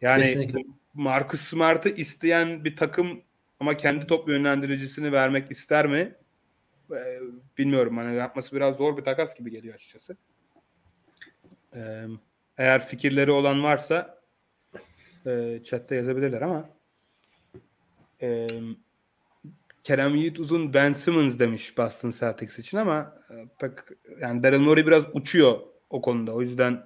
Yani 0.00 0.22
Kesinlikle. 0.22 0.60
Marcus 0.94 1.40
Smart'ı 1.40 1.88
isteyen 1.88 2.64
bir 2.64 2.76
takım 2.76 3.22
ama 3.60 3.76
kendi 3.76 4.06
top 4.06 4.28
yönlendiricisini 4.28 5.12
vermek 5.12 5.50
ister 5.50 5.86
mi? 5.86 6.14
Ee, 6.90 7.20
bilmiyorum. 7.58 7.96
Hani 7.96 8.16
yapması 8.16 8.56
biraz 8.56 8.76
zor 8.76 8.96
bir 8.96 9.04
takas 9.04 9.34
gibi 9.34 9.50
geliyor 9.50 9.74
açıkçası. 9.74 10.16
Ee, 11.74 12.04
eğer 12.58 12.86
fikirleri 12.86 13.30
olan 13.30 13.62
varsa 13.62 14.23
e, 15.26 15.60
chatte 15.64 15.96
yazabilirler 15.96 16.42
ama 16.42 16.68
e, 18.22 18.48
Kerem 19.82 20.14
Yiğit 20.14 20.38
Uzun 20.38 20.74
Ben 20.74 20.92
Simmons 20.92 21.38
demiş 21.38 21.78
Boston 21.78 22.10
Celtics 22.10 22.58
için 22.58 22.78
ama 22.78 23.14
e, 23.30 23.34
pek 23.60 23.72
yani 24.20 24.42
Daryl 24.42 24.60
Morey 24.60 24.86
biraz 24.86 25.04
uçuyor 25.12 25.58
o 25.90 26.00
konuda. 26.00 26.32
O 26.32 26.40
yüzden 26.40 26.72
e, 26.72 26.84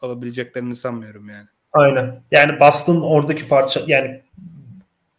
alabileceklerini 0.00 0.74
sanmıyorum 0.74 1.28
yani. 1.28 1.46
Aynen. 1.72 2.22
Yani 2.30 2.60
Boston 2.60 3.00
oradaki 3.00 3.48
parça 3.48 3.82
yani 3.86 4.22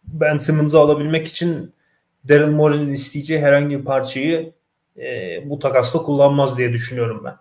Ben 0.04 0.36
Simmons'ı 0.36 0.78
alabilmek 0.78 1.26
için 1.26 1.74
Daryl 2.28 2.50
Morey'nin 2.50 2.92
isteyeceği 2.92 3.40
herhangi 3.40 3.78
bir 3.78 3.84
parçayı 3.84 4.52
e, 4.96 5.40
bu 5.50 5.58
takasta 5.58 5.98
kullanmaz 5.98 6.58
diye 6.58 6.72
düşünüyorum 6.72 7.22
ben. 7.24 7.36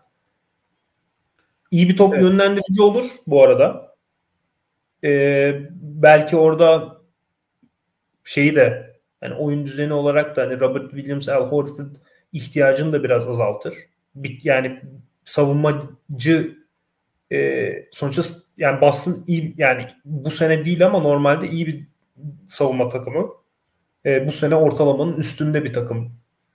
İyi 1.72 1.90
bir 1.90 1.98
top 1.98 2.14
evet. 2.14 2.24
yönlendirici 2.24 2.82
olur 2.82 3.06
bu 3.28 3.44
arada. 3.44 3.93
E, 5.04 5.54
belki 5.82 6.36
orada 6.36 6.98
şeyi 8.24 8.56
de 8.56 8.94
yani 9.22 9.36
oyun 9.36 9.66
düzeni 9.66 9.94
olarak 9.94 10.36
da 10.36 10.42
hani 10.42 10.60
Robert 10.60 10.90
Williams, 10.92 11.30
Al 11.30 11.46
Horford 11.46 11.96
ihtiyacını 12.34 12.94
da 12.94 13.04
biraz 13.04 13.28
azaltır. 13.28 13.76
Yani 14.44 14.82
savunmacı 15.26 16.58
e, 17.32 17.86
sonuçta 17.92 18.24
yani 18.58 18.82
Boston 18.82 19.24
iyi 19.28 19.54
yani 19.58 19.88
bu 20.06 20.30
sene 20.30 20.66
değil 20.66 20.86
ama 20.86 21.00
normalde 21.00 21.48
iyi 21.48 21.68
bir 21.68 21.88
savunma 22.48 22.88
takımı. 22.88 23.28
E, 24.06 24.28
bu 24.28 24.32
sene 24.32 24.56
ortalamanın 24.56 25.18
üstünde 25.18 25.64
bir 25.64 25.74
takım 25.74 26.12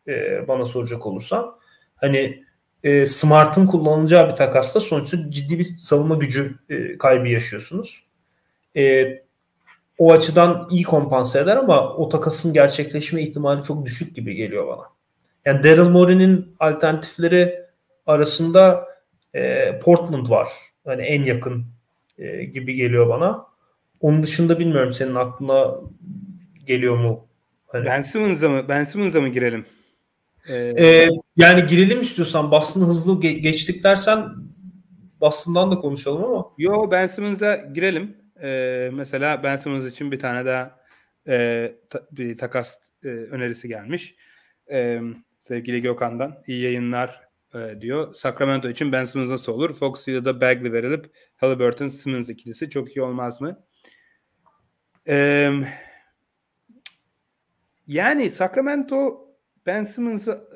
e, 0.08 0.48
bana 0.48 0.66
soracak 0.66 1.06
olursa. 1.06 1.58
Hani 1.96 2.44
e, 2.84 3.06
Smart'ın 3.06 3.66
kullanacağı 3.66 4.30
bir 4.30 4.36
takasta 4.36 4.80
sonuçta 4.80 5.30
ciddi 5.30 5.58
bir 5.58 5.64
savunma 5.64 6.14
gücü 6.14 6.54
e, 6.68 6.98
kaybı 6.98 7.28
yaşıyorsunuz. 7.28 8.07
E, 8.78 9.06
o 9.98 10.12
açıdan 10.12 10.68
iyi 10.70 10.82
kompanse 10.82 11.40
eder 11.40 11.56
ama 11.56 11.94
o 11.94 12.08
takasın 12.08 12.52
gerçekleşme 12.52 13.22
ihtimali 13.22 13.62
çok 13.62 13.86
düşük 13.86 14.16
gibi 14.16 14.34
geliyor 14.34 14.66
bana. 14.66 14.82
Yani 15.44 15.62
Daryl 15.62 15.88
Morey'nin 15.88 16.56
alternatifleri 16.60 17.60
arasında 18.06 18.88
e, 19.34 19.78
Portland 19.78 20.30
var. 20.30 20.48
Hani 20.84 21.02
en 21.02 21.24
yakın 21.24 21.64
e, 22.18 22.44
gibi 22.44 22.74
geliyor 22.74 23.08
bana. 23.08 23.46
Onun 24.00 24.22
dışında 24.22 24.58
bilmiyorum 24.58 24.92
senin 24.92 25.14
aklına 25.14 25.74
geliyor 26.66 26.96
mu? 26.98 27.24
Hani... 27.66 27.86
Ben 27.86 28.02
Simmons'a 28.02 28.48
mı, 28.48 28.68
ben 28.68 28.84
Simmons'a 28.84 29.20
mı 29.20 29.28
girelim? 29.28 29.64
Ee... 30.48 30.74
Ee, 30.78 31.08
yani 31.36 31.66
girelim 31.66 32.00
istiyorsan 32.00 32.50
Boston'ı 32.50 32.84
hızlı 32.84 33.12
ge- 33.12 33.38
geçtik 33.38 33.84
dersen 33.84 34.28
Boston'dan 35.20 35.70
da 35.70 35.78
konuşalım 35.78 36.24
ama. 36.24 36.46
Yo 36.58 36.90
Ben 36.90 37.06
Simmons'a 37.06 37.56
girelim. 37.56 38.16
Ee, 38.42 38.90
mesela 38.92 39.42
Ben 39.42 39.56
Simmons 39.56 39.92
için 39.92 40.12
bir 40.12 40.18
tane 40.18 40.46
daha 40.46 40.80
e, 41.28 41.72
ta, 41.90 42.06
bir 42.12 42.38
takas 42.38 42.78
e, 43.04 43.08
önerisi 43.08 43.68
gelmiş. 43.68 44.14
E, 44.70 45.00
sevgili 45.40 45.82
Gökhan'dan. 45.82 46.42
iyi 46.46 46.62
yayınlar 46.62 47.28
e, 47.54 47.80
diyor. 47.80 48.14
Sacramento 48.14 48.68
için 48.68 48.92
Ben 48.92 49.04
Simmons 49.04 49.30
nasıl 49.30 49.52
olur? 49.52 49.74
Fox 49.74 50.08
ya 50.08 50.24
da 50.24 50.40
Bagley 50.40 50.72
verilip 50.72 51.06
Halliburton 51.36 51.88
Simmons 51.88 52.28
ikilisi 52.28 52.70
çok 52.70 52.96
iyi 52.96 53.02
olmaz 53.02 53.40
mı? 53.40 53.64
Ee, 55.08 55.50
yani 57.86 58.30
Sacramento 58.30 59.28
Ben 59.66 59.84
Simmons'ı 59.84 60.48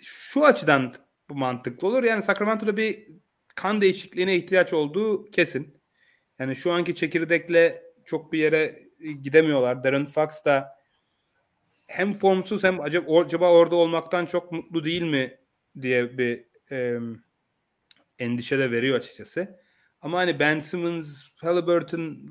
şu 0.00 0.44
açıdan 0.44 0.94
bu 1.28 1.34
mantıklı 1.34 1.88
olur. 1.88 2.02
Yani 2.02 2.22
Sacramento'da 2.22 2.76
bir 2.76 3.08
kan 3.54 3.80
değişikliğine 3.80 4.36
ihtiyaç 4.36 4.72
olduğu 4.72 5.24
kesin. 5.30 5.80
Yani 6.38 6.56
şu 6.56 6.72
anki 6.72 6.94
çekirdekle 6.94 7.82
çok 8.04 8.32
bir 8.32 8.38
yere 8.38 8.88
gidemiyorlar. 9.22 9.84
Darren 9.84 10.06
Fox 10.06 10.44
da 10.44 10.78
hem 11.86 12.14
formsuz 12.14 12.64
hem 12.64 12.80
acaba, 12.80 13.20
acaba 13.20 13.52
orada 13.52 13.76
olmaktan 13.76 14.26
çok 14.26 14.52
mutlu 14.52 14.84
değil 14.84 15.02
mi 15.02 15.38
diye 15.80 16.18
bir 16.18 16.44
e, 16.72 16.98
endişe 18.18 18.58
de 18.58 18.70
veriyor 18.70 18.96
açıkçası. 18.96 19.60
Ama 20.00 20.18
hani 20.18 20.38
Ben 20.38 20.60
Simmons, 20.60 21.30
Halliburton 21.40 22.26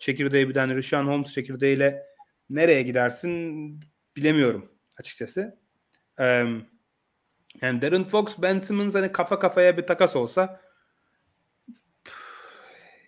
çekirdeği 0.00 0.48
bir 0.48 0.54
tane 0.54 0.74
Rishon 0.74 1.06
Holmes 1.06 1.32
çekirdeğiyle 1.32 2.02
nereye 2.50 2.82
gidersin 2.82 3.80
bilemiyorum 4.16 4.72
açıkçası. 4.96 5.58
Ee, 6.20 6.44
yani 7.60 7.82
Darren 7.82 8.04
Fox, 8.04 8.36
Ben 8.38 8.58
Simmons 8.58 8.94
hani 8.94 9.12
kafa 9.12 9.38
kafaya 9.38 9.76
bir 9.76 9.86
takas 9.86 10.16
olsa 10.16 10.60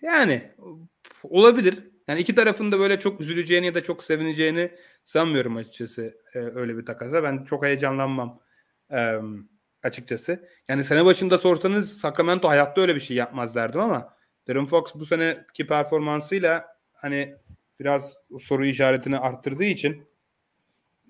yani 0.01 0.51
olabilir. 1.23 1.91
Yani 2.07 2.19
iki 2.19 2.35
tarafın 2.35 2.71
da 2.71 2.79
böyle 2.79 2.99
çok 2.99 3.21
üzüleceğini 3.21 3.65
ya 3.65 3.75
da 3.75 3.83
çok 3.83 4.03
sevineceğini 4.03 4.71
sanmıyorum 5.05 5.55
açıkçası 5.55 6.17
e, 6.33 6.39
öyle 6.39 6.77
bir 6.77 6.85
takasa. 6.85 7.23
Ben 7.23 7.43
çok 7.43 7.65
heyecanlanmam. 7.65 8.39
Ee, 8.91 9.19
açıkçası. 9.83 10.47
Yani 10.67 10.83
sene 10.83 11.05
başında 11.05 11.37
sorsanız 11.37 11.97
Sacramento 11.97 12.49
hayatta 12.49 12.81
öyle 12.81 12.95
bir 12.95 12.99
şey 12.99 13.17
yapmaz 13.17 13.55
derdim 13.55 13.81
ama 13.81 14.15
Darren 14.47 14.65
Fox 14.65 14.95
bu 14.95 15.05
seneki 15.05 15.67
performansıyla 15.67 16.77
hani 16.93 17.35
biraz 17.79 18.17
soru 18.39 18.65
işaretini 18.65 19.17
arttırdığı 19.17 19.63
için 19.63 20.07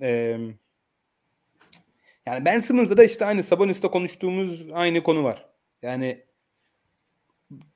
e, 0.01 0.09
yani 2.25 2.45
Ben 2.45 2.59
Simmons'da 2.59 2.97
da 2.97 3.03
işte 3.03 3.25
aynı 3.25 3.43
Sabonis'te 3.43 3.87
konuştuğumuz 3.87 4.65
aynı 4.73 5.03
konu 5.03 5.23
var. 5.23 5.49
Yani 5.81 6.25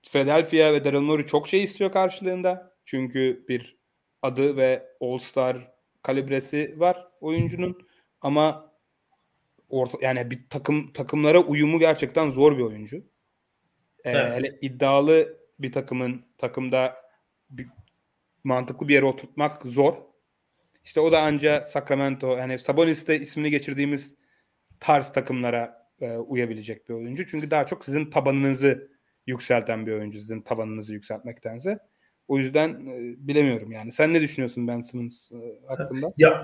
Philadelphia 0.03 0.73
ve 0.73 0.85
Daryl 0.85 0.99
Morey 0.99 1.25
çok 1.25 1.47
şey 1.47 1.63
istiyor 1.63 1.91
karşılığında. 1.91 2.75
Çünkü 2.85 3.45
bir 3.49 3.77
adı 4.21 4.57
ve 4.57 4.85
All-Star 5.01 5.71
kalibresi 6.01 6.79
var 6.79 7.07
oyuncunun. 7.21 7.87
Ama 8.21 8.73
orta, 9.69 9.97
yani 10.01 10.31
bir 10.31 10.49
takım 10.49 10.93
takımlara 10.93 11.39
uyumu 11.39 11.79
gerçekten 11.79 12.29
zor 12.29 12.57
bir 12.57 12.63
oyuncu. 12.63 12.97
Ee, 14.03 14.11
evet. 14.11 14.33
Hele 14.33 14.57
iddialı 14.61 15.37
bir 15.59 15.71
takımın 15.71 16.25
takımda 16.37 16.95
bir, 17.49 17.67
mantıklı 18.43 18.87
bir 18.87 18.93
yere 18.93 19.05
oturtmak 19.05 19.65
zor. 19.65 19.95
İşte 20.83 20.99
o 20.99 21.11
da 21.11 21.21
anca 21.21 21.61
Sacramento 21.67 22.37
yani 22.37 22.59
Sabonis'te 22.59 23.19
ismini 23.19 23.51
geçirdiğimiz 23.51 24.15
tarz 24.79 25.11
takımlara 25.11 25.89
e, 26.01 26.17
uyabilecek 26.17 26.89
bir 26.89 26.93
oyuncu. 26.93 27.25
Çünkü 27.25 27.51
daha 27.51 27.65
çok 27.65 27.85
sizin 27.85 28.09
tabanınızı 28.09 28.94
yükselten 29.27 29.85
bir 29.85 29.91
oyuncu 29.91 30.19
sizin 30.19 30.41
tavanınızı 30.41 30.93
yükseltmektense. 30.93 31.79
O 32.27 32.37
yüzden 32.37 32.69
e, 32.69 33.27
bilemiyorum 33.27 33.71
yani. 33.71 33.91
Sen 33.91 34.13
ne 34.13 34.21
düşünüyorsun 34.21 34.67
Ben 34.67 34.81
Simmons 34.81 35.31
e, 35.31 35.35
hakkında? 35.67 36.13
Ya, 36.17 36.43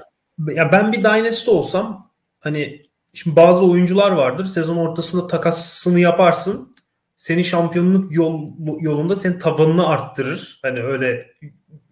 ya 0.56 0.72
ben 0.72 0.92
bir 0.92 0.98
Dynasty 0.98 1.52
olsam 1.52 2.12
hani 2.40 2.82
şimdi 3.14 3.36
bazı 3.36 3.66
oyuncular 3.72 4.12
vardır. 4.12 4.46
Sezon 4.46 4.78
ortasında 4.78 5.28
takasını 5.28 6.00
yaparsın. 6.00 6.76
Senin 7.18 7.44
şampiyonluk 7.44 8.16
yol, 8.16 8.52
yolunda 8.80 9.16
senin 9.16 9.40
tavanını 9.40 9.88
arttırır. 9.88 10.60
Hani 10.62 10.84
öyle 10.84 11.32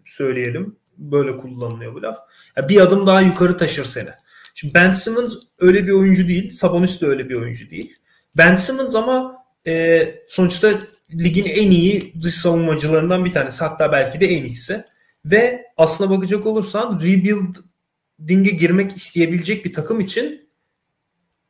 söyleyelim. 0.05 0.79
Böyle 0.97 1.37
kullanılıyor 1.37 1.93
bu 1.93 2.01
laf. 2.01 2.17
Ya 2.57 2.69
bir 2.69 2.81
adım 2.81 3.07
daha 3.07 3.21
yukarı 3.21 3.57
taşır 3.57 3.85
seni. 3.85 4.09
Şimdi 4.55 4.73
Ben 4.73 4.91
Simmons 4.91 5.35
öyle 5.59 5.87
bir 5.87 5.91
oyuncu 5.91 6.27
değil. 6.27 6.51
Sabonis 6.51 7.01
de 7.01 7.05
öyle 7.05 7.29
bir 7.29 7.35
oyuncu 7.35 7.69
değil. 7.69 7.95
Ben 8.37 8.55
Simmons 8.55 8.95
ama 8.95 9.38
e, 9.67 10.15
sonuçta 10.27 10.79
ligin 11.13 11.43
en 11.43 11.71
iyi 11.71 12.13
dış 12.23 12.35
savunmacılarından 12.35 13.25
bir 13.25 13.31
tanesi. 13.31 13.63
Hatta 13.63 13.91
belki 13.91 14.19
de 14.19 14.27
en 14.27 14.43
iyisi. 14.43 14.83
Ve 15.25 15.65
aslına 15.77 16.09
bakacak 16.09 16.45
olursan 16.45 16.99
rebuilding'e 16.99 18.49
girmek 18.49 18.97
isteyebilecek 18.97 19.65
bir 19.65 19.73
takım 19.73 19.99
için 19.99 20.49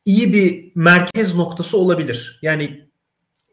iyi 0.04 0.32
bir 0.32 0.72
merkez 0.74 1.34
noktası 1.34 1.78
olabilir. 1.78 2.38
Yani 2.42 2.88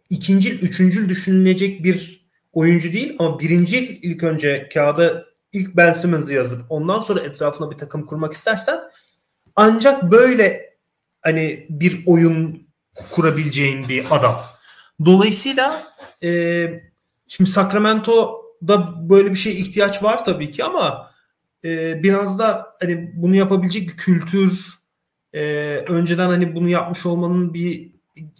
ikinci, 0.09 0.59
üçüncül 0.59 1.09
düşünülecek 1.09 1.83
bir 1.83 2.27
oyuncu 2.53 2.93
değil 2.93 3.15
ama 3.19 3.39
birinci 3.39 3.79
ilk 3.79 4.23
önce 4.23 4.69
kağıda 4.73 5.25
ilk 5.53 5.75
Ben 5.75 5.93
Simmons'ı 5.93 6.33
yazıp 6.33 6.65
ondan 6.69 6.99
sonra 6.99 7.19
etrafına 7.19 7.71
bir 7.71 7.77
takım 7.77 8.05
kurmak 8.05 8.33
istersen 8.33 8.79
ancak 9.55 10.11
böyle 10.11 10.77
hani 11.21 11.65
bir 11.69 12.03
oyun 12.05 12.66
kurabileceğin 13.11 13.89
bir 13.89 14.05
adam. 14.09 14.43
Dolayısıyla 15.05 15.83
e, 16.23 16.67
şimdi 17.27 17.49
Sacramento'da 17.49 19.09
böyle 19.09 19.31
bir 19.31 19.35
şey 19.35 19.61
ihtiyaç 19.61 20.03
var 20.03 20.25
tabii 20.25 20.51
ki 20.51 20.63
ama 20.63 21.11
e, 21.63 22.03
biraz 22.03 22.39
da 22.39 22.73
hani 22.81 23.11
bunu 23.15 23.35
yapabilecek 23.35 23.89
bir 23.89 23.97
kültür 23.97 24.67
e, 25.33 25.41
önceden 25.87 26.29
hani 26.29 26.55
bunu 26.55 26.69
yapmış 26.69 27.05
olmanın 27.05 27.53
bir 27.53 27.91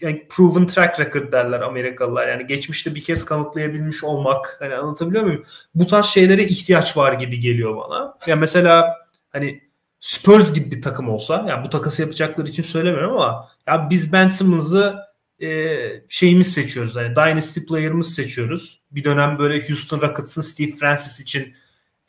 yani 0.01 0.27
proven 0.29 0.67
track 0.67 0.99
record 0.99 1.31
derler 1.31 1.61
Amerikalılar. 1.61 2.27
Yani 2.27 2.47
geçmişte 2.47 2.95
bir 2.95 3.03
kez 3.03 3.25
kanıtlayabilmiş 3.25 4.03
olmak. 4.03 4.57
Hani 4.59 4.75
anlatabiliyor 4.75 5.23
muyum? 5.23 5.43
Bu 5.75 5.87
tarz 5.87 6.05
şeylere 6.05 6.43
ihtiyaç 6.43 6.97
var 6.97 7.13
gibi 7.13 7.39
geliyor 7.39 7.77
bana. 7.77 7.99
Ya 7.99 8.13
yani 8.27 8.39
mesela 8.39 8.95
hani 9.29 9.66
Spurs 9.99 10.53
gibi 10.53 10.71
bir 10.71 10.81
takım 10.81 11.09
olsa 11.09 11.45
yani 11.49 11.65
bu 11.65 11.69
takası 11.69 12.01
yapacakları 12.01 12.47
için 12.47 12.63
söylemiyorum 12.63 13.13
ama 13.17 13.47
ya 13.67 13.87
biz 13.89 14.13
Ben 14.13 14.27
Simmons'ı 14.27 14.95
e, 15.41 15.77
şeyimiz 16.09 16.53
seçiyoruz. 16.53 16.95
Yani 16.95 17.15
Dynasty 17.15 17.59
player'ımız 17.59 18.15
seçiyoruz. 18.15 18.81
Bir 18.91 19.03
dönem 19.03 19.39
böyle 19.39 19.67
Houston 19.67 20.01
Rockets'ın 20.01 20.41
Steve 20.41 20.71
Francis 20.71 21.19
için 21.19 21.53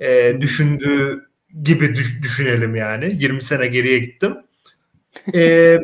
e, 0.01 0.41
düşündüğü 0.41 1.29
gibi 1.63 1.95
düş- 1.95 2.23
düşünelim 2.23 2.77
yani. 2.77 3.17
20 3.19 3.43
sene 3.43 3.67
geriye 3.67 3.99
gittim. 3.99 4.37
E, 5.35 5.41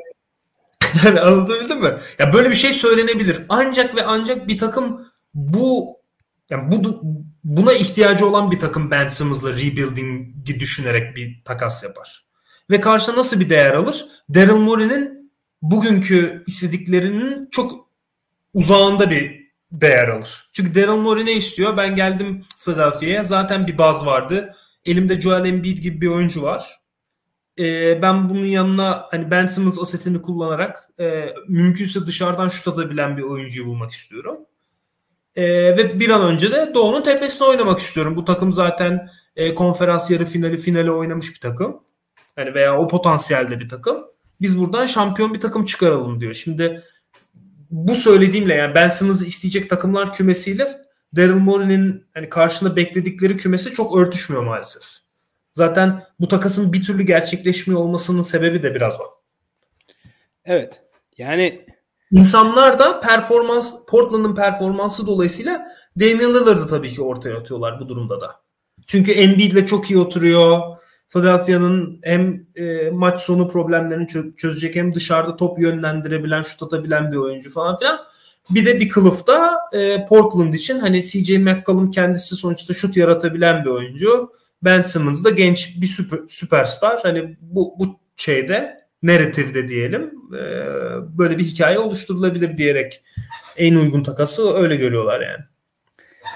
yani 1.05 1.21
anlatabildim 1.21 1.81
mi? 1.81 1.91
Ya 2.19 2.33
böyle 2.33 2.51
bir 2.51 2.55
şey 2.55 2.73
söylenebilir. 2.73 3.39
Ancak 3.49 3.97
ve 3.97 4.05
ancak 4.05 4.49
bir 4.49 4.59
takım 4.59 5.07
bu 5.35 5.97
yani 6.51 6.73
bu 6.73 7.03
buna 7.45 7.73
ihtiyacı 7.73 8.27
olan 8.27 8.51
bir 8.51 8.59
takım 8.59 8.91
Ben 8.91 9.09
Simmons'la 9.09 9.53
rebuilding'i 9.53 10.61
düşünerek 10.61 11.17
bir 11.17 11.43
takas 11.45 11.83
yapar. 11.83 12.25
Ve 12.71 12.81
karşına 12.81 13.17
nasıl 13.17 13.41
bir 13.41 13.51
değer 13.51 13.75
alır? 13.75 14.05
Daryl 14.35 14.57
Morey'nin 14.57 15.33
bugünkü 15.63 16.45
istediklerinin 16.47 17.49
çok 17.51 17.89
uzağında 18.55 19.11
bir 19.11 19.45
değer 19.73 20.09
alır. 20.09 20.49
Çünkü 20.53 20.75
Daryl 20.75 21.01
Morey 21.01 21.27
ne 21.27 21.33
istiyor? 21.33 21.77
Ben 21.77 21.97
geldim 21.97 22.45
Philadelphia'ya. 22.57 23.25
Zaten 23.25 23.67
bir 23.67 23.79
baz 23.79 24.07
vardı. 24.07 24.55
Elimde 24.85 25.21
Joel 25.21 25.45
Embiid 25.45 25.79
gibi 25.79 26.01
bir 26.01 26.09
oyuncu 26.09 26.43
var. 26.43 26.81
Ee, 27.59 28.03
ben 28.03 28.31
bunun 28.31 28.45
yanına 28.45 29.07
hani 29.11 29.31
Ben 29.31 29.47
Simmons 29.47 29.79
asetini 29.79 30.23
kullanarak 30.23 30.91
e, 31.01 31.35
mümkünse 31.49 32.07
dışarıdan 32.07 32.49
şut 32.49 32.69
atabilen 32.69 33.17
bir 33.17 33.23
oyuncuyu 33.23 33.67
bulmak 33.67 33.93
istiyorum. 33.93 34.39
E, 35.37 35.45
ve 35.77 36.01
bir 36.01 36.11
an 36.11 36.23
önce 36.23 36.53
de 36.53 36.71
Doğu'nun 36.75 37.03
tepesine 37.03 37.49
oynamak 37.49 37.79
istiyorum. 37.79 38.17
Bu 38.17 38.25
takım 38.25 38.53
zaten 38.53 39.09
e, 39.37 39.55
konferans 39.55 40.11
yarı 40.11 40.25
finali 40.25 40.57
finali 40.57 40.91
oynamış 40.91 41.35
bir 41.35 41.41
takım. 41.41 41.81
Yani 42.37 42.55
veya 42.55 42.79
o 42.79 42.89
potansiyelde 42.89 43.61
bir 43.61 43.69
takım. 43.69 44.05
Biz 44.41 44.59
buradan 44.59 44.87
şampiyon 44.87 45.35
bir 45.35 45.41
takım 45.41 45.65
çıkaralım 45.65 46.21
diyor. 46.21 46.35
Şimdi 46.35 46.83
bu 47.71 47.95
söylediğimle 47.95 48.55
yani 48.55 48.75
Ben 48.75 48.89
Simmons'ı 48.89 49.27
isteyecek 49.27 49.71
takımlar 49.71 50.13
kümesiyle 50.13 50.69
Daryl 51.17 51.35
Morey'nin 51.35 52.07
hani 52.15 52.29
karşında 52.29 52.77
bekledikleri 52.77 53.37
kümesi 53.37 53.75
çok 53.75 53.99
örtüşmüyor 53.99 54.45
maalesef. 54.45 54.83
Zaten 55.53 56.03
bu 56.21 56.29
takasın 56.29 56.73
bir 56.73 56.83
türlü 56.83 57.03
gerçekleşmiyor 57.03 57.81
olmasının 57.81 58.23
sebebi 58.23 58.63
de 58.63 58.75
biraz 58.75 59.01
o. 59.01 59.05
Evet. 60.45 60.83
Yani 61.19 61.67
İnsanlar 62.15 62.79
da 62.79 63.01
performans 63.01 63.87
Portland'ın 63.87 64.35
performansı 64.35 65.07
dolayısıyla 65.07 65.67
Damian 66.01 66.35
Lillard'ı 66.35 66.67
tabii 66.67 66.93
ki 66.93 67.03
ortaya 67.03 67.37
atıyorlar 67.37 67.81
bu 67.81 67.89
durumda 67.89 68.21
da. 68.21 68.31
Çünkü 68.87 69.13
Embiid'le 69.13 69.67
çok 69.67 69.91
iyi 69.91 69.99
oturuyor. 69.99 70.61
Philadelphia'nın 71.09 72.01
hem 72.03 72.47
e, 72.57 72.91
maç 72.91 73.21
sonu 73.21 73.49
problemlerini 73.49 74.05
çö- 74.05 74.37
çözecek 74.37 74.77
hem 74.77 74.95
dışarıda 74.95 75.37
top 75.37 75.59
yönlendirebilen, 75.59 76.43
şut 76.43 76.63
atabilen 76.63 77.13
bir 77.13 77.17
oyuncu 77.17 77.51
falan 77.51 77.79
filan. 77.79 77.99
Bir 78.51 78.67
de 78.67 78.81
bir 78.81 78.89
kılıfta 78.89 79.59
e, 79.73 80.07
Portland 80.07 80.55
için 80.55 80.79
hani 80.79 81.03
CJ 81.03 81.31
McCollum 81.31 81.91
kendisi 81.91 82.37
sonuçta 82.37 82.75
şut 82.75 82.97
yaratabilen 82.97 83.65
bir 83.65 83.71
oyuncu. 83.71 84.33
Ben 84.63 84.83
Simmons 84.83 85.25
da 85.25 85.31
genç 85.31 85.81
bir 85.81 85.87
süper, 85.87 86.19
süperstar. 86.29 87.01
Hani 87.03 87.37
bu, 87.41 87.75
bu 87.79 88.01
şeyde 88.17 88.84
narratifde 89.05 89.69
diyelim 89.69 90.13
e, 90.35 90.43
böyle 91.19 91.39
bir 91.39 91.45
hikaye 91.45 91.79
oluşturulabilir 91.79 92.59
diyerek 92.59 93.03
en 93.57 93.75
uygun 93.75 94.03
takası 94.03 94.55
öyle 94.55 94.77
görüyorlar 94.77 95.21
yani. 95.21 95.45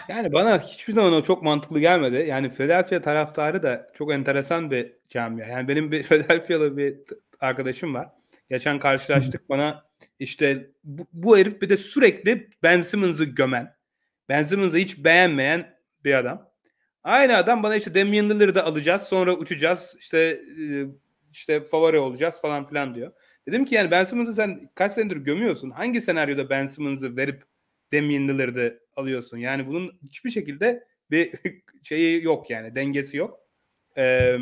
Yani 0.09 0.33
bana 0.33 0.59
hiçbir 0.59 0.93
zaman 0.93 1.13
o 1.13 1.23
çok 1.23 1.43
mantıklı 1.43 1.81
gelmedi. 1.81 2.25
Yani 2.29 2.51
Philadelphia 2.51 3.03
taraftarı 3.03 3.63
da 3.63 3.93
çok 3.95 4.13
enteresan 4.13 4.71
bir 4.71 4.93
camia. 5.09 5.47
Yani 5.47 5.69
benim 5.69 5.93
bir 5.93 6.03
Philadelphia'lı 6.09 6.77
bir 6.77 6.97
arkadaşım 7.41 7.95
var. 7.95 8.09
Geçen 8.51 8.79
karşılaştık 8.79 9.49
bana 9.49 9.85
işte 10.19 10.71
bu, 10.85 11.07
bu 11.13 11.39
herif 11.39 11.63
bir 11.63 11.69
de 11.69 11.77
sürekli 11.77 12.51
Ben 12.63 12.81
Simmons'ı 12.81 13.25
gömen, 13.25 13.75
Ben 14.29 14.43
Simmons'ı 14.43 14.77
hiç 14.77 15.05
beğenmeyen 15.05 15.79
bir 16.05 16.15
adam. 16.15 16.49
Aynı 17.05 17.37
adam 17.37 17.63
bana 17.63 17.77
işte 17.77 17.95
Damian 17.95 18.31
Lillard'ı 18.31 18.65
alacağız 18.65 19.03
sonra 19.03 19.37
uçacağız 19.37 19.97
işte 19.99 20.19
e, 20.19 20.87
işte 21.33 21.65
favori 21.65 21.99
olacağız 21.99 22.41
falan 22.41 22.67
filan 22.67 22.95
diyor. 22.95 23.13
Dedim 23.49 23.65
ki 23.65 23.75
yani 23.75 23.91
Ben 23.91 24.05
Simmons'ı 24.05 24.33
sen 24.33 24.71
kaç 24.75 24.93
senedir 24.93 25.17
gömüyorsun? 25.17 25.71
Hangi 25.71 26.01
senaryoda 26.01 26.51
Ben 26.51 26.67
Simmons'ı 26.67 27.17
verip 27.17 27.43
Damian 27.93 28.29
Lillard'ı 28.29 28.81
alıyorsun? 28.97 29.39
Yani 29.39 29.67
bunun 29.67 29.99
hiçbir 30.03 30.31
şekilde 30.31 30.85
bir 31.11 31.33
şeyi 31.83 32.25
yok 32.25 32.51
yani 32.51 32.75
dengesi 32.75 33.17
yok. 33.17 33.41
Ee, 33.97 34.37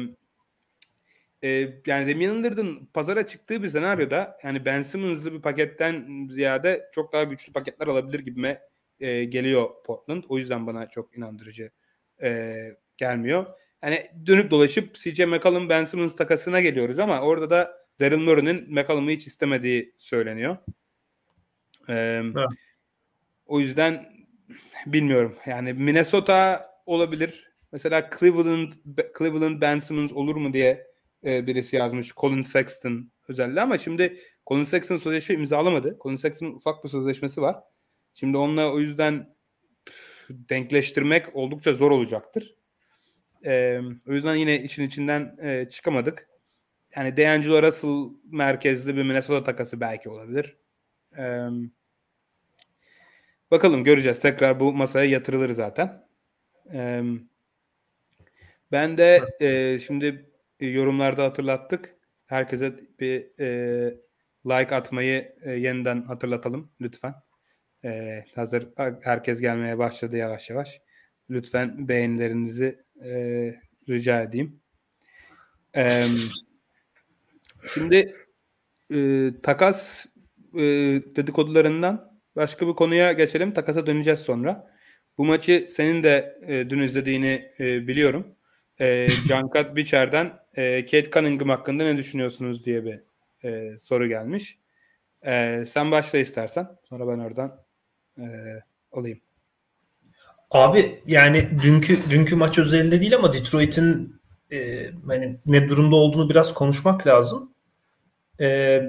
e, 1.43 1.49
yani 1.87 2.15
Damian 2.15 2.39
Lillard'ın 2.39 2.87
pazara 2.95 3.27
çıktığı 3.27 3.63
bir 3.63 3.69
senaryoda 3.69 4.39
yani 4.43 4.65
Ben 4.65 4.83
Simmons'lı 4.83 5.33
bir 5.33 5.43
paketten 5.43 6.29
ziyade 6.31 6.91
çok 6.93 7.13
daha 7.13 7.25
güçlü 7.25 7.53
paketler 7.53 7.87
alabilir 7.87 8.21
gibime 8.21 8.63
e, 9.01 9.25
geliyor 9.25 9.71
Portland. 9.85 10.25
O 10.29 10.39
yüzden 10.39 10.67
bana 10.67 10.89
çok 10.89 11.17
inandırıcı 11.17 11.71
e, 12.23 12.57
gelmiyor 12.97 13.47
hani 13.87 14.07
dönüp 14.27 14.51
dolaşıp 14.51 14.95
CJ 14.95 15.21
McCollum 15.21 15.69
Ben 15.69 15.85
Simmons 15.85 16.17
takasına 16.17 16.61
geliyoruz 16.61 16.99
ama 16.99 17.21
orada 17.21 17.51
da 17.51 17.87
Daryl 18.01 18.19
Morey'nin 18.19 18.75
McCollum'u 18.75 19.11
hiç 19.11 19.27
istemediği 19.27 19.95
söyleniyor. 19.99 20.57
Ee, 21.89 22.23
evet. 22.25 22.49
O 23.47 23.61
yüzden 23.61 24.13
bilmiyorum. 24.87 25.37
Yani 25.47 25.73
Minnesota 25.73 26.67
olabilir. 26.87 27.53
Mesela 27.73 28.11
Cleveland 28.19 28.73
Cleveland 29.19 29.61
Ben 29.61 29.79
Simmons 29.79 30.13
olur 30.13 30.37
mu 30.37 30.53
diye 30.53 30.87
e, 31.25 31.47
birisi 31.47 31.77
yazmış. 31.77 32.15
Colin 32.15 32.43
Sexton 32.43 33.11
özelliği 33.29 33.61
ama 33.61 33.79
şimdi 33.79 34.21
Colin 34.47 34.63
Sexton 34.63 34.97
sözleşme 34.97 35.35
imzalamadı. 35.35 35.99
Colin 36.03 36.17
Sexton'ın 36.17 36.55
ufak 36.55 36.85
bir 36.85 36.89
sözleşmesi 36.89 37.43
var. 37.43 37.57
Şimdi 38.15 38.37
onunla 38.37 38.73
o 38.73 38.79
yüzden 38.79 39.37
denkleştirmek 40.31 41.37
oldukça 41.37 41.75
zor 41.75 41.91
olacaktır. 41.91 42.57
E, 43.47 43.81
o 44.09 44.13
yüzden 44.13 44.35
yine 44.35 44.63
için 44.63 44.83
içinden 44.83 45.37
e, 45.43 45.69
çıkamadık. 45.71 46.29
Yani 46.97 47.17
D'Angelo 47.17 47.63
Russell 47.63 48.19
merkezli 48.25 48.97
bir 48.97 49.03
Minnesota 49.03 49.45
takası 49.45 49.81
belki 49.81 50.09
olabilir. 50.09 50.57
E, 51.19 51.49
bakalım 53.51 53.85
göreceğiz. 53.85 54.21
Tekrar 54.21 54.61
bu 54.61 54.73
masaya 54.73 55.05
yatırılır 55.11 55.51
zaten. 55.51 56.07
E, 56.73 57.03
ben 58.73 58.99
de 58.99 59.23
e, 59.41 59.79
şimdi 59.79 60.31
yorumlarda 60.61 61.25
hatırlattık. 61.25 61.97
Herkese 62.27 62.75
bir 63.01 63.41
e, 63.41 63.95
like 64.47 64.75
atmayı 64.75 65.37
e, 65.43 65.53
yeniden 65.53 66.03
hatırlatalım 66.03 66.73
lütfen. 66.81 67.15
E, 67.85 68.25
hazır 68.35 68.69
herkes 69.03 69.41
gelmeye 69.41 69.79
başladı 69.79 70.17
yavaş 70.17 70.51
yavaş. 70.51 70.81
Lütfen 71.31 71.89
beğenilerinizi 71.89 72.86
e, 73.05 73.11
rica 73.89 74.23
edeyim. 74.23 74.61
E, 75.77 76.07
şimdi 77.75 78.15
e, 78.95 79.31
takas 79.43 80.07
e, 80.55 80.61
dedikodularından 81.17 82.21
başka 82.37 82.69
bir 82.69 82.73
konuya 82.73 83.13
geçelim. 83.13 83.53
Takasa 83.53 83.87
döneceğiz 83.87 84.21
sonra. 84.21 84.77
Bu 85.19 85.25
maçı 85.25 85.67
senin 85.69 86.03
de 86.03 86.39
e, 86.47 86.71
dün 86.71 86.81
izlediğini 86.81 87.53
e, 87.61 87.89
biliyorum. 87.89 88.37
E, 88.81 89.09
Cankat 89.29 89.77
Biçer'den 89.77 90.39
e, 90.55 90.85
Kate 90.85 91.11
Cunningham 91.11 91.49
hakkında 91.49 91.85
ne 91.85 91.97
düşünüyorsunuz 91.97 92.67
diye 92.67 92.85
bir 92.85 93.01
e, 93.45 93.79
soru 93.79 94.07
gelmiş. 94.09 94.59
E, 95.23 95.65
sen 95.67 95.91
başla 95.91 96.19
istersen. 96.19 96.69
Sonra 96.89 97.09
ben 97.09 97.19
oradan 97.19 97.63
e, 98.19 98.25
alayım. 98.93 99.26
Abi 100.51 101.03
yani 101.07 101.51
dünkü 101.63 102.11
dünkü 102.11 102.37
maç 102.37 102.59
özelinde 102.59 103.01
değil 103.01 103.17
ama 103.17 103.33
Detroit'in 103.33 104.21
e, 104.53 104.91
hani 105.07 105.37
ne 105.47 105.69
durumda 105.69 105.97
olduğunu 105.97 106.31
biraz 106.31 106.55
konuşmak 106.55 107.07
lazım. 107.07 107.53
E, 108.41 108.83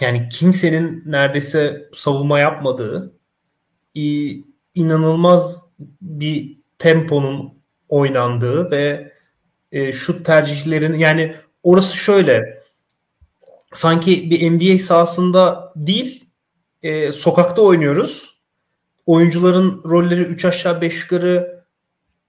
yani 0.00 0.28
kimsenin 0.28 1.02
neredeyse 1.06 1.90
savunma 1.94 2.38
yapmadığı 2.38 3.12
inanılmaz 4.74 5.62
bir 6.00 6.58
temponun 6.78 7.54
oynandığı 7.88 8.70
ve 8.70 9.12
e, 9.72 9.92
şut 9.92 10.26
tercihlerin 10.26 10.94
yani 10.94 11.34
orası 11.62 11.96
şöyle 11.96 12.62
sanki 13.72 14.30
bir 14.30 14.50
NBA 14.50 14.78
sahasında 14.78 15.72
değil 15.76 16.24
e, 16.82 17.12
sokakta 17.12 17.62
oynuyoruz. 17.62 18.35
Oyuncuların 19.06 19.82
rolleri 19.84 20.22
3 20.22 20.44
aşağı 20.44 20.80
5 20.80 21.02
yukarı 21.02 21.64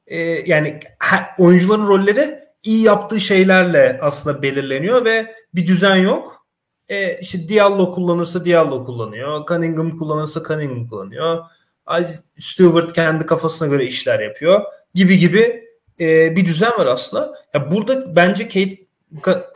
e, 0.07 0.17
yani 0.45 0.79
her, 0.99 1.25
oyuncuların 1.37 1.87
rolleri 1.87 2.39
iyi 2.63 2.83
yaptığı 2.83 3.19
şeylerle 3.19 3.97
aslında 4.01 4.41
belirleniyor 4.41 5.05
ve 5.05 5.35
bir 5.55 5.67
düzen 5.67 5.95
yok. 5.95 6.47
E, 6.89 7.19
işte 7.19 7.49
Diallo 7.49 7.91
kullanırsa 7.91 8.45
Diallo 8.45 8.85
kullanıyor. 8.85 9.45
Cunningham 9.47 9.97
kullanırsa 9.97 10.43
Cunningham 10.43 10.87
kullanıyor. 10.87 11.43
Stewart 12.39 12.93
kendi 12.93 13.25
kafasına 13.25 13.67
göre 13.67 13.85
işler 13.85 14.19
yapıyor 14.19 14.61
gibi 14.93 15.17
gibi 15.17 15.67
e, 15.99 16.35
bir 16.35 16.45
düzen 16.45 16.71
var 16.71 16.85
aslında. 16.85 17.33
Ya 17.53 17.71
burada 17.71 18.15
bence 18.15 18.47
Kate 18.47 18.77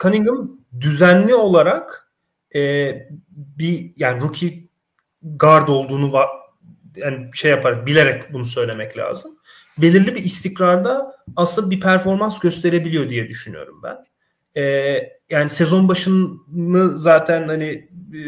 Cunningham 0.02 0.50
düzenli 0.80 1.34
olarak 1.34 2.12
e, 2.54 2.92
bir 3.30 3.92
yani 3.96 4.22
rookie 4.22 4.68
guard 5.22 5.68
olduğunu 5.68 6.12
yani 6.96 7.30
şey 7.34 7.50
yapar 7.50 7.86
bilerek 7.86 8.32
bunu 8.32 8.44
söylemek 8.44 8.96
lazım. 8.96 9.38
Belirli 9.78 10.14
bir 10.14 10.24
istikrarda 10.24 11.16
aslında 11.36 11.70
bir 11.70 11.80
performans 11.80 12.38
gösterebiliyor 12.38 13.10
diye 13.10 13.28
düşünüyorum 13.28 13.82
ben. 13.82 13.96
E, 14.62 14.62
yani 15.30 15.50
sezon 15.50 15.88
başını 15.88 16.88
zaten 16.88 17.48
hani 17.48 17.88
e, 18.14 18.22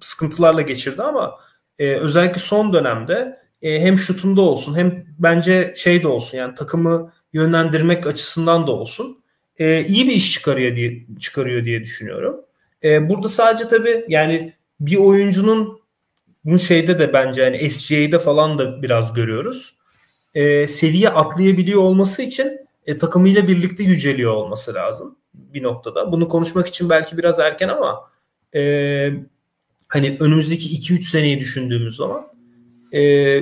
sıkıntılarla 0.00 0.62
geçirdi 0.62 1.02
ama 1.02 1.38
e, 1.78 1.94
özellikle 1.94 2.40
son 2.40 2.72
dönemde 2.72 3.38
e, 3.62 3.80
hem 3.80 3.98
şutunda 3.98 4.40
olsun 4.40 4.76
hem 4.76 5.04
bence 5.18 5.74
şey 5.76 6.02
de 6.02 6.08
olsun 6.08 6.38
yani 6.38 6.54
takımı 6.54 7.12
yönlendirmek 7.32 8.06
açısından 8.06 8.66
da 8.66 8.72
olsun 8.72 9.22
e, 9.58 9.84
iyi 9.84 10.08
bir 10.08 10.12
iş 10.12 10.32
çıkarıyor 10.32 10.76
diye 10.76 11.06
çıkarıyor 11.20 11.64
diye 11.64 11.82
düşünüyorum. 11.82 12.36
E, 12.84 13.08
burada 13.08 13.28
sadece 13.28 13.68
tabii 13.68 14.04
yani 14.08 14.52
bir 14.80 14.96
oyuncunun 14.96 15.80
bu 16.46 16.58
şeyde 16.58 16.98
de 16.98 17.12
bence 17.12 17.42
yani 17.42 17.70
SGA'de 17.70 18.18
falan 18.18 18.58
da 18.58 18.82
biraz 18.82 19.12
görüyoruz. 19.12 19.74
E, 20.34 20.68
seviye 20.68 21.08
atlayabiliyor 21.08 21.80
olması 21.80 22.22
için 22.22 22.60
e, 22.86 22.98
takımıyla 22.98 23.48
birlikte 23.48 23.82
yüceliyor 23.84 24.32
olması 24.34 24.74
lazım 24.74 25.16
bir 25.34 25.62
noktada. 25.62 26.12
Bunu 26.12 26.28
konuşmak 26.28 26.66
için 26.66 26.90
belki 26.90 27.18
biraz 27.18 27.38
erken 27.38 27.68
ama 27.68 28.10
e, 28.54 29.12
hani 29.88 30.16
önümüzdeki 30.20 30.78
2-3 30.78 31.02
seneyi 31.02 31.40
düşündüğümüz 31.40 31.96
zaman 31.96 32.26
e, 32.94 33.40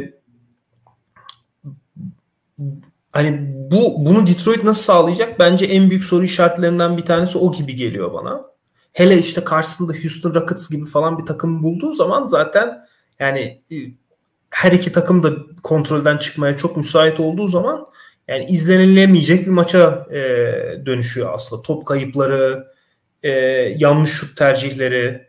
hani 3.12 3.54
bu 3.70 4.06
bunu 4.06 4.26
Detroit 4.26 4.64
nasıl 4.64 4.82
sağlayacak? 4.82 5.38
Bence 5.38 5.66
en 5.66 5.90
büyük 5.90 6.04
soru 6.04 6.24
işaretlerinden 6.24 6.96
bir 6.96 7.04
tanesi 7.04 7.38
o 7.38 7.52
gibi 7.52 7.76
geliyor 7.76 8.12
bana. 8.12 8.44
Hele 8.92 9.18
işte 9.18 9.44
karşısında 9.44 9.92
Houston 9.92 10.34
Rockets 10.34 10.68
gibi 10.68 10.86
falan 10.86 11.18
bir 11.18 11.26
takım 11.26 11.62
bulduğu 11.62 11.92
zaman 11.92 12.26
zaten 12.26 12.86
yani 13.18 13.62
her 14.50 14.72
iki 14.72 14.92
takım 14.92 15.22
da 15.22 15.32
kontrolden 15.62 16.16
çıkmaya 16.16 16.56
çok 16.56 16.76
müsait 16.76 17.20
olduğu 17.20 17.48
zaman 17.48 17.86
yani 18.28 18.44
izlenilemeyecek 18.44 19.46
bir 19.46 19.50
maça 19.50 20.06
e, 20.10 20.18
dönüşüyor 20.86 21.34
aslında. 21.34 21.62
Top 21.62 21.86
kayıpları, 21.86 22.66
e, 23.22 23.30
yanlış 23.78 24.10
şut 24.10 24.36
tercihleri, 24.36 25.28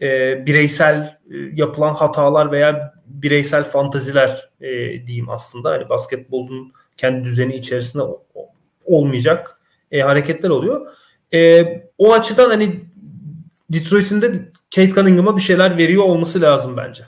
e, 0.00 0.46
bireysel 0.46 1.18
e, 1.30 1.36
yapılan 1.54 1.94
hatalar 1.94 2.52
veya 2.52 2.94
bireysel 3.06 3.64
fantaziler 3.64 4.50
e, 4.60 4.68
diyeyim 5.06 5.30
aslında. 5.30 5.70
Hani 5.70 5.88
basketbolun 5.88 6.72
kendi 6.96 7.24
düzeni 7.24 7.56
içerisinde 7.56 8.02
olmayacak 8.84 9.60
e, 9.90 10.00
hareketler 10.00 10.48
oluyor. 10.48 10.86
E, 11.34 11.64
o 11.98 12.12
açıdan 12.12 12.50
hani 12.50 12.80
Detroit'in 13.70 14.22
de 14.22 14.32
Kate 14.74 14.90
Cunningham'a 14.90 15.36
bir 15.36 15.42
şeyler 15.42 15.78
veriyor 15.78 16.02
olması 16.02 16.40
lazım 16.40 16.76
bence. 16.76 17.04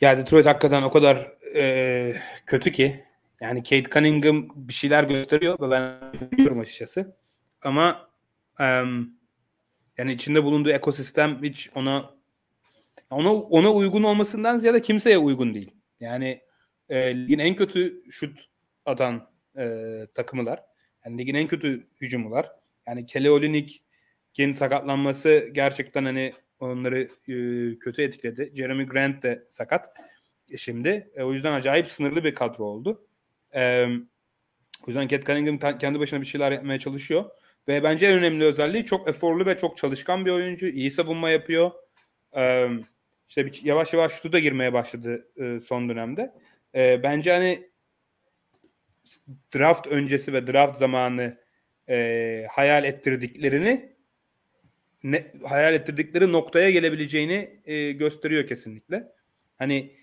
Ya 0.00 0.18
Detroit 0.18 0.46
hakikaten 0.46 0.82
o 0.82 0.90
kadar 0.90 1.32
e, 1.56 2.14
kötü 2.46 2.72
ki 2.72 3.04
yani 3.40 3.62
Kate 3.62 3.90
Cunningham 3.90 4.48
bir 4.54 4.72
şeyler 4.72 5.04
gösteriyor 5.04 5.60
ve 5.60 5.70
ben 5.70 6.12
biliyorum 6.32 6.60
açıkçası. 6.60 7.16
Ama 7.62 8.10
e, 8.60 8.64
yani 9.98 10.12
içinde 10.12 10.44
bulunduğu 10.44 10.70
ekosistem 10.70 11.42
hiç 11.42 11.70
ona 11.74 12.14
ona 13.10 13.32
ona 13.34 13.72
uygun 13.72 14.02
olmasından 14.02 14.56
ziyade 14.56 14.82
kimseye 14.82 15.18
uygun 15.18 15.54
değil. 15.54 15.74
Yani 16.00 16.40
e, 16.88 17.14
ligin 17.14 17.38
en 17.38 17.56
kötü 17.56 18.02
şut 18.10 18.40
atan 18.86 19.30
e, 19.58 20.06
takımılar. 20.14 20.62
Yani 21.04 21.18
ligin 21.18 21.34
en 21.34 21.46
kötü 21.46 21.86
hücumular. 22.00 22.52
Yani 22.86 23.06
Kelly 23.06 23.30
Olynyk'in 23.30 24.52
sakatlanması 24.52 25.48
gerçekten 25.52 26.04
hani 26.04 26.32
onları 26.60 27.00
e, 27.02 27.78
kötü 27.78 28.02
etkiledi. 28.02 28.52
Jeremy 28.54 28.86
Grant 28.86 29.22
de 29.22 29.46
sakat 29.48 29.90
e, 30.50 30.56
şimdi. 30.56 31.10
E, 31.14 31.22
o 31.22 31.32
yüzden 31.32 31.52
acayip 31.52 31.86
sınırlı 31.86 32.24
bir 32.24 32.34
kadro 32.34 32.64
oldu. 32.64 33.06
E, 33.54 33.86
o 34.82 34.86
yüzden 34.86 35.08
Cat 35.08 35.26
Cunningham 35.26 35.78
kendi 35.78 36.00
başına 36.00 36.20
bir 36.20 36.26
şeyler 36.26 36.52
yapmaya 36.52 36.78
çalışıyor. 36.78 37.24
Ve 37.68 37.82
bence 37.82 38.06
en 38.06 38.18
önemli 38.18 38.44
özelliği 38.44 38.84
çok 38.84 39.08
eforlu 39.08 39.46
ve 39.46 39.56
çok 39.56 39.76
çalışkan 39.76 40.26
bir 40.26 40.30
oyuncu. 40.30 40.66
İyi 40.66 40.90
savunma 40.90 41.30
yapıyor. 41.30 41.70
E, 42.36 42.68
işte 43.28 43.46
bir, 43.46 43.60
yavaş 43.64 43.92
yavaş 43.92 44.12
şutu 44.12 44.32
da 44.32 44.38
girmeye 44.38 44.72
başladı 44.72 45.28
son 45.60 45.88
dönemde. 45.88 46.32
Bence 46.74 47.32
hani 47.32 47.70
draft 49.54 49.86
öncesi 49.86 50.32
ve 50.32 50.46
draft 50.46 50.78
zamanı 50.78 51.38
hayal 52.48 52.84
ettirdiklerini 52.84 53.89
ne, 55.04 55.32
hayal 55.48 55.74
ettirdikleri 55.74 56.32
noktaya 56.32 56.70
gelebileceğini 56.70 57.60
e, 57.64 57.92
gösteriyor 57.92 58.46
kesinlikle. 58.46 59.12
Hani 59.58 59.96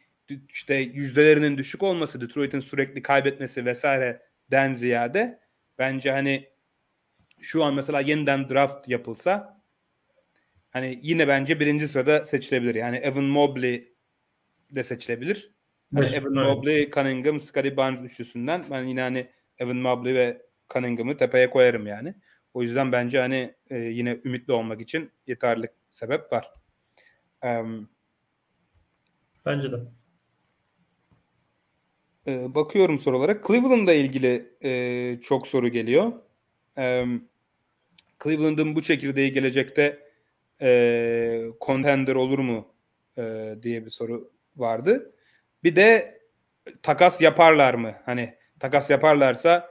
işte 0.49 0.75
yüzdelerinin 0.75 1.57
düşük 1.57 1.83
olması, 1.83 2.21
Detroit'in 2.21 2.59
sürekli 2.59 3.01
kaybetmesi 3.01 3.65
vesaire 3.65 4.21
den 4.51 4.73
ziyade 4.73 5.39
bence 5.79 6.11
hani 6.11 6.49
şu 7.39 7.63
an 7.63 7.73
mesela 7.73 8.01
yeniden 8.01 8.49
draft 8.49 8.89
yapılsa 8.89 9.61
hani 10.69 10.99
yine 11.01 11.27
bence 11.27 11.59
birinci 11.59 11.87
sırada 11.87 12.23
seçilebilir. 12.23 12.75
Yani 12.75 12.97
Evan 12.97 13.23
Mobley 13.23 13.93
de 14.71 14.83
seçilebilir. 14.83 15.51
Hani 15.93 16.05
Evan 16.05 16.33
Mobley, 16.33 16.91
Cunningham, 16.91 17.39
Scottie 17.39 17.77
Barnes 17.77 18.01
üçlüsünden 18.01 18.65
ben 18.71 18.83
yine 18.83 19.01
hani 19.01 19.27
Evan 19.57 19.75
Mobley 19.75 20.15
ve 20.15 20.41
Cunningham'ı 20.73 21.17
tepeye 21.17 21.49
koyarım 21.49 21.87
yani. 21.87 22.15
O 22.57 22.61
yüzden 22.61 22.91
bence 22.91 23.19
hani 23.19 23.53
e, 23.69 23.77
yine 23.77 24.19
ümitli 24.23 24.53
olmak 24.53 24.81
için 24.81 25.11
yeterli 25.27 25.69
sebep 25.89 26.31
var. 26.31 26.53
Um, 27.43 27.89
bence 29.45 29.71
de. 29.71 29.77
E, 32.27 32.55
bakıyorum 32.55 32.99
sorulara. 32.99 33.41
Cleveland'la 33.47 33.93
ilgili 33.93 34.53
e, 34.63 35.21
çok 35.21 35.47
soru 35.47 35.67
geliyor. 35.67 36.13
E, 36.77 37.05
Cleveland'ın 38.23 38.75
bu 38.75 38.81
çekirdeği 38.81 39.31
gelecekte 39.31 39.99
e, 40.61 41.43
contender 41.61 42.15
olur 42.15 42.39
mu 42.39 42.67
e, 43.17 43.55
diye 43.63 43.85
bir 43.85 43.91
soru 43.91 44.31
vardı. 44.55 45.15
Bir 45.63 45.75
de 45.75 46.05
takas 46.83 47.21
yaparlar 47.21 47.73
mı? 47.73 47.93
Hani 48.05 48.35
takas 48.59 48.89
yaparlarsa 48.89 49.69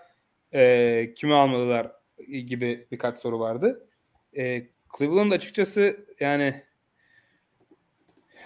e, 0.55 1.15
kimi 1.17 1.35
almalılar 1.35 1.96
gibi 2.29 2.87
birkaç 2.93 3.21
soru 3.21 3.41
vardı. 3.41 3.89
E, 4.37 4.67
Cleveland 4.99 5.33
açıkçası 5.33 6.07
yani 6.21 6.63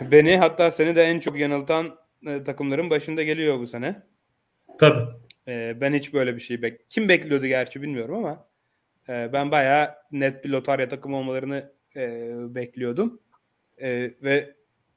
beni 0.01 0.37
hatta 0.37 0.71
seni 0.71 0.97
de 0.97 1.03
en 1.03 1.21
çok 1.21 1.39
yanıltan 1.39 1.99
e, 2.27 2.43
takımların 2.43 2.91
başında 2.91 3.23
geliyor 3.23 3.59
bu 3.59 3.66
sene. 3.66 4.03
Tabii. 4.79 5.11
E, 5.49 5.81
ben 5.81 5.95
hiç 5.95 6.14
böyle 6.14 6.35
bir 6.37 6.41
şey 6.41 6.62
bek 6.62 6.91
kim 6.91 7.09
bekliyordu 7.09 7.47
gerçi 7.47 7.83
bilmiyorum 7.83 8.14
ama 8.14 8.49
e, 9.09 9.33
ben 9.33 9.51
bayağı 9.51 9.95
net 10.12 10.45
bir 10.45 10.49
lotarya 10.49 10.89
takımı 10.89 11.16
olmalarını 11.16 11.73
e, 11.97 12.33
bekliyordum. 12.55 13.21
E, 13.79 14.14
ve 14.25 14.55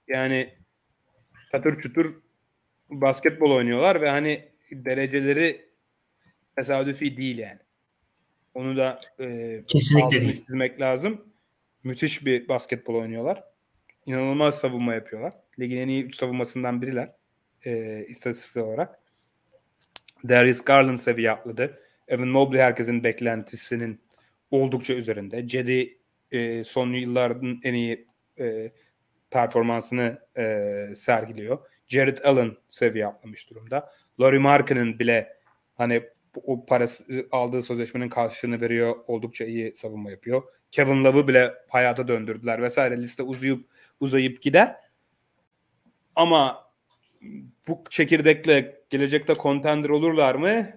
yani 0.07 0.53
çatır 1.51 1.81
çutur 1.81 2.21
basketbol 2.89 3.51
oynuyorlar 3.51 4.01
ve 4.01 4.09
hani 4.09 4.51
dereceleri 4.71 5.69
tesadüfi 6.55 7.17
değil 7.17 7.37
yani. 7.37 7.59
Onu 8.53 8.77
da 8.77 8.99
e, 9.19 9.59
kesinlikle 9.67 10.21
değil. 10.21 10.45
çizmek 10.45 10.81
lazım. 10.81 11.25
Müthiş 11.83 12.25
bir 12.25 12.47
basketbol 12.47 12.95
oynuyorlar. 12.95 13.43
İnanılmaz 14.05 14.59
savunma 14.59 14.93
yapıyorlar. 14.93 15.33
Ligin 15.59 15.77
en 15.77 15.87
iyi 15.87 16.03
3 16.03 16.15
savunmasından 16.15 16.81
biriler. 16.81 17.11
E, 17.65 18.05
istatistik 18.07 18.63
olarak. 18.63 18.99
Darius 20.29 20.61
Garland 20.61 20.97
seviye 20.97 21.31
atladı. 21.31 21.79
Evan 22.07 22.27
Mobley 22.27 22.61
herkesin 22.61 23.03
beklentisinin 23.03 24.01
oldukça 24.51 24.93
üzerinde. 24.93 25.47
Cedi 25.47 25.97
e, 26.31 26.63
son 26.63 26.93
yılların 26.93 27.59
en 27.63 27.73
iyi 27.73 28.07
e, 28.39 28.71
performansını 29.31 30.19
e, 30.37 30.83
sergiliyor. 30.95 31.59
Jared 31.87 32.17
Allen 32.23 32.57
seviye 32.69 33.07
atlamış 33.07 33.49
durumda. 33.49 33.89
Laurie 34.19 34.39
Markkanen 34.39 34.99
bile 34.99 35.37
hani 35.75 36.03
o 36.35 36.65
parası 36.65 37.05
aldığı 37.31 37.61
sözleşmenin 37.61 38.09
karşılığını 38.09 38.61
veriyor. 38.61 38.95
Oldukça 39.07 39.45
iyi 39.45 39.75
savunma 39.75 40.11
yapıyor. 40.11 40.43
Kevin 40.71 41.03
Love'ı 41.03 41.27
bile 41.27 41.53
hayata 41.69 42.07
döndürdüler 42.07 42.61
vesaire. 42.61 42.97
Liste 42.97 43.23
uzayıp 43.23 43.69
uzayıp 43.99 44.41
gider. 44.41 44.75
Ama 46.15 46.71
bu 47.67 47.83
çekirdekle 47.89 48.81
gelecekte 48.89 49.33
contender 49.33 49.89
olurlar 49.89 50.35
mı? 50.35 50.67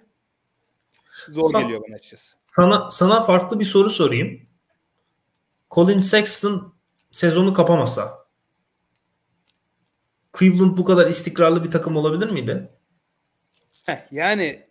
Zor 1.28 1.52
Sen, 1.52 1.62
geliyor 1.62 1.82
bana 1.88 1.96
açıkçası. 1.96 2.36
Sana 2.46 2.90
sana 2.90 3.22
farklı 3.22 3.60
bir 3.60 3.64
soru 3.64 3.90
sorayım. 3.90 4.40
Colin 5.70 5.98
Sexton 5.98 6.74
sezonu 7.10 7.54
kapamasa 7.54 8.26
Cleveland 10.38 10.78
bu 10.78 10.84
kadar 10.84 11.10
istikrarlı 11.10 11.64
bir 11.64 11.70
takım 11.70 11.96
olabilir 11.96 12.30
miydi? 12.30 12.68
Heh, 13.86 14.12
yani 14.12 14.66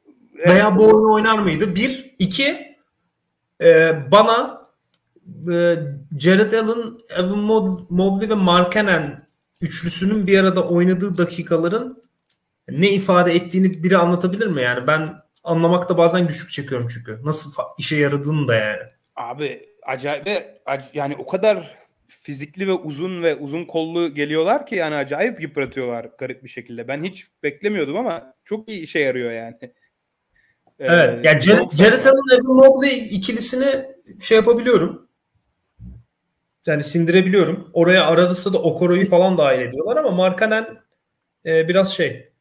veya 0.48 0.78
bu 0.78 0.84
oyunu 0.84 1.14
oynar 1.14 1.40
mıydı? 1.40 1.76
Bir. 1.76 2.16
iki 2.20 2.78
e, 3.62 3.94
bana 4.12 4.66
e, 5.52 5.76
Jared 6.20 6.52
Allen, 6.52 6.94
Evan 7.18 7.40
Mobley 7.90 8.30
ve 8.30 8.36
Markkanen 8.36 9.28
üçlüsünün 9.62 10.28
bir 10.28 10.40
arada 10.40 10.68
oynadığı 10.68 11.18
dakikaların 11.18 12.02
ne 12.70 12.90
ifade 12.90 13.34
ettiğini 13.34 13.84
biri 13.84 13.98
anlatabilir 13.98 14.48
mi? 14.48 14.62
Yani 14.62 14.88
ben 14.88 15.10
anlamakta 15.44 15.98
bazen 15.98 16.28
güçlük 16.28 16.52
çekiyorum 16.52 16.88
çünkü. 16.88 17.20
Nasıl 17.26 17.52
işe 17.78 17.96
yaradığını 17.96 18.48
da 18.48 18.56
yani. 18.56 18.82
Abi 19.16 19.70
acayip 19.86 20.28
yani 20.94 21.16
o 21.16 21.28
kadar 21.28 21.78
fizikli 22.08 22.68
ve 22.68 22.74
uzun 22.74 23.24
ve 23.24 23.36
uzun 23.36 23.66
kollu 23.66 24.14
geliyorlar 24.14 24.66
ki 24.66 24.76
yani 24.76 24.96
acayip 24.96 25.42
yıpratıyorlar 25.42 26.10
garip 26.18 26.44
bir 26.44 26.50
şekilde. 26.50 26.88
Ben 26.88 27.04
hiç 27.04 27.28
beklemiyordum 27.44 27.98
ama 27.98 28.34
çok 28.44 28.70
iyi 28.70 28.82
işe 28.82 29.00
yarıyor 29.00 29.32
yani. 29.32 29.74
Evet. 30.80 31.20
Ee, 31.26 31.28
yani 31.28 31.42
Jared, 31.42 31.72
Jared 31.72 32.06
Allen 32.06 32.40
Evan 32.40 32.56
Mobley 32.56 33.16
ikilisini 33.16 33.86
şey 34.20 34.38
yapabiliyorum. 34.38 35.10
Yani 36.66 36.84
sindirebiliyorum. 36.84 37.70
Oraya 37.74 38.08
arada 38.08 38.54
da 38.54 38.62
Okoro'yu 38.62 39.10
falan 39.10 39.38
dahil 39.38 39.60
ediyorlar 39.60 39.98
ama 39.98 40.12
Markanen 40.12 40.68
e, 41.46 41.68
biraz 41.68 41.94
şey 41.94 42.32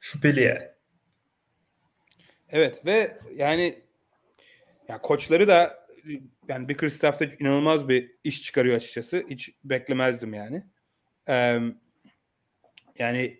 şüpheli 0.00 0.40
yani. 0.40 0.70
Evet 2.48 2.86
ve 2.86 3.16
yani 3.36 3.82
ya 4.88 5.00
koçları 5.00 5.48
da 5.48 5.86
yani 6.48 6.68
bir 6.68 6.76
Kristaff'ta 6.76 7.24
inanılmaz 7.24 7.88
bir 7.88 8.14
iş 8.24 8.42
çıkarıyor 8.42 8.76
açıkçası. 8.76 9.24
Hiç 9.30 9.54
beklemezdim 9.64 10.34
yani. 10.34 10.66
Ee, 11.28 11.58
yani 12.98 13.39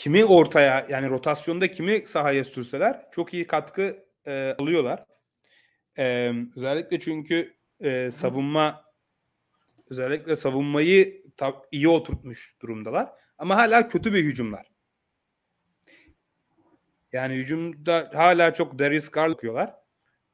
kimi 0.00 0.24
ortaya 0.24 0.86
yani 0.90 1.10
rotasyonda 1.10 1.70
kimi 1.70 2.06
sahaya 2.06 2.44
sürseler 2.44 3.06
çok 3.12 3.34
iyi 3.34 3.46
katkı 3.46 4.06
e, 4.26 4.56
alıyorlar. 4.58 5.04
E, 5.98 6.32
özellikle 6.56 7.00
çünkü 7.00 7.56
e, 7.80 8.10
savunma 8.10 8.84
özellikle 9.90 10.36
savunmayı 10.36 11.24
iyi 11.72 11.88
oturtmuş 11.88 12.56
durumdalar. 12.62 13.08
Ama 13.38 13.56
hala 13.56 13.88
kötü 13.88 14.14
bir 14.14 14.24
hücumlar. 14.24 14.66
Yani 17.12 17.34
hücumda 17.34 18.10
hala 18.14 18.54
çok 18.54 18.78
Darius 18.78 19.08
Garland 19.08 19.34
okuyorlar. 19.34 19.74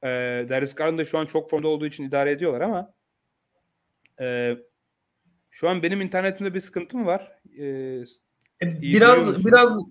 E, 0.03 0.09
Darius 0.49 0.75
Garland 0.75 0.99
da 0.99 1.05
şu 1.05 1.19
an 1.19 1.27
çok 1.27 1.51
formda 1.51 1.69
olduğu 1.69 1.87
için 1.87 2.05
idare 2.05 2.31
ediyorlar 2.31 2.61
ama 2.61 2.95
e, 4.21 4.57
şu 5.51 5.69
an 5.69 5.83
benim 5.83 6.01
internetimde 6.01 6.55
bir 6.55 6.61
sıkıntı 6.61 6.97
mı 6.97 7.07
var? 7.07 7.41
E, 7.59 8.05
e, 8.63 8.83
biraz 8.83 9.47
biraz 9.47 9.83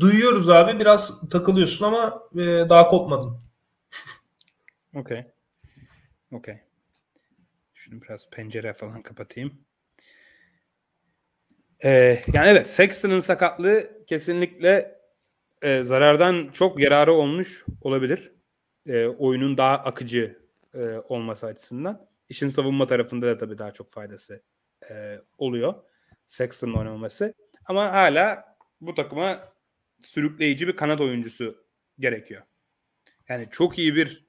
duyuyoruz 0.00 0.48
abi. 0.48 0.80
Biraz 0.80 1.28
takılıyorsun 1.30 1.84
ama 1.84 2.22
e, 2.34 2.68
daha 2.68 2.88
kopmadın. 2.88 3.38
Okey. 4.94 5.24
Okey. 6.32 6.60
Şunu 7.74 8.02
biraz 8.02 8.30
pencere 8.30 8.72
falan 8.72 9.02
kapatayım. 9.02 9.66
Ee, 11.84 12.22
yani 12.34 12.48
evet 12.48 12.68
Sexton'ın 12.68 13.20
sakatlığı 13.20 14.04
kesinlikle 14.06 15.00
e, 15.62 15.82
zarardan 15.82 16.48
çok 16.52 16.80
yararı 16.80 17.12
olmuş 17.12 17.64
olabilir. 17.80 18.32
E, 18.86 19.06
oyunun 19.06 19.56
daha 19.56 19.74
akıcı 19.76 20.38
e, 20.74 20.78
olması 21.08 21.46
açısından. 21.46 22.06
İşin 22.28 22.48
savunma 22.48 22.86
tarafında 22.86 23.26
da 23.26 23.36
tabii 23.36 23.58
daha 23.58 23.72
çok 23.72 23.90
faydası 23.90 24.42
e, 24.90 25.20
oluyor. 25.38 25.74
Sexton'ın 26.26 26.74
oynamaması. 26.74 27.34
Ama 27.66 27.92
hala 27.92 28.56
bu 28.80 28.94
takıma 28.94 29.52
sürükleyici 30.02 30.68
bir 30.68 30.76
kanat 30.76 31.00
oyuncusu 31.00 31.64
gerekiyor. 31.98 32.42
Yani 33.28 33.48
çok 33.50 33.78
iyi 33.78 33.94
bir 33.94 34.26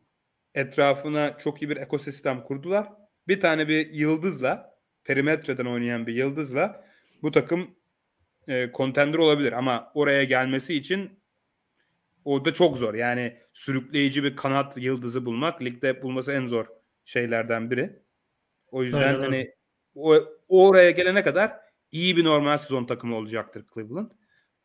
etrafına 0.56 1.38
çok 1.38 1.62
iyi 1.62 1.70
bir 1.70 1.78
ekosistem 1.78 2.44
kurdular. 2.44 2.88
Bir 3.28 3.40
tane 3.40 3.68
bir 3.68 3.94
yıldızla 3.94 4.78
perimetreden 5.04 5.66
oynayan 5.66 6.08
bir 6.08 6.14
yıldızla 6.14 6.86
bu 7.22 7.32
takım 7.32 7.76
e, 8.48 8.72
contender 8.74 9.18
olabilir 9.18 9.52
ama 9.52 9.92
oraya 9.94 10.24
gelmesi 10.24 10.74
için 10.74 11.20
o 12.26 12.46
da 12.46 12.54
çok 12.54 12.78
zor. 12.78 12.94
Yani 12.94 13.38
sürükleyici 13.54 14.24
bir 14.24 14.36
kanat 14.36 14.78
yıldızı 14.78 15.26
bulmak 15.26 15.64
ligde 15.64 16.02
bulması 16.02 16.32
en 16.32 16.46
zor 16.46 16.66
şeylerden 17.06 17.72
biri. 17.72 18.00
O 18.72 18.84
yüzden 18.84 19.02
Aynen. 19.02 19.20
hani 19.20 19.54
o, 19.96 20.16
oraya 20.48 20.92
gelene 20.92 21.24
kadar 21.24 21.66
iyi 21.92 22.18
bir 22.18 22.26
normal 22.26 22.58
sezon 22.58 22.86
takımı 22.86 23.16
olacaktır 23.16 23.66
Cleveland. 23.74 24.12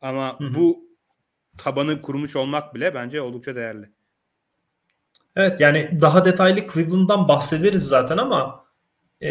Ama 0.01 0.39
Hı-hı. 0.39 0.53
bu 0.55 0.83
tabanı 1.57 2.01
kurmuş 2.01 2.35
olmak 2.35 2.75
bile 2.75 2.95
bence 2.95 3.21
oldukça 3.21 3.55
değerli. 3.55 3.89
Evet 5.35 5.59
yani 5.59 5.89
daha 6.01 6.25
detaylı 6.25 6.67
Cleveland'dan 6.73 7.27
bahsederiz 7.27 7.83
zaten 7.83 8.17
ama 8.17 8.65
e, 9.21 9.29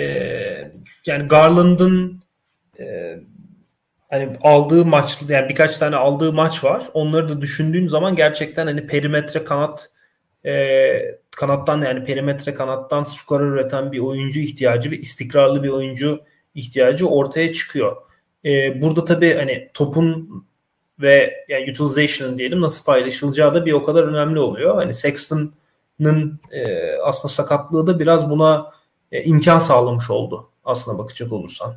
yani 1.06 1.28
Garland'ın 1.28 2.22
e, 2.80 3.18
hani 4.10 4.38
aldığı 4.42 4.84
maç 4.84 5.22
yani 5.28 5.48
birkaç 5.48 5.78
tane 5.78 5.96
aldığı 5.96 6.32
maç 6.32 6.64
var. 6.64 6.88
Onları 6.94 7.28
da 7.28 7.40
düşündüğün 7.40 7.88
zaman 7.88 8.16
gerçekten 8.16 8.66
hani 8.66 8.86
perimetre 8.86 9.44
kanat 9.44 9.90
e, 10.46 11.18
kanattan 11.30 11.82
yani 11.82 12.04
perimetre 12.04 12.54
kanattan 12.54 13.04
skor 13.04 13.40
üreten 13.40 13.92
bir 13.92 13.98
oyuncu 13.98 14.40
ihtiyacı 14.40 14.90
ve 14.90 14.96
istikrarlı 14.96 15.62
bir 15.62 15.68
oyuncu 15.68 16.24
ihtiyacı 16.54 17.08
ortaya 17.08 17.52
çıkıyor. 17.52 17.96
E, 18.44 18.82
burada 18.82 19.04
tabii 19.04 19.34
hani 19.34 19.70
topun 19.74 20.28
ve 21.00 21.44
yani 21.48 21.70
utilization 21.70 22.38
diyelim 22.38 22.60
nasıl 22.60 22.84
paylaşılacağı 22.84 23.54
da 23.54 23.66
bir 23.66 23.72
o 23.72 23.82
kadar 23.82 24.02
önemli 24.04 24.38
oluyor. 24.38 24.74
Hani 24.74 24.94
Sexton'ın 24.94 26.40
e, 26.52 26.92
aslında 27.04 27.32
sakatlığı 27.32 27.86
da 27.86 27.98
biraz 27.98 28.30
buna 28.30 28.72
e, 29.12 29.22
imkan 29.22 29.58
sağlamış 29.58 30.10
oldu 30.10 30.48
aslına 30.64 30.98
bakacak 30.98 31.32
olursan. 31.32 31.74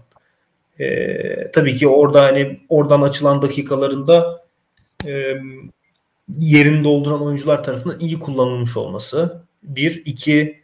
E, 0.79 1.51
tabii 1.51 1.75
ki 1.75 1.87
orada 1.87 2.21
hani 2.21 2.59
oradan 2.69 3.01
açılan 3.01 3.41
dakikalarında 3.41 4.45
e, 5.05 5.35
yerini 6.39 6.83
dolduran 6.83 7.23
oyuncular 7.23 7.63
tarafından 7.63 7.99
iyi 7.99 8.19
kullanılmış 8.19 8.77
olması. 8.77 9.43
Bir, 9.63 10.01
iki 10.05 10.63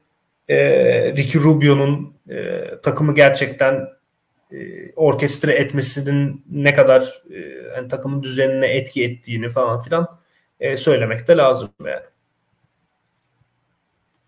e, 0.49 0.57
Ricky 1.16 1.43
Rubio'nun 1.43 2.14
e, 2.30 2.64
takımı 2.84 3.16
gerçekten 3.16 3.88
e, 4.52 4.91
orkestre 4.95 5.52
etmesinin 5.54 6.45
ne 6.52 6.74
kadar 6.74 7.22
e, 7.30 7.39
yani 7.76 7.88
takımın 7.88 8.24
düzenine 8.24 8.68
etki 8.68 9.04
ettiğini 9.04 9.49
falan 9.49 9.80
filan 9.80 10.20
e, 10.60 10.78
söylemek 10.78 11.28
de 11.28 11.38
lazım 11.38 11.70
yani. 11.86 12.06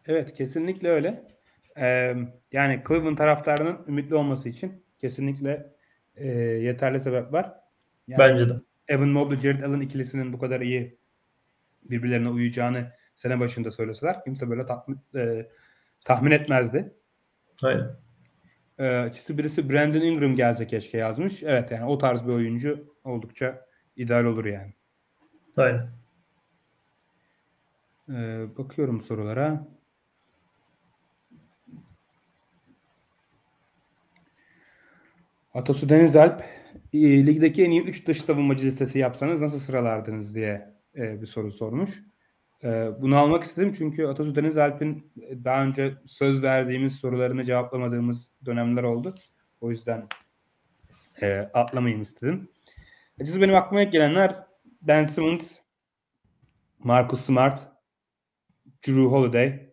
Evet 0.08 0.34
kesinlikle 0.34 0.90
öyle. 0.90 1.24
Ee, 1.78 2.16
yani 2.52 2.84
Cleveland 2.88 3.18
taraftarının 3.18 3.80
ümitli 3.88 4.16
olması 4.16 4.50
için 4.50 4.84
kesinlikle 5.00 5.74
e, 6.16 6.28
yeterli 6.38 7.00
sebep 7.00 7.34
var. 7.34 7.54
Yani 8.08 8.20
Bence 8.20 8.50
de. 8.50 8.54
Evan 8.88 9.08
Mobley, 9.08 9.40
Jared 9.40 9.64
Allen 9.64 9.82
ikilisinin 9.82 10.34
bu 10.34 10.40
kadar 10.40 10.62
iyi 10.62 10.98
birbirlerine 11.84 12.30
uyacağını 12.30 12.92
sene 13.16 13.40
başında 13.40 13.72
söyleseler 13.72 14.24
kimse 14.24 14.50
böyle 14.50 14.66
tahmin, 14.66 15.00
e, 15.16 15.48
tahmin 16.06 16.32
etmezdi. 16.32 16.94
Aynen. 17.64 18.03
Açıkçası 18.78 19.38
birisi 19.38 19.70
Brandon 19.70 20.02
Ingram 20.02 20.36
gelse 20.36 20.68
keşke 20.68 20.98
yazmış. 20.98 21.44
Evet 21.44 21.72
yani 21.72 21.86
o 21.86 21.98
tarz 21.98 22.24
bir 22.28 22.34
oyuncu 22.34 22.96
oldukça 23.04 23.66
ideal 23.96 24.24
olur 24.24 24.46
yani. 24.46 24.74
Aynen. 25.58 25.90
Ee, 28.10 28.46
bakıyorum 28.58 29.02
sorulara. 29.02 29.68
Atasu 35.54 35.90
Denizalp 35.90 36.44
e, 36.94 37.26
ligdeki 37.26 37.64
en 37.64 37.72
iyi 37.72 37.82
3 37.82 38.08
dış 38.08 38.22
savunmacı 38.22 38.66
listesi 38.66 39.00
yapsanız 39.00 39.42
nasıl 39.42 39.60
sıralardınız 39.60 40.36
diye 40.36 40.74
e, 40.96 41.22
bir 41.22 41.26
soru 41.26 41.52
sormuş. 41.52 42.04
E, 42.64 42.92
bunu 43.02 43.18
almak 43.18 43.44
istedim 43.44 43.74
çünkü 43.78 44.06
Atasu 44.06 44.36
Denizalp'in 44.36 45.12
daha 45.44 45.64
önce 45.64 45.98
söz 46.06 46.44
verdiğimiz 46.44 46.96
sorularını 46.96 47.44
cevaplamadığımız 47.44 48.32
dönemler 48.46 48.84
oldu. 48.84 49.16
O 49.62 49.72
yüzden 49.72 50.08
e, 51.22 51.50
atlamayayım 51.54 52.02
istedim. 52.02 52.50
Açıkçası 53.16 53.42
benim 53.42 53.56
aklıma 53.56 53.84
gelenler 53.84 54.48
Ben 54.82 55.06
Simmons, 55.06 55.60
Marcus 56.80 57.26
Smart, 57.26 57.68
Drew 58.88 59.02
Holiday, 59.02 59.70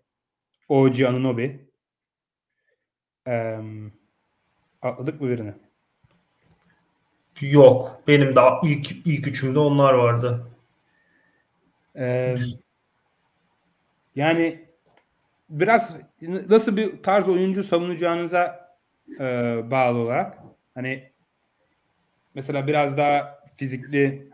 OG 0.68 1.00
Anunoby. 1.00 1.46
E, 3.26 3.60
atladık 4.82 5.20
mı 5.20 5.28
birini? 5.28 5.54
Yok. 7.40 8.02
Benim 8.06 8.36
daha 8.36 8.60
ilk 8.64 9.06
ilk 9.06 9.28
üçümde 9.28 9.58
onlar 9.58 9.94
vardı. 9.94 10.46
Ee, 11.96 12.34
yani 14.16 14.68
biraz 15.50 15.96
nasıl 16.48 16.76
bir 16.76 17.02
tarz 17.02 17.28
oyuncu 17.28 17.64
savunacağınıza 17.64 18.70
e, 19.20 19.24
bağlı 19.70 19.98
olarak 19.98 20.38
hani 20.74 21.12
mesela 22.34 22.66
biraz 22.66 22.96
daha 22.96 23.44
fizikli 23.54 24.30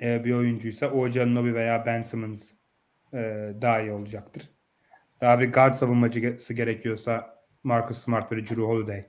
e, 0.00 0.24
bir 0.24 0.32
oyuncuysa 0.32 0.90
Oja 0.90 1.26
Nobi 1.26 1.54
veya 1.54 1.86
Ben 1.86 2.02
Simmons 2.02 2.50
e, 3.12 3.52
daha 3.62 3.80
iyi 3.80 3.92
olacaktır. 3.92 4.50
Daha 5.20 5.40
bir 5.40 5.52
guard 5.52 5.74
savunmacısı 5.74 6.54
gerekiyorsa 6.54 7.44
Marcus 7.62 7.98
Smart 7.98 8.32
ve 8.32 8.36
Drew 8.36 8.62
Holiday 8.62 9.06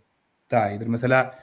daha 0.52 0.72
iyidir. 0.72 0.88
Mesela 0.88 1.40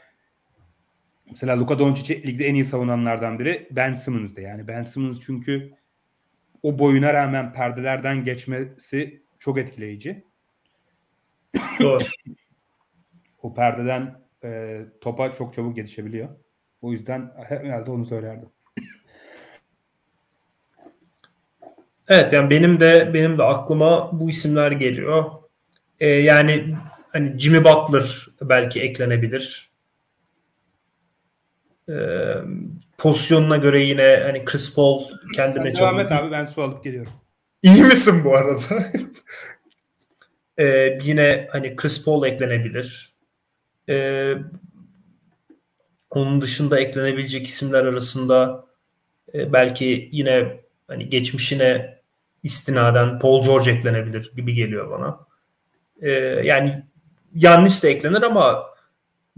Mesela 1.30 1.60
Luka 1.60 1.78
Doncic 1.78 2.22
ligde 2.26 2.46
en 2.46 2.54
iyi 2.54 2.64
savunanlardan 2.64 3.38
biri 3.38 3.68
Ben 3.70 3.94
Simmons'dı. 3.94 4.40
Yani 4.40 4.68
Ben 4.68 4.82
Simmons 4.82 5.20
çünkü 5.20 5.72
o 6.62 6.78
boyuna 6.78 7.14
rağmen 7.14 7.52
perdelerden 7.52 8.24
geçmesi 8.24 9.22
çok 9.38 9.58
etkileyici. 9.58 10.24
Doğru. 11.80 12.04
o 13.42 13.54
perdeden 13.54 14.20
e, 14.44 14.80
topa 15.00 15.34
çok 15.34 15.54
çabuk 15.54 15.76
yetişebiliyor. 15.76 16.28
O 16.82 16.92
yüzden 16.92 17.32
herhalde 17.48 17.90
onu 17.90 18.06
söylerdim. 18.06 18.48
Evet 22.08 22.32
yani 22.32 22.50
benim 22.50 22.80
de 22.80 23.10
benim 23.14 23.38
de 23.38 23.42
aklıma 23.42 24.20
bu 24.20 24.30
isimler 24.30 24.72
geliyor. 24.72 25.24
Ee, 26.00 26.08
yani 26.08 26.76
hani 27.12 27.38
Jimmy 27.38 27.64
Butler 27.64 28.26
belki 28.42 28.82
eklenebilir. 28.82 29.70
Ee, 31.88 32.34
pozisyonuna 32.98 33.56
göre 33.56 33.82
yine 33.82 34.22
hani 34.24 34.44
Chris 34.44 34.74
Paul 34.74 35.04
kendime 35.34 35.74
Sen 35.74 35.86
devam 35.86 36.00
et 36.00 36.12
abi 36.12 36.30
ben 36.30 36.46
su 36.46 36.62
alıp 36.62 36.84
geliyorum. 36.84 37.12
İyi 37.62 37.84
misin 37.84 38.24
bu 38.24 38.36
arada? 38.36 38.60
ee, 40.58 40.98
yine 41.04 41.48
hani 41.50 41.76
Chris 41.76 42.04
Paul 42.04 42.26
eklenebilir. 42.26 43.12
Ee, 43.88 44.34
onun 46.10 46.40
dışında 46.40 46.80
eklenebilecek 46.80 47.46
isimler 47.46 47.84
arasında 47.84 48.64
e, 49.34 49.52
belki 49.52 50.08
yine 50.12 50.60
hani 50.88 51.08
geçmişine 51.08 51.98
istinaden 52.42 53.18
Paul 53.18 53.44
George 53.44 53.70
eklenebilir 53.70 54.32
gibi 54.36 54.54
geliyor 54.54 54.90
bana. 54.90 55.20
Ee, 56.02 56.10
yani 56.44 56.82
Yannis 57.34 57.82
de 57.82 57.90
eklenir 57.90 58.22
ama 58.22 58.64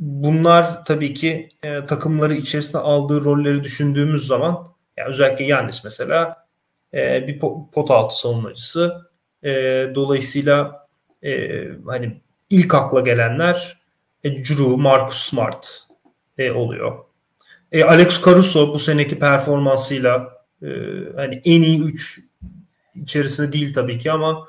bunlar 0.00 0.84
tabii 0.84 1.14
ki 1.14 1.48
e, 1.62 1.84
takımları 1.84 2.34
içerisinde 2.34 2.78
aldığı 2.78 3.24
rolleri 3.24 3.64
düşündüğümüz 3.64 4.26
zaman 4.26 4.72
yani 4.96 5.08
özellikle 5.08 5.44
Yannis 5.44 5.84
mesela 5.84 6.46
e, 6.94 7.26
bir 7.26 7.38
pot 7.72 7.90
altı 7.90 8.18
savunmacısı. 8.18 9.10
E, 9.44 9.50
dolayısıyla 9.94 10.86
e, 11.24 11.62
hani 11.86 12.20
ilk 12.50 12.74
akla 12.74 13.00
gelenler 13.00 13.78
e, 14.24 14.36
Drew, 14.36 14.76
Marcus 14.76 15.16
Smart 15.16 15.86
e, 16.38 16.50
oluyor. 16.50 16.98
E, 17.72 17.84
Alex 17.84 18.24
Caruso 18.24 18.74
bu 18.74 18.78
seneki 18.78 19.18
performansıyla 19.18 20.32
e, 20.62 20.68
hani 21.16 21.40
en 21.44 21.62
iyi 21.62 21.82
3 21.82 22.20
içerisinde 22.94 23.52
değil 23.52 23.74
tabii 23.74 23.98
ki 23.98 24.12
ama 24.12 24.46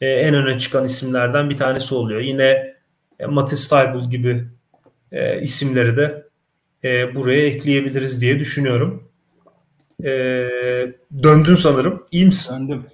e, 0.00 0.06
en 0.06 0.34
öne 0.34 0.58
çıkan 0.58 0.84
isimlerden 0.84 1.50
bir 1.50 1.56
tanesi 1.56 1.94
oluyor. 1.94 2.20
Yine 2.20 2.74
e, 3.18 3.26
Matisse 3.26 3.68
Tybul 3.68 4.10
gibi 4.10 4.44
e, 5.12 5.42
isimleri 5.42 5.96
de 5.96 6.28
e, 6.84 7.14
buraya 7.14 7.46
ekleyebiliriz 7.46 8.20
diye 8.20 8.38
düşünüyorum. 8.38 9.08
E, 10.04 10.10
döndün 11.22 11.54
sanırım. 11.54 12.06
İyi 12.10 12.26
misin? 12.26 12.54
Döndüm. 12.54 12.86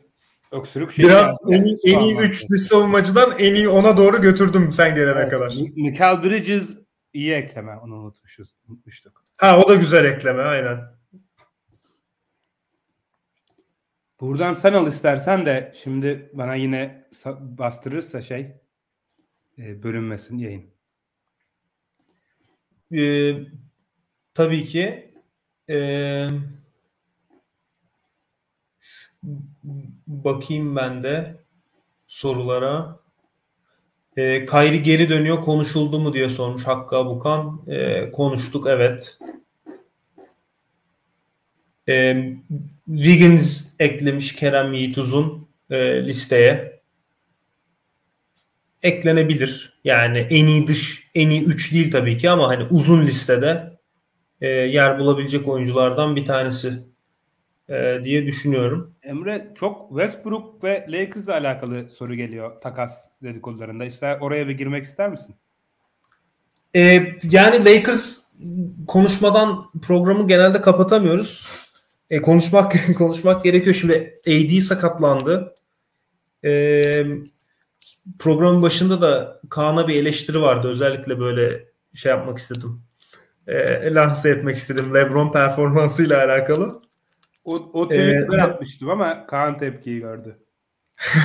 Öksürük 0.53 0.93
şey 0.93 1.05
Biraz 1.05 1.39
en 1.51 1.65
iyi, 1.65 1.79
en 1.85 1.99
iyi 1.99 2.17
3 2.17 2.51
dış 2.51 2.61
savunmacıdan 2.61 3.39
en 3.39 3.55
iyi 3.55 3.69
ona 3.69 3.97
doğru 3.97 4.23
götürdüm 4.23 4.73
sen 4.73 4.95
gelene 4.95 5.21
evet. 5.21 5.31
kadar. 5.31 5.55
Michael 5.77 6.23
Bridges 6.23 6.65
iyi 7.13 7.33
ekleme. 7.33 7.77
Onu 7.77 7.95
unutmuşuz. 7.95 8.55
Unutmuştuk. 8.69 9.25
Ha 9.39 9.59
o 9.59 9.69
da 9.69 9.75
güzel 9.75 10.05
ekleme 10.05 10.43
aynen. 10.43 10.81
Buradan 14.21 14.53
sen 14.53 14.73
al 14.73 14.87
istersen 14.87 15.47
de 15.47 15.73
şimdi 15.83 16.31
bana 16.33 16.55
yine 16.55 17.09
bastırırsa 17.41 18.23
şey 18.23 18.53
e, 19.59 19.83
bölünmesin 19.83 20.39
yayın. 20.39 20.71
Ee, 22.93 23.35
tabii 24.35 24.65
ki 24.65 25.13
e, 25.71 26.29
bakayım 30.07 30.77
ben 30.77 31.03
de 31.03 31.37
sorulara. 32.07 33.01
E, 34.17 34.47
Kayri 34.47 34.83
geri 34.83 35.09
dönüyor 35.09 35.43
konuşuldu 35.43 36.01
mu 36.01 36.15
diye 36.15 36.31
sormuş 36.31 36.67
Hakkı 36.67 36.97
Abukan. 36.97 37.63
E, 37.69 38.11
konuştuk 38.13 38.67
evet. 38.67 39.19
E, 41.89 42.25
Wiggins 42.87 43.71
eklemiş 43.79 44.37
Kerem 44.37 44.73
Yiğituz'un 44.73 45.49
e, 45.71 46.07
listeye. 46.07 46.70
Eklenebilir. 48.83 49.81
Yani 49.85 50.19
en 50.19 50.47
iyi 50.47 50.67
dış, 50.67 51.11
en 51.15 51.31
iyi 51.31 51.45
3 51.45 51.73
değil 51.73 51.93
tabii 51.93 52.19
ki 52.19 52.31
ama 52.31 52.49
hani 52.49 52.65
uzun 52.71 53.03
listede 53.03 53.79
e, 54.41 54.49
yer 54.49 54.99
bulabilecek 54.99 55.49
oyunculardan 55.49 56.17
bir 56.17 56.25
tanesi 56.25 56.73
e, 57.69 58.01
diye 58.05 58.27
düşünüyorum. 58.27 58.95
Emre 59.03 59.53
çok 59.55 59.89
Westbrook 59.89 60.65
ve 60.65 60.87
Lakers'la 60.89 61.33
alakalı 61.33 61.91
soru 61.91 62.15
geliyor 62.15 62.61
takas 62.61 62.93
dedikodularında. 63.23 63.85
İster 63.85 64.21
oraya 64.21 64.49
bir 64.49 64.59
girmek 64.59 64.85
ister 64.85 65.11
misin? 65.11 65.35
E, 66.75 66.81
yani 67.23 67.65
Lakers 67.65 68.21
konuşmadan 68.87 69.65
programı 69.83 70.29
genelde 70.29 70.61
kapatamıyoruz. 70.61 71.49
E, 72.11 72.23
konuşmak 72.23 72.75
konuşmak 72.99 73.45
gerekiyor. 73.45 73.75
Şimdi 73.75 74.21
AD 74.27 74.61
sakatlandı. 74.61 75.55
E, 76.45 77.05
programın 78.19 78.63
başında 78.63 79.01
da 79.01 79.41
Kaan'a 79.51 79.89
bir 79.89 79.99
eleştiri 79.99 80.43
vardı. 80.43 80.69
Özellikle 80.69 81.21
böyle 81.21 81.65
şey 81.95 82.11
yapmak 82.11 82.39
istedim. 82.39 82.83
E, 83.47 83.95
lanse 83.95 84.31
etmek 84.31 84.57
istedim. 84.57 84.95
LeBron 84.95 85.33
performansıyla 85.33 86.25
alakalı. 86.25 86.83
O, 87.45 87.55
o 87.55 87.89
tweet'i 87.89 88.29
ben 88.33 88.39
atmıştım 88.39 88.91
ama 88.91 89.27
Kaan 89.27 89.59
tepkiyi 89.59 90.01
gördü. 90.01 90.39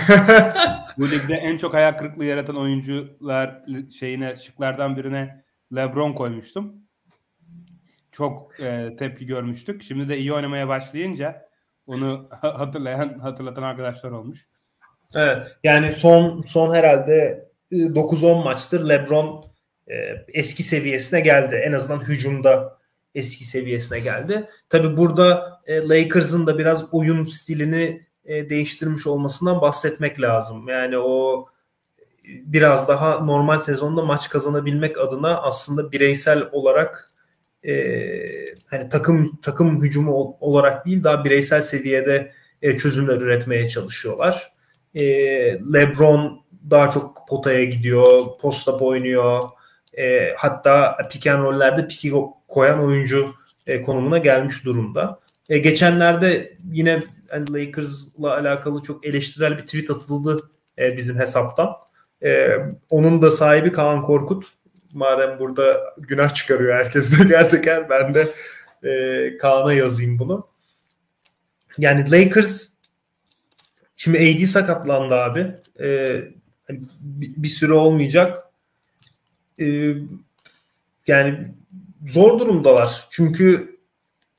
Bu 0.97 1.11
ligde 1.11 1.33
en 1.33 1.57
çok 1.57 1.73
hayal 1.73 1.97
kırıklığı 1.97 2.25
yaratan 2.25 2.57
oyuncular 2.57 3.65
şeyine 3.99 4.35
şıklardan 4.35 4.97
birine 4.97 5.43
LeBron 5.75 6.13
koymuştum. 6.13 6.73
Çok 8.11 8.59
e, 8.59 8.95
tepki 8.95 9.25
görmüştük. 9.25 9.83
Şimdi 9.83 10.09
de 10.09 10.17
iyi 10.17 10.33
oynamaya 10.33 10.67
başlayınca 10.67 11.49
onu 11.87 12.29
hatırlayan 12.41 13.19
hatırlatan 13.19 13.63
arkadaşlar 13.63 14.11
olmuş. 14.11 14.47
Evet. 15.15 15.57
Yani 15.63 15.91
son 15.91 16.43
son 16.47 16.75
herhalde 16.75 17.49
9-10 17.71 18.43
maçtır 18.43 18.89
LeBron 18.89 19.45
e, 19.87 19.93
eski 20.27 20.63
seviyesine 20.63 21.19
geldi. 21.19 21.55
En 21.55 21.71
azından 21.71 21.99
hücumda 21.99 22.77
eski 23.15 23.45
seviyesine 23.45 23.99
geldi. 23.99 24.49
Tabi 24.69 24.97
burada 24.97 25.59
e, 25.65 25.89
Lakers'ın 25.89 26.47
da 26.47 26.57
biraz 26.57 26.93
oyun 26.93 27.25
stilini 27.25 28.07
e, 28.25 28.49
değiştirmiş 28.49 29.07
olmasından 29.07 29.61
bahsetmek 29.61 30.21
lazım. 30.21 30.67
Yani 30.67 30.97
o 30.97 31.45
biraz 32.27 32.87
daha 32.87 33.19
normal 33.19 33.59
sezonda 33.59 34.05
maç 34.05 34.29
kazanabilmek 34.29 34.99
adına 34.99 35.41
aslında 35.41 35.91
bireysel 35.91 36.49
olarak 36.51 37.09
e, 37.67 37.75
hani 38.67 38.89
takım 38.89 39.39
takım 39.41 39.83
hücumu 39.83 40.37
olarak 40.39 40.85
değil 40.85 41.03
daha 41.03 41.25
bireysel 41.25 41.61
seviyede 41.61 42.31
e, 42.61 42.77
çözümler 42.77 43.21
üretmeye 43.21 43.69
çalışıyorlar. 43.69 44.54
E, 44.95 45.03
LeBron 45.73 46.41
daha 46.69 46.91
çok 46.91 47.27
potaya 47.29 47.63
gidiyor, 47.63 48.25
posta 48.41 48.71
oynuyor. 48.71 49.39
E, 49.97 50.33
hatta 50.37 50.97
pick 51.11 51.27
and 51.27 51.43
roll'lerde 51.43 51.87
piki 51.87 52.13
koyan 52.47 52.83
oyuncu 52.83 53.33
e, 53.67 53.81
konumuna 53.81 54.17
gelmiş 54.17 54.65
durumda. 54.65 55.19
E, 55.49 55.57
geçenlerde 55.57 56.57
yine 56.71 57.03
hani 57.29 57.53
Lakers'la 57.53 58.33
alakalı 58.33 58.83
çok 58.83 59.05
eleştirel 59.05 59.57
bir 59.57 59.65
tweet 59.65 59.89
atıldı 59.89 60.37
e, 60.79 60.97
bizim 60.97 61.19
hesaptan. 61.19 61.69
E, 62.23 62.57
onun 62.89 63.21
da 63.21 63.31
sahibi 63.31 63.71
Kaan 63.71 64.01
Korkut. 64.01 64.45
Madem 64.93 65.39
burada 65.39 65.93
günah 65.97 66.33
çıkarıyor 66.33 66.73
herkes 66.73 67.17
teker 67.17 67.49
teker 67.49 67.89
ben 67.89 68.13
de 68.13 68.27
e, 68.83 69.37
Kaan'a 69.37 69.73
yazayım 69.73 70.19
bunu. 70.19 70.47
Yani 71.77 72.11
Lakers 72.11 72.74
şimdi 73.95 74.17
AD 74.17 74.45
sakatlandı 74.45 75.15
abi. 75.15 75.55
E, 75.81 76.21
hani 76.67 76.81
bir, 77.01 77.49
süre 77.49 77.73
olmayacak. 77.73 78.43
E, 79.59 79.93
yani 81.07 81.53
zor 82.07 82.39
durumdalar. 82.39 83.07
Çünkü 83.09 83.77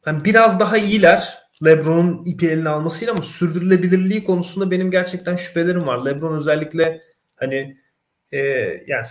yani 0.07 0.24
biraz 0.24 0.61
daha 0.61 0.78
iyiler. 0.78 1.46
LeBron'un 1.64 2.24
ipi 2.24 2.48
eline 2.48 2.68
almasıyla 2.68 3.12
ama 3.12 3.22
sürdürülebilirliği 3.22 4.24
konusunda 4.24 4.70
benim 4.70 4.90
gerçekten 4.90 5.36
şüphelerim 5.36 5.86
var. 5.86 6.07
LeBron 6.07 6.36
özellikle 6.36 7.02
hani 7.36 7.76
e, 8.32 8.38
yani 8.86 9.07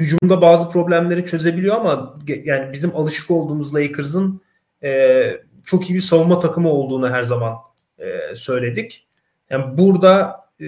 hücumda 0.00 0.42
bazı 0.42 0.70
problemleri 0.70 1.26
çözebiliyor 1.26 1.76
ama 1.76 2.18
yani 2.26 2.72
bizim 2.72 2.96
alışık 2.96 3.30
olduğumuz 3.30 3.74
Lakers'ın 3.74 4.40
e, 4.82 5.42
çok 5.64 5.90
iyi 5.90 5.94
bir 5.94 6.00
savunma 6.00 6.40
takımı 6.40 6.68
olduğunu 6.68 7.10
her 7.10 7.22
zaman 7.22 7.56
e, 7.98 8.36
söyledik. 8.36 9.06
Yani 9.50 9.78
burada 9.78 10.44
e, 10.60 10.66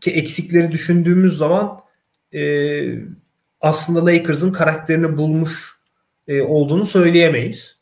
ki 0.00 0.10
eksikleri 0.10 0.70
düşündüğümüz 0.70 1.36
zaman 1.36 1.80
e, 2.34 2.42
aslında 3.60 4.06
Lakers'ın 4.06 4.52
karakterini 4.52 5.16
bulmuş 5.16 5.72
e, 6.28 6.42
olduğunu 6.42 6.84
söyleyemeyiz. 6.84 7.78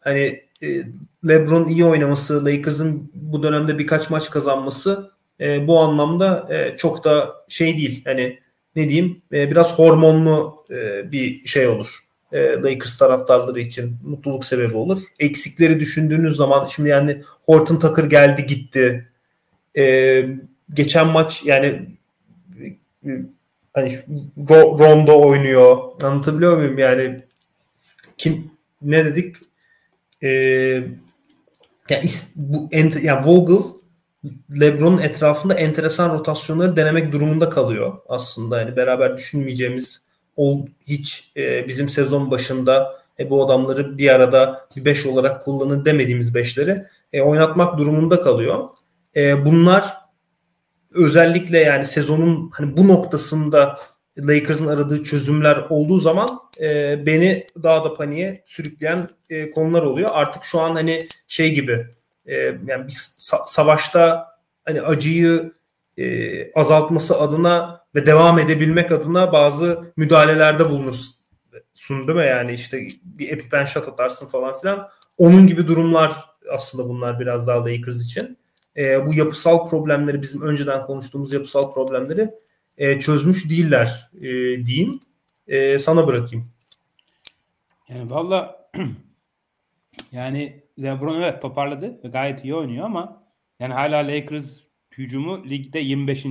Hani 0.00 0.42
e, 0.62 0.82
LeBron 1.28 1.68
iyi 1.68 1.84
oynaması, 1.84 2.44
Lakers'ın 2.44 3.10
bu 3.14 3.42
dönemde 3.42 3.78
birkaç 3.78 4.10
maç 4.10 4.30
kazanması 4.30 5.10
e, 5.40 5.66
bu 5.66 5.78
anlamda 5.78 6.54
e, 6.54 6.76
çok 6.76 7.04
da 7.04 7.34
şey 7.48 7.78
değil. 7.78 8.02
Hani 8.04 8.38
ne 8.76 8.88
diyeyim 8.88 9.22
e, 9.32 9.50
biraz 9.50 9.78
hormonlu 9.78 10.64
e, 10.70 11.12
bir 11.12 11.46
şey 11.46 11.66
olur. 11.66 11.98
E, 12.32 12.52
Lakers 12.52 12.98
taraftarları 12.98 13.60
için 13.60 13.96
mutluluk 14.04 14.44
sebebi 14.44 14.76
olur. 14.76 15.02
Eksikleri 15.18 15.80
düşündüğünüz 15.80 16.36
zaman 16.36 16.66
şimdi 16.66 16.88
yani 16.88 17.22
Horton 17.44 17.78
Tucker 17.78 18.04
geldi 18.04 18.46
gitti. 18.46 19.08
E, 19.76 20.26
geçen 20.74 21.06
maç 21.06 21.42
yani 21.44 21.88
e, 23.04 23.08
hani 23.72 23.98
Rondo 24.78 25.20
oynuyor. 25.28 25.78
Anlatabiliyor 26.02 26.56
muyum? 26.56 26.78
Yani 26.78 27.20
kim 28.18 28.50
ne 28.82 29.04
dedik? 29.04 29.36
Ee, 30.22 30.28
yani 31.90 32.08
bu 32.36 32.68
ent, 32.72 33.04
yani 33.04 33.26
Vogel 33.26 33.64
LeBron'un 34.60 34.98
etrafında 34.98 35.54
enteresan 35.54 36.18
rotasyonları 36.18 36.76
denemek 36.76 37.12
durumunda 37.12 37.50
kalıyor 37.50 37.98
aslında. 38.08 38.60
Yani 38.60 38.76
beraber 38.76 39.16
düşünmeyeceğimiz 39.16 40.00
ol, 40.36 40.66
hiç 40.86 41.32
e, 41.36 41.68
bizim 41.68 41.88
sezon 41.88 42.30
başında 42.30 43.00
e, 43.18 43.30
bu 43.30 43.44
adamları 43.44 43.98
bir 43.98 44.14
arada 44.14 44.68
bir 44.76 44.84
beş 44.84 45.06
olarak 45.06 45.44
kullanın 45.44 45.84
demediğimiz 45.84 46.34
beşleri 46.34 46.84
e, 47.12 47.22
oynatmak 47.22 47.78
durumunda 47.78 48.20
kalıyor. 48.20 48.68
E, 49.16 49.44
bunlar 49.44 49.96
özellikle 50.94 51.58
yani 51.58 51.84
sezonun 51.84 52.50
hani 52.52 52.76
bu 52.76 52.88
noktasında 52.88 53.78
Lakers'ın 54.18 54.66
aradığı 54.66 55.04
çözümler 55.04 55.56
olduğu 55.70 56.00
zaman 56.00 56.28
e, 56.60 56.98
beni 57.06 57.46
daha 57.62 57.84
da 57.84 57.94
paniğe 57.94 58.42
sürükleyen 58.46 59.08
e, 59.30 59.50
konular 59.50 59.82
oluyor. 59.82 60.10
Artık 60.12 60.44
şu 60.44 60.60
an 60.60 60.74
hani 60.74 61.06
şey 61.26 61.54
gibi 61.54 61.86
e, 62.26 62.34
yani 62.36 62.86
bir 62.86 62.92
sa- 62.92 63.48
savaşta 63.48 64.26
hani 64.64 64.82
acıyı 64.82 65.52
e, 65.98 66.52
azaltması 66.52 67.20
adına 67.20 67.80
ve 67.94 68.06
devam 68.06 68.38
edebilmek 68.38 68.92
adına 68.92 69.32
bazı 69.32 69.92
müdahalelerde 69.96 70.70
bulunursun 70.70 71.16
değil 71.90 72.18
mi? 72.18 72.26
Yani 72.26 72.52
işte 72.52 72.86
bir 73.02 73.28
epipen 73.28 73.64
shot 73.64 73.88
atarsın 73.88 74.26
falan 74.26 74.60
filan. 74.60 74.88
Onun 75.18 75.46
gibi 75.46 75.68
durumlar 75.68 76.16
aslında 76.52 76.88
bunlar 76.88 77.20
biraz 77.20 77.46
daha 77.46 77.64
Lakers 77.64 78.04
için. 78.04 78.38
E, 78.76 79.06
bu 79.06 79.14
yapısal 79.14 79.68
problemleri 79.68 80.22
bizim 80.22 80.42
önceden 80.42 80.82
konuştuğumuz 80.82 81.32
yapısal 81.32 81.72
problemleri 81.72 82.30
e, 82.78 83.00
çözmüş 83.00 83.50
değiller 83.50 84.10
e, 84.14 84.22
diyeyim. 84.66 85.00
E, 85.46 85.78
sana 85.78 86.06
bırakayım. 86.06 86.46
Yani 87.88 88.10
valla 88.10 88.68
yani 90.12 90.62
LeBron 90.82 91.22
evet 91.22 91.42
toparladı 91.42 92.00
ve 92.04 92.08
gayet 92.08 92.44
iyi 92.44 92.54
oynuyor 92.54 92.84
ama 92.84 93.22
yani 93.60 93.74
hala 93.74 93.96
Lakers 93.96 94.44
hücumu 94.98 95.44
ligde 95.44 95.78
25. 95.78 96.26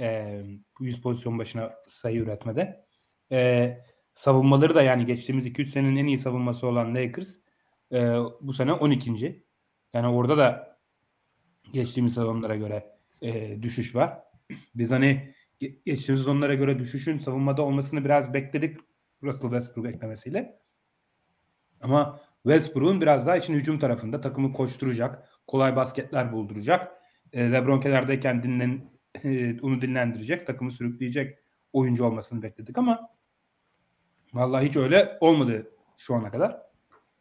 E, 0.00 0.40
100 0.80 1.00
pozisyon 1.00 1.38
başına 1.38 1.74
sayı 1.88 2.20
üretmede. 2.20 2.84
E, 3.32 3.70
savunmaları 4.14 4.74
da 4.74 4.82
yani 4.82 5.06
geçtiğimiz 5.06 5.46
200 5.46 5.70
senenin 5.70 5.96
en 5.96 6.06
iyi 6.06 6.18
savunması 6.18 6.66
olan 6.66 6.94
Lakers 6.94 7.28
e, 7.92 7.98
bu 8.40 8.52
sene 8.52 8.72
12. 8.72 9.44
Yani 9.92 10.08
orada 10.08 10.38
da 10.38 10.73
geçtiğimiz 11.72 12.14
sezonlara 12.14 12.56
göre 12.56 12.96
e, 13.22 13.62
düşüş 13.62 13.94
var. 13.94 14.18
Biz 14.74 14.90
hani 14.90 15.34
geçtiğimiz 15.60 16.04
sezonlara 16.04 16.54
göre 16.54 16.78
düşüşün 16.78 17.18
savunmada 17.18 17.62
olmasını 17.62 18.04
biraz 18.04 18.34
bekledik 18.34 18.78
Russell 19.22 19.50
Westbrook 19.50 19.86
eklemesiyle. 19.86 20.58
Ama 21.80 22.20
Westbrook'un 22.42 23.00
biraz 23.00 23.26
daha 23.26 23.36
için 23.36 23.54
hücum 23.54 23.78
tarafında 23.78 24.20
takımı 24.20 24.52
koşturacak, 24.52 25.28
kolay 25.46 25.76
basketler 25.76 26.32
bulduracak. 26.32 26.92
E, 27.32 27.52
LeBron 27.52 27.80
kenardayken 27.80 28.42
dinlen, 28.42 28.90
e, 29.24 29.60
onu 29.60 29.80
dinlendirecek, 29.80 30.46
takımı 30.46 30.70
sürükleyecek 30.70 31.38
oyuncu 31.72 32.04
olmasını 32.04 32.42
bekledik 32.42 32.78
ama 32.78 33.08
vallahi 34.34 34.66
hiç 34.66 34.76
öyle 34.76 35.18
olmadı 35.20 35.70
şu 35.96 36.14
ana 36.14 36.30
kadar. 36.30 36.62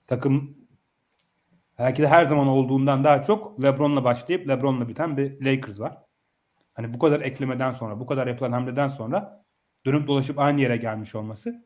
Takım 0.08 0.58
belki 1.80 2.02
de 2.02 2.08
her 2.08 2.26
zaman 2.26 2.48
olduğundan 2.48 3.04
daha 3.04 3.24
çok 3.24 3.64
LeBron'la 3.64 4.04
başlayıp 4.04 4.48
LeBron'la 4.50 4.88
biten 4.88 5.18
bir 5.18 5.46
Lakers 5.46 5.80
var. 5.80 5.98
Hani 6.74 6.94
bu 6.94 7.00
kadar 7.00 7.22
eklemeden 7.22 7.72
sonra, 7.72 8.00
bu 8.00 8.06
kadar 8.06 8.28
yapılan 8.28 8.52
hamleden 8.52 8.88
sonra 8.88 9.46
dönüp 9.86 10.08
dolaşıp 10.08 10.40
aynı 10.40 10.62
yere 10.62 10.78
gelmiş 10.78 11.16
olması 11.16 11.66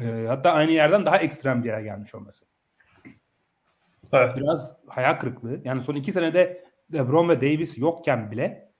e, 0.00 0.26
hatta 0.28 0.52
aynı 0.52 0.70
yerden 0.70 1.06
daha 1.06 1.18
ekstrem 1.18 1.64
bir 1.64 1.68
yere 1.68 1.82
gelmiş 1.82 2.14
olması. 2.14 2.44
Evet. 4.12 4.36
Biraz 4.36 4.76
hayal 4.86 5.18
kırıklığı. 5.18 5.60
Yani 5.64 5.80
son 5.80 5.94
iki 5.94 6.12
senede 6.12 6.64
LeBron 6.94 7.28
ve 7.28 7.40
Davis 7.40 7.78
yokken 7.78 8.30
bile 8.30 8.72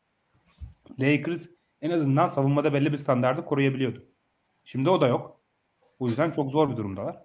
Lakers 1.01 1.47
en 1.83 1.91
azından 1.91 2.27
savunmada 2.27 2.73
belli 2.73 2.93
bir 2.93 2.97
standardı 2.97 3.45
koruyabiliyordu. 3.45 4.05
Şimdi 4.65 4.91
o 4.91 5.01
da 5.01 5.09
yok. 5.09 5.41
O 5.99 6.07
yüzden 6.07 6.31
çok 6.31 6.51
zor 6.51 6.71
bir 6.71 6.77
durumdalar. 6.77 7.23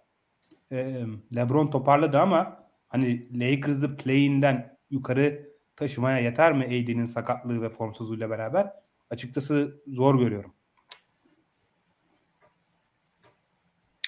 Ee, 0.72 1.06
LeBron 1.36 1.68
toparladı 1.68 2.20
ama 2.20 2.61
hani 2.92 3.28
Lakers'ı 3.40 3.98
play'inden 3.98 4.78
yukarı 4.90 5.50
taşımaya 5.76 6.20
yeter 6.20 6.54
mi 6.54 6.66
AD'nin 6.66 7.06
sakatlığı 7.06 7.62
ve 7.62 7.70
formsuzluğuyla 7.70 8.30
beraber? 8.30 8.74
Açıkçası 9.10 9.82
zor 9.88 10.20
görüyorum. 10.20 10.54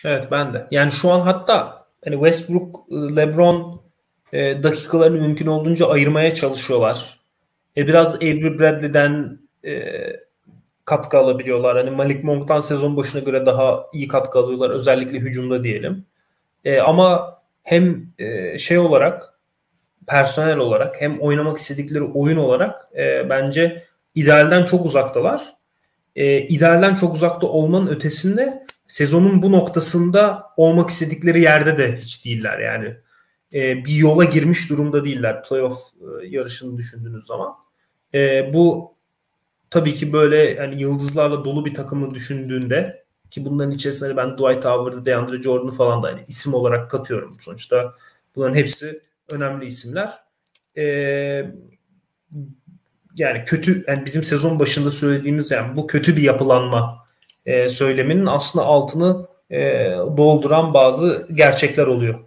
Evet 0.05 0.27
ben 0.31 0.53
de. 0.53 0.67
Yani 0.71 0.91
şu 0.91 1.11
an 1.11 1.19
hatta 1.19 1.87
hani 2.03 2.15
Westbrook, 2.15 2.91
LeBron 2.91 3.81
e, 4.33 4.63
dakikalarını 4.63 5.21
mümkün 5.21 5.47
olduğunca 5.47 5.87
ayırmaya 5.87 6.35
çalışıyorlar. 6.35 7.19
E, 7.77 7.87
biraz 7.87 8.15
Avery 8.15 8.59
Bradley'den 8.59 9.39
e, 9.65 9.93
katkı 10.85 11.17
alabiliyorlar. 11.17 11.77
Hani 11.77 11.91
Malik 11.91 12.23
Monk'tan 12.23 12.61
sezon 12.61 12.97
başına 12.97 13.21
göre 13.21 13.45
daha 13.45 13.85
iyi 13.93 14.07
katkı 14.07 14.39
alıyorlar. 14.39 14.69
Özellikle 14.69 15.19
hücumda 15.19 15.63
diyelim. 15.63 16.05
E, 16.65 16.79
ama 16.79 17.37
hem 17.63 18.07
e, 18.19 18.57
şey 18.57 18.77
olarak 18.77 19.33
personel 20.07 20.57
olarak 20.57 21.01
hem 21.01 21.19
oynamak 21.19 21.57
istedikleri 21.57 22.03
oyun 22.03 22.37
olarak 22.37 22.81
e, 22.97 23.29
bence 23.29 23.83
idealden 24.15 24.65
çok 24.65 24.85
uzaktalar. 24.85 25.53
E, 26.15 26.41
idealden 26.41 26.95
çok 26.95 27.15
uzakta 27.15 27.47
olmanın 27.47 27.87
ötesinde 27.87 28.65
sezonun 28.87 29.41
bu 29.41 29.51
noktasında 29.51 30.43
olmak 30.57 30.89
istedikleri 30.89 31.41
yerde 31.41 31.77
de 31.77 31.97
hiç 31.97 32.25
değiller 32.25 32.59
yani. 32.59 32.95
E, 33.53 33.85
bir 33.85 33.95
yola 33.95 34.23
girmiş 34.23 34.69
durumda 34.69 35.05
değiller 35.05 35.43
playoff 35.43 35.77
yarışını 36.27 36.77
düşündüğünüz 36.77 37.25
zaman. 37.25 37.53
Bu 38.53 38.93
tabii 39.69 39.95
ki 39.95 40.13
böyle 40.13 40.37
yani 40.37 40.81
yıldızlarla 40.81 41.45
dolu 41.45 41.65
bir 41.65 41.73
takımı 41.73 42.15
düşündüğünde 42.15 43.02
ki 43.33 43.45
bunların 43.45 43.71
içerisinde 43.71 44.17
ben 44.17 44.33
Dwight 44.33 44.65
Howard'ı, 44.65 45.05
DeAndre 45.05 45.41
Jordan'ı 45.41 45.71
falan 45.71 46.03
da 46.03 46.07
hani 46.07 46.21
isim 46.27 46.53
olarak 46.53 46.91
katıyorum. 46.91 47.37
Sonuçta 47.39 47.93
bunların 48.35 48.55
hepsi 48.55 49.01
önemli 49.31 49.65
isimler. 49.65 50.13
Ee, 50.77 51.45
yani 53.15 53.43
kötü 53.45 53.83
yani 53.87 54.05
bizim 54.05 54.23
sezon 54.23 54.59
başında 54.59 54.91
söylediğimiz 54.91 55.51
yani 55.51 55.75
bu 55.75 55.87
kötü 55.87 56.17
bir 56.17 56.21
yapılanma 56.21 57.05
e, 57.45 57.69
söyleminin 57.69 58.25
aslında 58.25 58.65
altını 58.65 59.27
e, 59.51 59.89
dolduran 60.17 60.73
bazı 60.73 61.27
gerçekler 61.33 61.87
oluyor. 61.87 62.19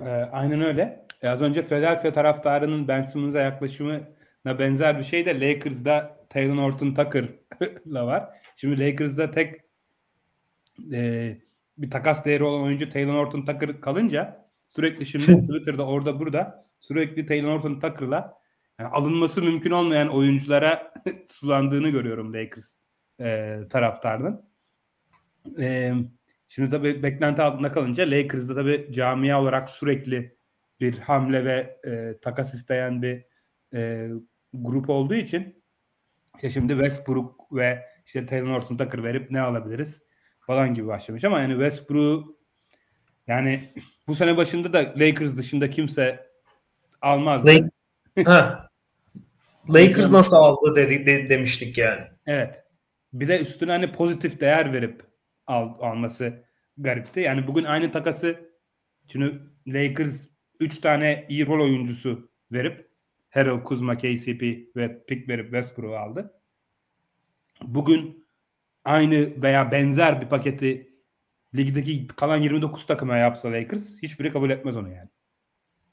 Ee, 0.00 0.08
aynen 0.32 0.62
öyle. 0.62 1.06
E, 1.22 1.28
az 1.28 1.40
önce 1.40 1.66
Philadelphia 1.66 2.12
taraftarının 2.12 2.88
Ben 2.88 3.02
Simmons'a 3.02 3.40
yaklaşımına 3.40 4.58
benzer 4.58 4.98
bir 4.98 5.04
şey 5.04 5.26
de 5.26 5.40
Lakers'da 5.40 6.16
Taylor 6.30 6.56
Horton 6.56 6.94
Tucker'la 7.80 8.06
var. 8.06 8.28
Şimdi 8.56 8.80
Lakers'da 8.80 9.30
tek 9.30 9.60
e, 10.92 11.36
bir 11.78 11.90
takas 11.90 12.24
değeri 12.24 12.44
olan 12.44 12.62
oyuncu 12.62 12.90
Taylor 12.90 13.14
Horton 13.14 13.44
Tucker 13.44 13.80
kalınca 13.80 14.50
sürekli 14.70 15.06
şimdi 15.06 15.42
Twitter'da 15.46 15.86
orada 15.86 16.20
burada 16.20 16.66
sürekli 16.80 17.26
Taylor 17.26 17.56
Horton 17.56 17.80
Tucker'la 17.80 18.40
yani 18.78 18.88
alınması 18.88 19.42
mümkün 19.42 19.70
olmayan 19.70 20.08
oyunculara 20.08 20.92
sulandığını 21.28 21.88
görüyorum 21.88 22.34
Lakers 22.34 22.74
e, 23.20 23.58
taraftarının. 23.70 24.50
E, 25.58 25.94
şimdi 26.48 26.70
tabii 26.70 27.02
beklenti 27.02 27.42
altında 27.42 27.72
kalınca 27.72 28.10
Lakers'da 28.10 28.54
tabii 28.54 28.88
camia 28.92 29.42
olarak 29.42 29.70
sürekli 29.70 30.36
bir 30.80 30.98
hamle 30.98 31.44
ve 31.44 31.80
e, 31.84 32.20
takas 32.20 32.54
isteyen 32.54 33.02
bir 33.02 33.24
e, 33.74 34.08
grup 34.52 34.90
olduğu 34.90 35.14
için 35.14 35.59
ya 36.42 36.50
şimdi 36.50 36.72
Westbrook 36.72 37.52
ve 37.52 37.82
işte 38.06 38.26
Taylor 38.26 38.54
Horton 38.54 38.76
Tucker 38.76 39.04
verip 39.04 39.30
ne 39.30 39.40
alabiliriz 39.40 40.02
falan 40.40 40.74
gibi 40.74 40.86
başlamış 40.86 41.24
ama 41.24 41.40
yani 41.40 41.52
Westbrook 41.52 42.28
yani 43.26 43.60
bu 44.06 44.14
sene 44.14 44.36
başında 44.36 44.72
da 44.72 44.78
Lakers 44.78 45.36
dışında 45.36 45.70
kimse 45.70 46.26
almaz. 47.00 47.44
Ha. 48.24 48.68
Lakers 49.68 50.10
nasıl 50.10 50.36
aldı 50.36 50.76
dedi, 50.76 51.06
de, 51.06 51.28
demiştik 51.28 51.78
yani. 51.78 52.02
Evet. 52.26 52.64
Bir 53.12 53.28
de 53.28 53.40
üstüne 53.40 53.70
hani 53.70 53.92
pozitif 53.92 54.40
değer 54.40 54.72
verip 54.72 55.02
al, 55.46 55.74
alması 55.80 56.44
garipti. 56.78 57.20
Yani 57.20 57.46
bugün 57.46 57.64
aynı 57.64 57.92
takası 57.92 58.50
şimdi 59.08 59.40
Lakers 59.66 60.26
3 60.60 60.80
tane 60.80 61.26
iyi 61.28 61.46
rol 61.46 61.64
oyuncusu 61.64 62.30
verip 62.52 62.89
Harold, 63.30 63.64
Kuzma, 63.64 63.96
KCP 63.96 64.42
ve 64.76 65.04
pick 65.04 65.28
verip 65.28 65.44
Westbrook'u 65.44 65.96
aldı. 65.96 66.34
Bugün 67.62 68.26
aynı 68.84 69.42
veya 69.42 69.72
benzer 69.72 70.20
bir 70.20 70.28
paketi 70.28 70.94
ligdeki 71.56 72.06
kalan 72.06 72.36
29 72.36 72.86
takıma 72.86 73.16
yapsa 73.16 73.52
Lakers 73.52 74.02
hiçbiri 74.02 74.32
kabul 74.32 74.50
etmez 74.50 74.76
onu 74.76 74.88
yani. 74.88 75.08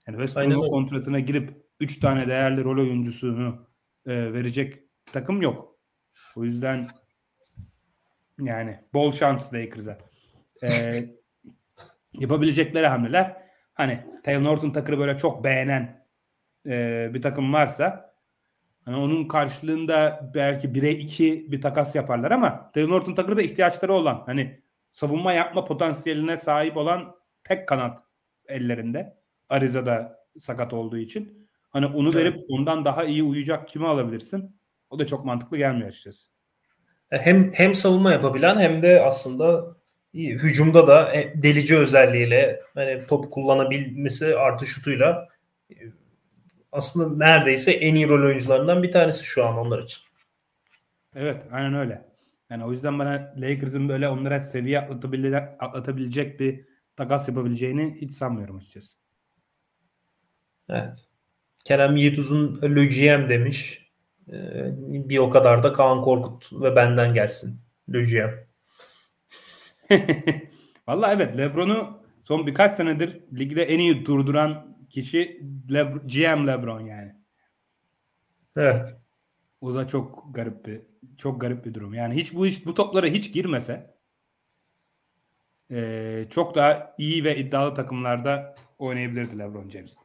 Yani 0.08 0.18
Westbrook'un 0.18 0.70
kontratına 0.70 1.20
girip 1.20 1.68
3 1.80 2.00
tane 2.00 2.28
değerli 2.28 2.64
rol 2.64 2.78
oyuncusunu 2.78 3.68
e, 4.06 4.34
verecek 4.34 4.84
takım 5.06 5.42
yok. 5.42 5.80
O 6.36 6.44
yüzden 6.44 6.88
yani 8.40 8.80
bol 8.94 9.12
şans 9.12 9.54
Lakers'a. 9.54 9.98
E, 10.68 10.70
yapabilecekleri 12.14 12.88
hamleler 12.88 13.38
hani 13.74 14.06
Taylor 14.24 14.44
Norton 14.44 14.72
Tucker'ı 14.72 15.00
böyle 15.00 15.18
çok 15.18 15.44
beğenen 15.44 16.07
e, 16.68 17.10
bir 17.14 17.22
takım 17.22 17.54
varsa 17.54 18.14
hani 18.86 18.96
onun 18.98 19.28
karşılığında 19.28 20.32
belki 20.34 20.68
1'e 20.68 20.92
2 20.92 21.52
bir 21.52 21.62
takas 21.62 21.96
yaparlar 21.96 22.32
ama 22.32 22.72
Taylor 22.72 22.90
Norton 22.90 23.16
Tucker'da 23.16 23.42
ihtiyaçları 23.42 23.94
olan 23.94 24.24
hani 24.26 24.62
savunma 24.92 25.34
yapma 25.34 25.66
potansiyeline 25.66 26.38
sahip 26.38 26.78
olan 26.78 27.16
tek 27.44 27.68
kanat 27.68 28.00
ellerinde. 28.48 29.18
Ariza'da 29.50 30.20
sakat 30.40 30.74
olduğu 30.74 30.98
için. 30.98 31.48
Hani 31.70 31.86
onu 31.86 32.14
verip 32.16 32.46
ondan 32.50 32.86
daha 32.86 33.04
iyi 33.04 33.24
uyacak 33.24 33.68
kimi 33.68 33.88
alabilirsin? 33.88 34.60
O 34.90 35.00
da 35.00 35.08
çok 35.08 35.26
mantıklı 35.26 35.58
gelmiyor 35.58 35.88
açıkçası. 35.88 36.28
Hem 37.10 37.52
hem 37.54 37.76
savunma 37.76 38.12
yapabilen 38.12 38.60
hem 38.60 38.82
de 38.82 39.02
aslında 39.02 39.78
hücumda 40.14 40.88
da 40.88 41.14
e, 41.14 41.44
delici 41.44 41.78
özelliğiyle 41.78 42.62
hani 42.74 43.06
top 43.08 43.32
kullanabilmesi 43.32 44.36
artı 44.36 44.66
şutuyla 44.66 45.28
e, 45.70 45.76
aslında 46.72 47.26
neredeyse 47.26 47.72
en 47.72 47.96
iyi 47.96 48.10
rol 48.10 48.26
oyuncularından 48.26 48.84
bir 48.84 48.92
tanesi 48.92 49.26
şu 49.26 49.46
an 49.46 49.58
onlar 49.58 49.84
için. 49.84 50.02
Evet 51.16 51.44
aynen 51.52 51.74
öyle. 51.74 52.08
Yani 52.50 52.66
o 52.66 52.72
yüzden 52.72 53.00
bana 53.00 53.34
Lakers'ın 53.38 53.90
böyle 53.90 54.10
onlara 54.10 54.42
seviye 54.42 54.80
atlatabilecek, 54.80 55.44
atlatabilecek 55.60 56.40
bir 56.40 56.66
takas 56.96 57.28
yapabileceğini 57.28 57.98
hiç 58.02 58.12
sanmıyorum 58.12 58.58
açıkçası. 58.58 58.98
Evet. 60.70 61.06
Kerem 61.66 61.96
Yiğituz'un 61.96 62.62
Le 62.62 63.30
demiş. 63.30 63.88
Ee, 64.32 64.72
bir 64.80 65.18
o 65.18 65.30
kadar 65.30 65.64
da 65.64 65.74
Kaan 65.74 66.02
Korkut 66.02 66.54
ve 66.54 66.76
benden 66.76 67.14
gelsin. 67.14 67.62
Le 67.94 68.48
Vallahi 70.88 71.14
evet 71.16 71.38
Lebron'u 71.38 72.00
son 72.24 72.48
birkaç 72.48 72.76
senedir 72.76 73.20
ligde 73.34 73.64
en 73.64 73.80
iyi 73.80 74.06
durduran 74.06 74.77
kişi 74.90 75.42
Lebr- 75.70 76.08
GM 76.08 76.48
Lebron 76.48 76.80
yani. 76.80 77.16
Evet. 78.56 78.96
O 79.62 79.76
da 79.76 79.88
çok 79.88 80.36
garip 80.36 80.66
bir 80.66 80.82
çok 81.18 81.42
garip 81.42 81.66
bir 81.66 81.74
durum. 81.74 81.94
Yani 81.94 82.16
hiç 82.16 82.34
bu 82.34 82.48
iş 82.48 82.66
bu 82.66 82.74
toplara 82.74 83.08
hiç 83.08 83.34
girmese 83.34 83.98
e, 85.72 86.26
çok 86.30 86.56
daha 86.56 86.96
iyi 86.98 87.24
ve 87.24 87.38
iddialı 87.38 87.74
takımlarda 87.74 88.56
oynayabilirdi 88.78 89.40
LeBron 89.40 89.70
James. 89.70 89.96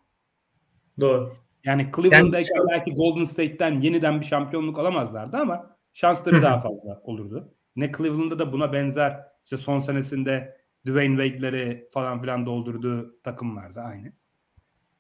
Doğru. 1.01 1.37
Yani 1.65 1.91
Cleveland'dayken 1.97 2.57
yani, 2.57 2.69
belki 2.71 2.95
Golden 2.95 3.25
State'ten 3.25 3.81
yeniden 3.81 4.21
bir 4.21 4.27
şampiyonluk 4.27 4.79
alamazlardı 4.79 5.37
ama 5.37 5.77
şansları 5.93 6.43
daha 6.43 6.59
fazla 6.59 7.01
olurdu. 7.05 7.55
Ne 7.77 7.93
Cleveland'da 7.93 8.39
da 8.39 8.53
buna 8.53 8.73
benzer 8.73 9.21
işte 9.45 9.57
son 9.57 9.79
senesinde 9.79 10.57
Dwayne 10.87 11.23
Wade'leri 11.23 11.89
falan 11.93 12.21
filan 12.21 12.47
doldurduğu 12.47 13.23
takım 13.23 13.57
vardı 13.57 13.81
aynı. 13.81 14.13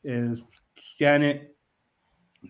Ee, 0.06 0.24
yani 0.98 1.52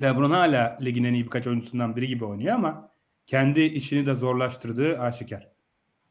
LeBron 0.03 0.31
hala 0.31 0.79
ligin 0.83 1.05
en 1.05 1.15
iyi 1.15 1.25
birkaç 1.25 1.47
oyuncusundan 1.47 1.97
biri 1.97 2.09
gibi 2.09 2.25
oynuyor 2.25 2.55
ama 2.55 2.91
kendi 3.27 3.61
işini 3.61 4.07
de 4.07 4.15
zorlaştırdığı 4.15 4.99
aşikar. 4.99 5.49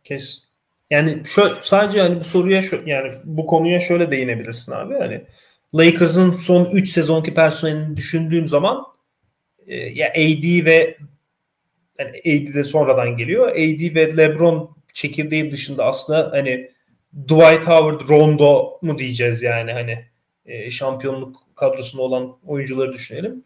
Kes. 0.04 0.44
Yani 0.90 1.22
şu 1.26 1.58
sadece 1.62 2.02
hani 2.02 2.20
bu 2.20 2.24
soruya 2.24 2.62
şu 2.62 2.82
yani 2.86 3.14
bu 3.24 3.46
konuya 3.46 3.80
şöyle 3.80 4.12
değinebilirsin 4.12 4.72
abi. 4.72 4.94
Hani 4.94 5.26
Lakers'ın 5.76 6.36
son 6.36 6.72
3 6.72 6.90
sezonki 6.90 7.34
personelini 7.34 7.98
düşündüğüm 7.98 8.48
zaman 8.48 8.84
e, 9.68 9.76
ya 9.76 10.10
AD 10.10 10.66
ve 10.66 10.98
yani 12.00 12.20
AD 12.20 12.54
de 12.54 12.64
sonradan 12.64 13.18
geliyor. 13.18 13.52
AD 13.52 13.96
ve 13.96 14.18
LeBron 14.18 14.76
çekirdeği 14.94 15.52
dışında 15.52 15.86
aslında 15.86 16.32
hani 16.32 16.72
Dwight 17.14 17.68
Howard, 17.68 18.10
Rondo 18.10 18.80
mu 18.82 18.98
diyeceğiz 18.98 19.44
yani 19.44 19.74
hani 19.74 20.11
e, 20.46 20.70
şampiyonluk 20.70 21.36
kadrosunda 21.56 22.04
olan 22.04 22.38
oyuncuları 22.46 22.94
düşünelim. 22.94 23.44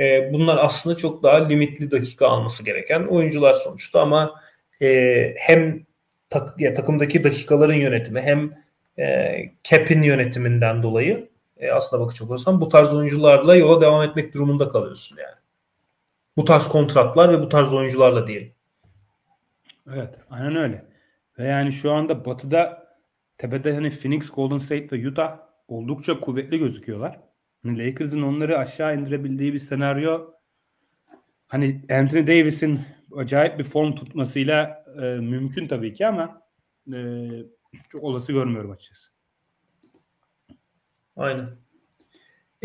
E, 0.00 0.32
bunlar 0.32 0.56
aslında 0.56 0.96
çok 0.96 1.22
daha 1.22 1.46
limitli 1.48 1.90
dakika 1.90 2.26
alması 2.26 2.64
gereken 2.64 3.06
oyuncular 3.06 3.54
sonuçta 3.54 4.00
ama 4.02 4.40
e, 4.82 5.34
hem 5.38 5.86
tak, 6.30 6.58
takımdaki 6.58 7.24
dakikaların 7.24 7.74
yönetimi 7.74 8.20
hem 8.20 8.64
e, 8.98 9.34
cap'in 9.64 10.02
yönetiminden 10.02 10.82
dolayı 10.82 11.28
e, 11.56 11.70
aslına 11.70 12.02
bakacak 12.02 12.30
olsam 12.30 12.60
bu 12.60 12.68
tarz 12.68 12.94
oyuncularla 12.94 13.56
yola 13.56 13.80
devam 13.80 14.02
etmek 14.02 14.34
durumunda 14.34 14.68
kalıyorsun 14.68 15.16
yani. 15.16 15.36
Bu 16.36 16.44
tarz 16.44 16.68
kontratlar 16.68 17.32
ve 17.32 17.42
bu 17.42 17.48
tarz 17.48 17.72
oyuncularla 17.72 18.26
diyelim. 18.26 18.52
Evet 19.94 20.14
aynen 20.30 20.56
öyle. 20.56 20.84
Ve 21.38 21.44
yani 21.44 21.72
şu 21.72 21.92
anda 21.92 22.24
batıda 22.24 22.86
tepede 23.38 23.74
hani 23.74 23.90
Phoenix, 23.90 24.30
Golden 24.30 24.58
State 24.58 24.88
ve 24.92 25.08
Utah 25.08 25.38
oldukça 25.68 26.20
kuvvetli 26.20 26.58
gözüküyorlar. 26.58 27.20
Hani 27.62 27.78
Lakers'ın 27.78 28.22
onları 28.22 28.58
aşağı 28.58 28.98
indirebildiği 28.98 29.52
bir 29.52 29.58
senaryo 29.58 30.30
hani 31.46 31.82
Anthony 31.90 32.26
Davis'in 32.26 32.80
acayip 33.16 33.58
bir 33.58 33.64
form 33.64 33.94
tutmasıyla 33.94 34.84
e, 35.00 35.04
mümkün 35.04 35.68
tabii 35.68 35.94
ki 35.94 36.06
ama 36.06 36.42
e, 36.94 37.28
çok 37.88 38.02
olası 38.02 38.32
görmüyorum 38.32 38.70
açıkçası. 38.70 39.10
Aynen. 41.16 41.48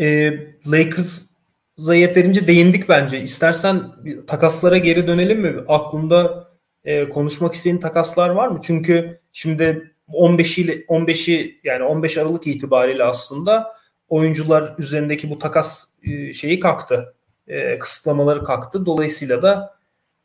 E, 0.00 0.30
Lakers'a 0.66 1.94
yeterince 1.94 2.46
değindik 2.46 2.88
bence. 2.88 3.20
İstersen 3.20 3.82
takaslara 4.26 4.78
geri 4.78 5.06
dönelim 5.06 5.40
mi? 5.40 5.54
Aklında 5.68 6.50
e, 6.84 7.08
konuşmak 7.08 7.54
istediğin 7.54 7.78
takaslar 7.78 8.30
var 8.30 8.48
mı? 8.48 8.60
Çünkü 8.62 9.20
şimdi 9.32 9.94
15'i 10.12 10.84
15'i 10.84 11.60
yani 11.64 11.84
15 11.84 12.18
Aralık 12.18 12.46
itibariyle 12.46 13.04
aslında 13.04 13.80
oyuncular 14.08 14.74
üzerindeki 14.78 15.30
bu 15.30 15.38
takas 15.38 15.84
e, 16.02 16.32
şeyi 16.32 16.60
kalktı. 16.60 17.14
E, 17.48 17.78
kısıtlamaları 17.78 18.44
kalktı. 18.44 18.86
Dolayısıyla 18.86 19.42
da 19.42 19.74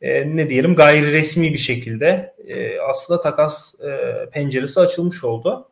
e, 0.00 0.36
ne 0.36 0.50
diyelim 0.50 0.74
gayri 0.74 1.12
resmi 1.12 1.52
bir 1.52 1.58
şekilde 1.58 2.36
aslında 2.88 3.20
takas 3.20 3.74
penceresi 4.32 4.80
açılmış 4.80 5.24
oldu. 5.24 5.68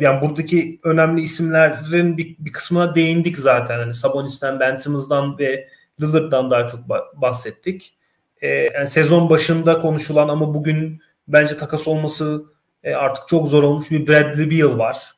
Yani 0.00 0.20
buradaki 0.20 0.80
önemli 0.84 1.20
isimlerin 1.20 2.16
bir, 2.16 2.36
bir 2.38 2.52
kısmına 2.52 2.94
değindik 2.94 3.38
zaten. 3.38 3.78
Hani 3.78 3.94
Sabonis'ten, 3.94 4.60
Ben 4.60 4.76
Simmons'dan 4.76 5.38
ve 5.38 5.68
Lillard'dan 6.00 6.50
daha 6.50 6.66
çok 6.66 6.80
bahsettik. 7.14 7.94
Yani 8.42 8.86
sezon 8.86 9.30
başında 9.30 9.80
konuşulan 9.80 10.28
ama 10.28 10.54
bugün 10.54 11.00
bence 11.28 11.56
takas 11.56 11.88
olması 11.88 12.44
e, 12.82 12.94
artık 12.94 13.28
çok 13.28 13.48
zor 13.48 13.62
olmuş 13.62 13.90
bir 13.90 14.06
Bradley 14.06 14.50
Beal 14.50 14.78
var. 14.78 15.12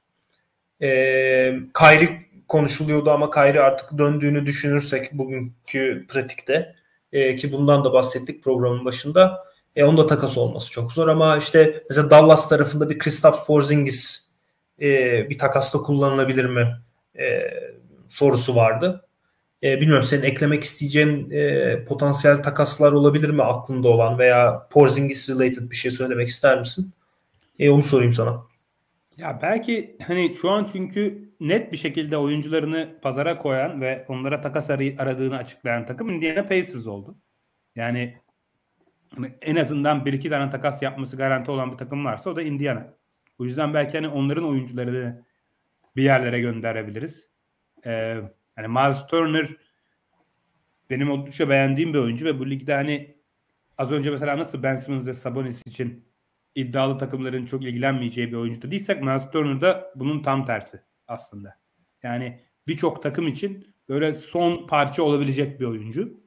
E, 0.82 0.88
Kyrie 1.78 2.26
konuşuluyordu 2.48 3.10
ama 3.10 3.30
Kyrie 3.30 3.60
artık 3.60 3.98
döndüğünü 3.98 4.46
düşünürsek 4.46 5.12
bugünkü 5.12 6.06
pratikte 6.08 6.74
e, 7.12 7.36
ki 7.36 7.52
bundan 7.52 7.84
da 7.84 7.92
bahsettik 7.92 8.44
programın 8.44 8.84
başında. 8.84 9.44
E, 9.76 9.84
onun 9.84 9.98
da 9.98 10.06
takas 10.06 10.38
olması 10.38 10.70
çok 10.70 10.92
zor 10.92 11.08
ama 11.08 11.36
işte 11.36 11.84
mesela 11.88 12.10
Dallas 12.10 12.48
tarafında 12.48 12.90
bir 12.90 12.98
Kristaps 12.98 13.46
Porzingis 13.46 14.26
e, 14.80 15.30
bir 15.30 15.38
takasta 15.38 15.78
kullanılabilir 15.78 16.44
mi 16.44 16.76
e, 17.18 17.50
sorusu 18.08 18.56
vardı. 18.56 19.06
E, 19.62 19.80
bilmiyorum 19.80 20.04
senin 20.04 20.22
eklemek 20.22 20.64
isteyeceğin 20.64 21.30
e, 21.30 21.84
potansiyel 21.84 22.42
takaslar 22.42 22.92
olabilir 22.92 23.30
mi 23.30 23.42
aklında 23.42 23.88
olan 23.88 24.18
veya 24.18 24.68
Porzingis 24.70 25.30
related 25.30 25.70
bir 25.70 25.76
şey 25.76 25.90
söylemek 25.90 26.28
ister 26.28 26.60
misin? 26.60 26.92
E, 27.60 27.70
onu 27.70 27.82
sorayım 27.82 28.12
sana. 28.12 28.42
Ya 29.20 29.38
belki 29.42 29.96
hani 30.06 30.34
şu 30.34 30.50
an 30.50 30.68
çünkü 30.72 31.30
net 31.40 31.72
bir 31.72 31.76
şekilde 31.76 32.16
oyuncularını 32.16 32.98
pazara 33.02 33.38
koyan 33.38 33.80
ve 33.80 34.04
onlara 34.08 34.40
takas 34.40 34.70
aradığını 34.70 35.36
açıklayan 35.36 35.86
takım 35.86 36.08
Indiana 36.10 36.42
Pacers 36.42 36.86
oldu. 36.86 37.18
Yani 37.76 38.14
hani 39.14 39.32
en 39.42 39.56
azından 39.56 40.04
bir 40.04 40.12
iki 40.12 40.30
tane 40.30 40.50
takas 40.50 40.82
yapması 40.82 41.16
garanti 41.16 41.50
olan 41.50 41.72
bir 41.72 41.76
takım 41.76 42.04
varsa 42.04 42.30
o 42.30 42.36
da 42.36 42.42
Indiana. 42.42 42.94
O 43.38 43.44
yüzden 43.44 43.74
belki 43.74 43.98
hani 43.98 44.08
onların 44.08 44.48
oyuncularını 44.48 45.24
bir 45.96 46.02
yerlere 46.02 46.40
gönderebiliriz. 46.40 47.30
Ee, 47.86 48.16
hani 48.56 48.68
Miles 48.68 49.06
Turner 49.06 49.56
benim 50.90 51.10
oldukça 51.10 51.48
beğendiğim 51.48 51.94
bir 51.94 51.98
oyuncu 51.98 52.26
ve 52.26 52.38
bu 52.38 52.50
ligde 52.50 52.74
hani 52.74 53.16
az 53.78 53.92
önce 53.92 54.10
mesela 54.10 54.38
nasıl 54.38 54.62
Ben 54.62 54.76
Simmons 54.76 55.06
ve 55.06 55.14
Sabonis 55.14 55.62
için 55.66 56.09
iddialı 56.54 56.98
takımların 56.98 57.44
çok 57.46 57.62
ilgilenmeyeceği 57.62 58.28
bir 58.28 58.36
oyuncu 58.36 58.70
değilsek 58.70 59.02
Miles 59.02 59.30
Turner 59.30 59.60
da 59.60 59.92
bunun 59.94 60.22
tam 60.22 60.46
tersi 60.46 60.80
aslında. 61.08 61.58
Yani 62.02 62.40
birçok 62.66 63.02
takım 63.02 63.28
için 63.28 63.74
böyle 63.88 64.14
son 64.14 64.66
parça 64.66 65.02
olabilecek 65.02 65.60
bir 65.60 65.64
oyuncu. 65.64 66.20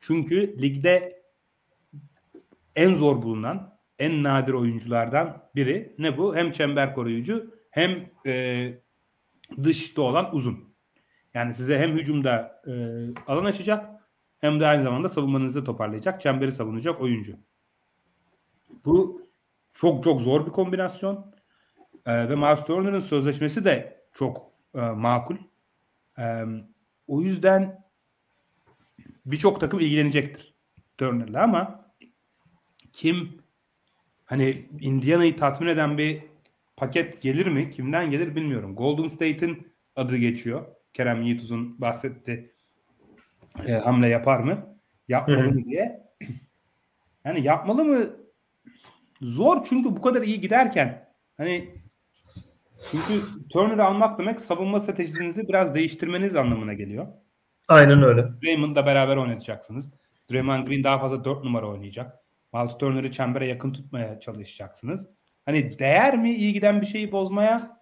Çünkü 0.00 0.62
ligde 0.62 1.22
en 2.76 2.94
zor 2.94 3.22
bulunan, 3.22 3.78
en 3.98 4.22
nadir 4.22 4.52
oyunculardan 4.52 5.42
biri. 5.54 5.94
Ne 5.98 6.18
bu? 6.18 6.36
Hem 6.36 6.52
çember 6.52 6.94
koruyucu 6.94 7.54
hem 7.70 8.10
e, 8.26 8.74
dışta 9.62 10.02
olan 10.02 10.34
uzun. 10.34 10.74
Yani 11.34 11.54
size 11.54 11.78
hem 11.78 11.92
hücumda 11.92 12.62
e, 12.66 12.72
alan 13.26 13.44
açacak 13.44 13.90
hem 14.38 14.60
de 14.60 14.66
aynı 14.66 14.82
zamanda 14.84 15.08
savunmanızı 15.08 15.64
toparlayacak, 15.64 16.20
çemberi 16.20 16.52
savunacak 16.52 17.00
oyuncu. 17.00 17.36
Bu 18.84 19.25
çok 19.78 20.04
çok 20.04 20.20
zor 20.20 20.46
bir 20.46 20.50
kombinasyon. 20.50 21.34
E, 22.06 22.28
ve 22.28 22.36
Miles 22.36 22.64
Turner'ın 22.64 22.98
sözleşmesi 22.98 23.64
de 23.64 24.02
çok 24.12 24.52
e, 24.74 24.80
makul. 24.80 25.36
E, 26.18 26.44
o 27.06 27.22
yüzden 27.22 27.84
birçok 29.26 29.60
takım 29.60 29.80
ilgilenecektir 29.80 30.54
Turner'la 30.98 31.42
ama 31.42 31.92
kim 32.92 33.42
hani 34.24 34.64
Indiana'yı 34.80 35.36
tatmin 35.36 35.68
eden 35.68 35.98
bir 35.98 36.22
paket 36.76 37.22
gelir 37.22 37.46
mi? 37.46 37.70
Kimden 37.70 38.10
gelir 38.10 38.36
bilmiyorum. 38.36 38.76
Golden 38.76 39.08
State'in 39.08 39.72
adı 39.96 40.16
geçiyor. 40.16 40.66
Kerem 40.94 41.22
Yiğituz'un 41.22 41.80
bahsetti. 41.80 42.54
E, 43.66 43.72
hamle 43.72 44.08
yapar 44.08 44.40
mı? 44.40 44.78
Yapmalı 45.08 45.42
mı 45.42 45.64
diye. 45.64 46.06
Yani 47.24 47.42
yapmalı 47.42 47.84
mı? 47.84 48.25
Zor 49.22 49.64
çünkü 49.68 49.96
bu 49.96 50.00
kadar 50.00 50.22
iyi 50.22 50.40
giderken 50.40 51.08
hani 51.36 51.82
çünkü 52.90 53.22
Turner'ı 53.50 53.84
almak 53.84 54.18
demek 54.18 54.40
savunma 54.40 54.80
stratejinizi 54.80 55.48
biraz 55.48 55.74
değiştirmeniz 55.74 56.36
anlamına 56.36 56.72
geliyor. 56.72 57.06
Aynen 57.68 58.02
öyle. 58.02 58.28
Draymond'la 58.42 58.86
beraber 58.86 59.16
oynatacaksınız. 59.16 59.92
Draymond 60.30 60.66
Green 60.66 60.84
daha 60.84 60.98
fazla 60.98 61.24
4 61.24 61.44
numara 61.44 61.68
oynayacak. 61.68 62.16
Miles 62.54 62.78
Turner'ı 62.78 63.12
çembere 63.12 63.46
yakın 63.46 63.72
tutmaya 63.72 64.20
çalışacaksınız. 64.20 65.08
Hani 65.44 65.78
değer 65.78 66.18
mi 66.18 66.34
iyi 66.34 66.52
giden 66.52 66.80
bir 66.80 66.86
şeyi 66.86 67.12
bozmaya? 67.12 67.80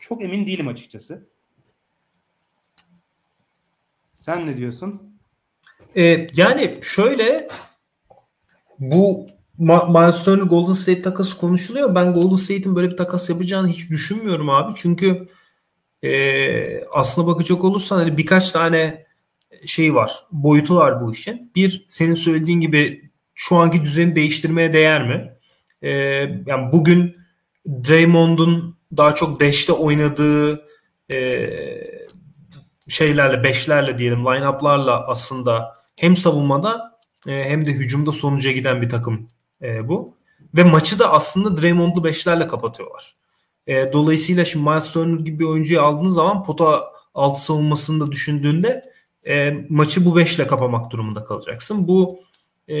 Çok 0.00 0.24
emin 0.24 0.46
değilim 0.46 0.68
açıkçası. 0.68 1.28
Sen 4.16 4.46
ne 4.46 4.56
diyorsun? 4.56 5.20
Ee, 5.96 6.26
yani 6.34 6.74
şöyle 6.82 7.48
bu 8.78 9.26
Miles 9.58 10.24
Turner 10.24 10.42
Golden 10.42 10.72
State 10.72 11.02
takası 11.02 11.38
konuşuluyor. 11.38 11.94
Ben 11.94 12.12
Golden 12.12 12.36
State'in 12.36 12.76
böyle 12.76 12.90
bir 12.90 12.96
takas 12.96 13.30
yapacağını 13.30 13.68
hiç 13.68 13.90
düşünmüyorum 13.90 14.50
abi. 14.50 14.72
Çünkü 14.76 15.28
e, 16.02 16.84
aslına 16.84 17.26
bakacak 17.26 17.64
olursan 17.64 17.96
hani 17.98 18.16
birkaç 18.16 18.52
tane 18.52 19.06
şey 19.66 19.94
var. 19.94 20.12
Boyutu 20.32 20.76
var 20.76 21.00
bu 21.00 21.12
işin. 21.12 21.52
Bir 21.56 21.84
senin 21.86 22.14
söylediğin 22.14 22.60
gibi 22.60 23.10
şu 23.34 23.56
anki 23.56 23.82
düzeni 23.82 24.16
değiştirmeye 24.16 24.72
değer 24.72 25.08
mi? 25.08 25.32
E, 25.82 25.90
yani 26.46 26.72
bugün 26.72 27.16
Draymond'un 27.66 28.76
daha 28.96 29.14
çok 29.14 29.40
5'te 29.40 29.72
oynadığı 29.72 30.64
e, 31.10 31.48
şeylerle, 32.88 33.42
beşlerle 33.42 33.98
diyelim 33.98 34.18
line-up'larla 34.18 35.06
aslında 35.06 35.76
hem 35.96 36.16
savunmada 36.16 36.98
e, 37.26 37.44
hem 37.44 37.66
de 37.66 37.70
hücumda 37.70 38.12
sonuca 38.12 38.50
giden 38.52 38.82
bir 38.82 38.88
takım 38.88 39.28
e, 39.62 39.88
bu. 39.88 40.14
Ve 40.54 40.64
maçı 40.64 40.98
da 40.98 41.12
aslında 41.12 41.62
Draymond'lu 41.62 42.04
beşlerle 42.04 42.46
kapatıyorlar. 42.46 43.14
E, 43.66 43.92
dolayısıyla 43.92 44.44
şimdi 44.44 44.68
Miles 44.68 44.92
Turner 44.92 45.20
gibi 45.20 45.38
bir 45.38 45.44
oyuncuyu 45.44 45.82
aldığınız 45.82 46.14
zaman 46.14 46.44
pota 46.44 46.92
altı 47.14 47.44
savunmasını 47.44 48.06
da 48.06 48.12
düşündüğünde 48.12 48.82
e, 49.26 49.50
maçı 49.68 50.04
bu 50.04 50.16
beşle 50.16 50.46
kapamak 50.46 50.90
durumunda 50.90 51.24
kalacaksın. 51.24 51.88
Bu 51.88 52.20
e, 52.68 52.78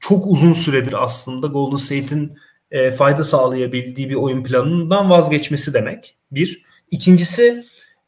çok 0.00 0.26
uzun 0.26 0.52
süredir 0.52 1.04
aslında 1.04 1.46
Golden 1.46 1.76
State'in 1.76 2.38
e, 2.70 2.90
fayda 2.90 3.24
sağlayabildiği 3.24 4.10
bir 4.10 4.14
oyun 4.14 4.44
planından 4.44 5.10
vazgeçmesi 5.10 5.74
demek. 5.74 6.16
Bir. 6.30 6.62
İkincisi 6.90 7.66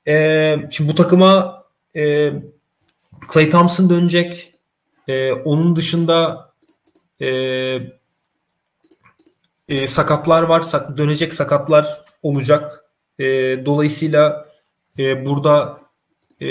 e, 0.08 0.56
şimdi 0.70 0.90
bu 0.90 0.94
takıma 0.94 1.64
e, 1.96 2.32
Clay 3.32 3.50
Thompson 3.50 3.90
dönecek. 3.90 4.52
E, 5.08 5.32
onun 5.32 5.76
dışında 5.76 6.45
e, 7.20 7.28
e, 9.68 9.86
sakatlar 9.86 10.42
var. 10.42 10.60
Sak, 10.60 10.98
dönecek 10.98 11.34
sakatlar 11.34 12.04
olacak. 12.22 12.84
E, 13.18 13.24
dolayısıyla 13.66 14.46
e, 14.98 15.26
burada 15.26 15.80
e, 16.42 16.48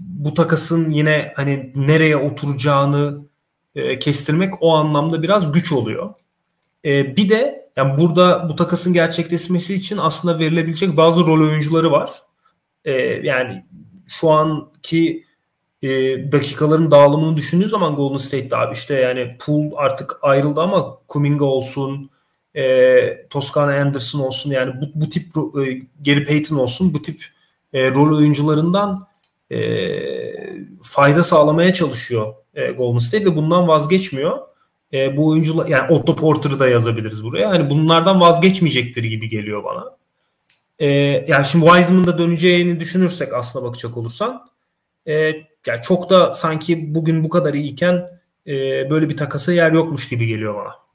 bu 0.00 0.34
takasın 0.34 0.90
yine 0.90 1.32
hani 1.36 1.72
nereye 1.74 2.16
oturacağını 2.16 3.26
e, 3.74 3.98
kestirmek 3.98 4.54
o 4.60 4.74
anlamda 4.74 5.22
biraz 5.22 5.52
güç 5.52 5.72
oluyor. 5.72 6.14
E, 6.84 7.16
bir 7.16 7.28
de 7.28 7.70
yani 7.76 7.98
burada 7.98 8.48
bu 8.48 8.56
takasın 8.56 8.92
gerçekleşmesi 8.92 9.74
için 9.74 9.96
aslında 9.96 10.38
verilebilecek 10.38 10.96
bazı 10.96 11.26
rol 11.26 11.48
oyuncuları 11.48 11.90
var. 11.90 12.10
E, 12.84 12.92
yani 13.22 13.66
şu 14.06 14.30
anki 14.30 15.25
e, 15.82 15.88
dakikaların 16.32 16.90
dağılımını 16.90 17.36
düşündüğü 17.36 17.68
zaman 17.68 17.96
Golden 17.96 18.16
State'de 18.16 18.56
abi 18.56 18.74
işte 18.74 18.94
yani 18.94 19.36
Poole 19.46 19.76
artık 19.76 20.18
ayrıldı 20.22 20.60
ama 20.60 20.98
Kuminga 21.08 21.44
olsun, 21.44 22.10
e, 22.54 23.26
Toscana 23.30 23.80
Anderson 23.80 24.20
olsun 24.20 24.50
yani 24.50 24.72
bu, 24.80 25.00
bu 25.00 25.08
tip 25.08 25.24
e, 25.36 25.82
Gary 26.06 26.24
Payton 26.24 26.56
olsun 26.56 26.94
bu 26.94 27.02
tip 27.02 27.24
e, 27.72 27.90
rol 27.90 28.16
oyuncularından 28.16 29.06
e, 29.52 29.58
fayda 30.82 31.24
sağlamaya 31.24 31.74
çalışıyor 31.74 32.34
e, 32.54 32.70
Golden 32.70 32.98
State 32.98 33.24
ve 33.24 33.36
bundan 33.36 33.68
vazgeçmiyor. 33.68 34.38
E, 34.92 35.16
bu 35.16 35.28
oyuncular 35.28 35.66
yani 35.66 35.92
Otto 35.92 36.16
Porter'ı 36.16 36.60
da 36.60 36.68
yazabiliriz 36.68 37.24
buraya. 37.24 37.50
Hani 37.50 37.70
bunlardan 37.70 38.20
vazgeçmeyecektir 38.20 39.04
gibi 39.04 39.28
geliyor 39.28 39.64
bana. 39.64 39.96
E, 40.78 40.86
yani 41.28 41.44
şimdi 41.44 41.66
Wiseman'ın 41.66 42.06
da 42.06 42.18
döneceğini 42.18 42.80
düşünürsek 42.80 43.34
aslına 43.34 43.64
bakacak 43.64 43.96
olursan 43.96 44.48
e, 45.06 45.14
yani 45.66 45.82
çok 45.82 46.10
da 46.10 46.34
sanki 46.34 46.94
bugün 46.94 47.24
bu 47.24 47.28
kadar 47.28 47.54
iyiyken 47.54 48.08
e, 48.46 48.90
böyle 48.90 49.08
bir 49.08 49.16
takasa 49.16 49.52
yer 49.52 49.72
yokmuş 49.72 50.08
gibi 50.08 50.26
geliyor 50.26 50.54
bana. 50.54 50.86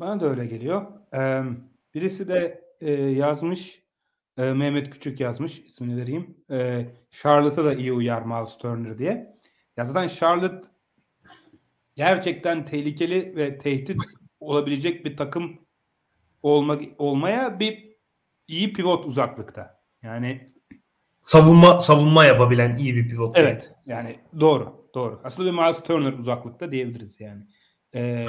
Bana 0.00 0.20
da 0.20 0.28
öyle 0.28 0.46
geliyor. 0.46 0.86
Ee, 1.14 1.42
birisi 1.94 2.28
de 2.28 2.64
e, 2.80 2.92
yazmış 2.92 3.82
e, 4.38 4.42
Mehmet 4.42 4.90
Küçük 4.90 5.20
yazmış 5.20 5.58
ismini 5.58 5.96
vereyim. 5.96 6.36
E, 6.50 6.86
Charlotte'a 7.10 7.64
da 7.64 7.74
iyi 7.74 7.92
uyar 7.92 8.22
Miles 8.22 8.58
Turner 8.58 8.98
diye. 8.98 9.36
Ya 9.76 9.84
zaten 9.84 10.08
Charlotte 10.08 10.68
gerçekten 11.96 12.64
tehlikeli 12.64 13.36
ve 13.36 13.58
tehdit 13.58 14.00
olabilecek 14.40 15.04
bir 15.04 15.16
takım 15.16 15.58
olma, 16.42 16.78
olmaya 16.98 17.60
bir 17.60 17.96
iyi 18.48 18.72
pivot 18.72 19.06
uzaklıkta. 19.06 19.82
Yani 20.02 20.46
savunma 21.24 21.80
savunma 21.80 22.24
yapabilen 22.24 22.76
iyi 22.76 22.96
bir 22.96 23.08
pivot. 23.08 23.32
Evet. 23.36 23.70
Yani 23.86 24.16
doğru. 24.40 24.84
Doğru. 24.94 25.20
Aslında 25.24 25.52
bir 25.52 25.58
Miles 25.58 25.82
Turner 25.82 26.12
uzaklıkta 26.12 26.72
diyebiliriz 26.72 27.20
yani. 27.20 27.42
Ee, 27.94 28.24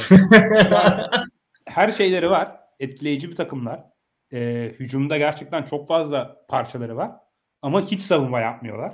her 1.67 1.91
şeyleri 1.91 2.29
var. 2.29 2.59
Etkileyici 2.79 3.29
bir 3.29 3.35
takımlar. 3.35 3.83
Ee, 4.33 4.75
hücumda 4.79 5.17
gerçekten 5.17 5.63
çok 5.63 5.87
fazla 5.87 6.45
parçaları 6.47 6.97
var. 6.97 7.11
Ama 7.61 7.81
hiç 7.81 8.01
savunma 8.01 8.39
yapmıyorlar. 8.39 8.93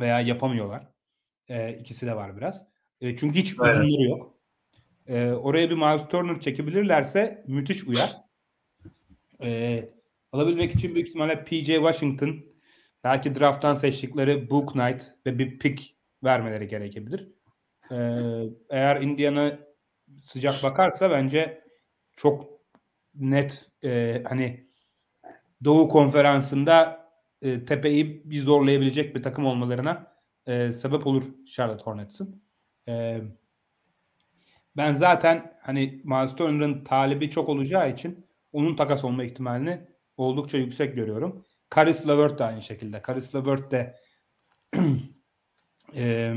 Veya 0.00 0.20
yapamıyorlar. 0.20 0.88
Ee, 1.48 1.72
ikisi 1.72 2.06
de 2.06 2.16
var 2.16 2.36
biraz. 2.36 2.66
E, 3.00 3.16
çünkü 3.16 3.38
hiç 3.38 3.54
evet. 3.60 3.76
uzunları 3.76 4.02
yok. 4.02 4.34
E, 5.06 5.30
oraya 5.30 5.70
bir 5.70 5.74
Miles 5.74 6.08
Turner 6.08 6.40
çekebilirlerse 6.40 7.44
müthiş 7.46 7.84
uyar. 7.84 8.16
E, 9.42 9.80
alabilmek 10.32 10.74
için 10.74 10.94
büyük 10.94 11.08
ihtimalle 11.08 11.44
PJ 11.44 11.66
Washington 11.66 12.55
belki 13.06 13.34
drafttan 13.34 13.74
seçtikleri 13.74 14.50
Book 14.50 14.72
Knight 14.72 15.02
ve 15.26 15.38
bir 15.38 15.58
pick 15.58 15.96
vermeleri 16.24 16.68
gerekebilir. 16.68 17.28
E, 17.90 17.96
eğer 18.70 19.00
Indiana 19.00 19.58
sıcak 20.22 20.62
bakarsa 20.62 21.10
bence 21.10 21.64
çok 22.16 22.44
net 23.14 23.70
e, 23.84 24.22
hani 24.28 24.66
Doğu 25.64 25.88
konferansında 25.88 27.06
e, 27.42 27.64
tepeyi 27.64 28.22
bir 28.24 28.40
zorlayabilecek 28.40 29.16
bir 29.16 29.22
takım 29.22 29.46
olmalarına 29.46 30.12
e, 30.46 30.72
sebep 30.72 31.06
olur 31.06 31.24
Charlotte 31.46 31.84
Hornets'ın. 31.84 32.42
E, 32.88 33.20
ben 34.76 34.92
zaten 34.92 35.58
hani 35.62 36.00
Miles 36.04 36.36
Turner'ın 36.36 36.84
talibi 36.84 37.30
çok 37.30 37.48
olacağı 37.48 37.90
için 37.92 38.26
onun 38.52 38.76
takas 38.76 39.04
olma 39.04 39.24
ihtimalini 39.24 39.80
oldukça 40.16 40.58
yüksek 40.58 40.94
görüyorum. 40.94 41.44
Karis 41.70 42.08
LeVert 42.08 42.38
de 42.38 42.44
aynı 42.44 42.62
şekilde. 42.62 43.02
Karis 43.02 43.34
LeVert 43.34 43.70
de 43.70 43.96
e, 45.96 46.34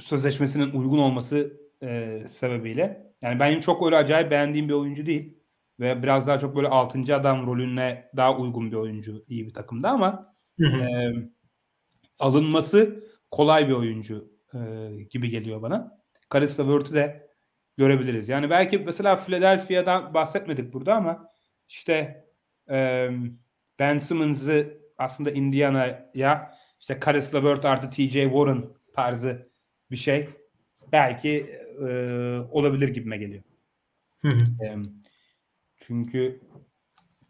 sözleşmesinin 0.00 0.70
uygun 0.72 0.98
olması 0.98 1.60
e, 1.82 2.22
sebebiyle. 2.28 3.12
Yani 3.22 3.40
benim 3.40 3.60
çok 3.60 3.86
öyle 3.86 3.96
acayip 3.96 4.30
beğendiğim 4.30 4.68
bir 4.68 4.74
oyuncu 4.74 5.06
değil. 5.06 5.38
Ve 5.80 6.02
biraz 6.02 6.26
daha 6.26 6.38
çok 6.38 6.56
böyle 6.56 6.68
6. 6.68 7.16
adam 7.16 7.46
rolüne 7.46 8.10
daha 8.16 8.36
uygun 8.36 8.70
bir 8.70 8.76
oyuncu 8.76 9.24
iyi 9.28 9.46
bir 9.46 9.54
takımda 9.54 9.90
ama 9.90 10.34
e, 10.60 11.10
alınması 12.18 13.04
kolay 13.30 13.68
bir 13.68 13.72
oyuncu 13.72 14.32
e, 14.54 14.58
gibi 15.10 15.30
geliyor 15.30 15.62
bana. 15.62 15.98
Karis 16.28 16.60
LeVert'ü 16.60 16.94
de 16.94 17.28
görebiliriz. 17.76 18.28
Yani 18.28 18.50
belki 18.50 18.78
mesela 18.78 19.16
Philadelphia'dan 19.16 20.14
bahsetmedik 20.14 20.72
burada 20.72 20.94
ama 20.94 21.28
işte 21.68 22.24
e, 22.70 23.08
Ben 23.78 23.98
Simmons'ı 23.98 24.78
aslında 24.98 25.30
Indiana'ya 25.30 26.54
işte 26.80 27.00
Karis 27.00 27.34
LeVert 27.34 27.64
artı 27.64 27.90
TJ 27.90 28.12
Warren 28.12 28.64
tarzı 28.94 29.50
bir 29.90 29.96
şey 29.96 30.28
belki 30.92 31.60
e, 31.80 31.90
olabilir 32.50 32.88
gibime 32.88 33.16
geliyor. 33.16 33.42
E, 34.62 34.76
çünkü 35.76 36.40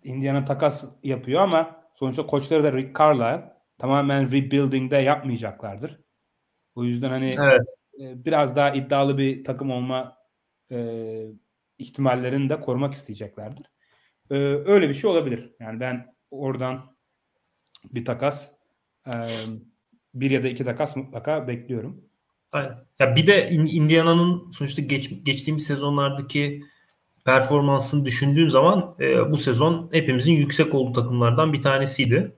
Indiana 0.05 0.45
takas 0.45 0.85
yapıyor 1.03 1.41
ama 1.41 1.85
sonuçta 1.95 2.27
koçları 2.27 2.65
da 2.65 2.73
Rick 2.73 2.99
Carlisle 2.99 3.53
tamamen 3.79 4.27
rebuilding'de 4.27 4.97
yapmayacaklardır. 4.97 6.01
O 6.75 6.85
yüzden 6.85 7.11
hani 7.11 7.35
evet. 7.39 7.63
e, 8.01 8.25
biraz 8.25 8.57
daha 8.57 8.71
iddialı 8.71 9.19
bir 9.19 9.45
takım 9.45 9.71
olma 9.71 10.17
e, 10.71 11.27
ihtimallerini 11.79 12.49
de 12.49 12.61
korumak 12.61 12.95
isteyeceklerdir. 12.95 13.67
E, 14.31 14.35
öyle 14.45 14.89
bir 14.89 14.95
şey 14.95 15.11
olabilir. 15.11 15.55
Yani 15.61 15.81
ben 15.81 16.18
oradan 16.31 16.81
bir 17.85 18.05
takas 18.05 18.49
bir 20.15 20.31
ya 20.31 20.43
da 20.43 20.49
iki 20.49 20.65
takas 20.65 20.97
mutlaka 20.97 21.49
bekliyorum. 21.49 22.01
Ya 22.99 23.17
bir 23.17 23.27
de 23.27 23.51
Indiana'nın 23.51 24.51
sonuçta 24.51 24.83
geç, 24.83 25.25
geçtiğimiz 25.25 25.67
sezonlardaki 25.67 26.65
performansını 27.25 28.05
düşündüğün 28.05 28.49
zaman 28.49 28.95
e, 29.01 29.31
bu 29.31 29.37
sezon 29.37 29.89
hepimizin 29.93 30.33
yüksek 30.33 30.75
olduğu 30.75 30.93
takımlardan 30.93 31.53
bir 31.53 31.63
tanesiydi. 31.63 32.33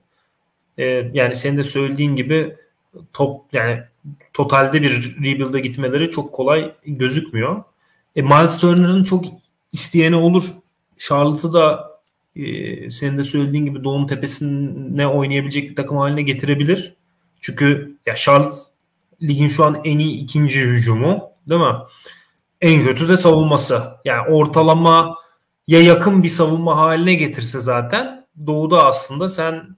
E, 0.77 0.85
yani 1.13 1.35
senin 1.35 1.57
de 1.57 1.63
söylediğin 1.63 2.15
gibi 2.15 2.55
top 3.13 3.53
yani 3.53 3.83
totalde 4.33 4.81
bir 4.81 5.15
rebuild'e 5.17 5.59
gitmeleri 5.59 6.11
çok 6.11 6.33
kolay 6.33 6.75
gözükmüyor. 6.85 7.63
E, 8.15 8.21
Miles 8.21 8.59
Turner'ın 8.59 9.03
çok 9.03 9.25
isteyeni 9.71 10.15
olur. 10.15 10.43
Charlotte'ı 10.97 11.53
da 11.53 11.90
e, 12.35 12.89
senin 12.89 13.17
de 13.17 13.23
söylediğin 13.23 13.65
gibi 13.65 13.83
doğum 13.83 14.07
tepesine 14.07 15.07
oynayabilecek 15.07 15.69
bir 15.69 15.75
takım 15.75 15.97
haline 15.97 16.21
getirebilir. 16.21 16.93
Çünkü 17.41 17.97
ya 18.05 18.15
Charlotte 18.15 18.57
ligin 19.21 19.47
şu 19.47 19.65
an 19.65 19.81
en 19.83 19.99
iyi 19.99 20.23
ikinci 20.23 20.61
hücumu 20.61 21.29
değil 21.49 21.61
mi? 21.61 21.75
En 22.61 22.83
kötü 22.83 23.09
de 23.09 23.17
savunması. 23.17 23.83
Yani 24.05 24.29
ortalama 24.29 25.15
ya 25.67 25.81
yakın 25.81 26.23
bir 26.23 26.29
savunma 26.29 26.77
haline 26.77 27.13
getirse 27.13 27.59
zaten 27.59 28.27
doğuda 28.47 28.85
aslında 28.85 29.29
sen 29.29 29.77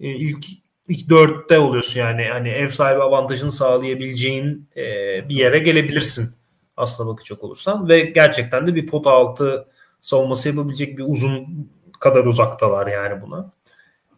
e, 0.00 0.08
ilk 0.08 0.44
ilk 0.88 1.08
dörtte 1.08 1.58
oluyorsun 1.58 2.00
yani 2.00 2.24
hani 2.32 2.48
ev 2.48 2.68
sahibi 2.68 3.02
avantajını 3.02 3.52
sağlayabileceğin 3.52 4.68
e, 4.76 4.82
bir 5.28 5.36
yere 5.36 5.58
gelebilirsin 5.58 6.30
aslına 6.76 7.08
bakacak 7.08 7.44
olursan 7.44 7.88
ve 7.88 8.00
gerçekten 8.00 8.66
de 8.66 8.74
bir 8.74 8.86
pot 8.86 9.06
altı 9.06 9.66
savunması 10.00 10.48
yapabilecek 10.48 10.98
bir 10.98 11.04
uzun 11.08 11.68
kadar 12.02 12.24
uzaktalar 12.24 12.86
yani 12.86 13.22
buna. 13.22 13.52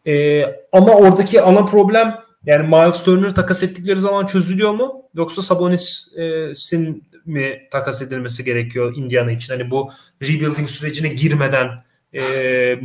E, 0.06 0.43
ama 0.73 0.94
oradaki 0.94 1.43
ana 1.43 1.65
problem 1.65 2.15
yani 2.44 2.69
Miles 2.69 3.05
Turner 3.05 3.35
takas 3.35 3.62
ettikleri 3.62 4.01
zaman 4.01 4.27
çözülüyor 4.27 4.73
mu? 4.73 5.02
Yoksa 5.15 5.43
Sabonis'in 5.43 7.05
mi 7.24 7.69
takas 7.70 8.02
edilmesi 8.02 8.44
gerekiyor 8.44 8.97
Indiana 8.97 9.31
için? 9.31 9.52
Hani 9.52 9.70
bu 9.70 9.90
rebuilding 10.23 10.69
sürecine 10.69 11.09
girmeden 11.09 11.69
e, 12.15 12.20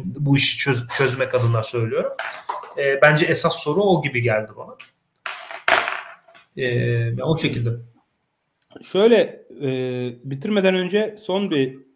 bu 0.06 0.36
işi 0.36 0.58
çöz, 0.58 0.88
çözmek 0.88 1.36
adına 1.36 1.64
söylüyorum. 1.64 2.12
E, 2.78 3.02
bence 3.02 3.26
esas 3.26 3.64
soru 3.64 3.82
o 3.82 4.02
gibi 4.02 4.22
geldi 4.22 4.52
bana. 4.58 4.76
E, 6.58 7.24
o 7.24 7.36
şekilde. 7.38 7.70
Şöyle 8.84 9.46
e, 9.62 9.70
bitirmeden 10.24 10.76
önce 10.76 11.16
son 11.22 11.52
bir 11.52 11.89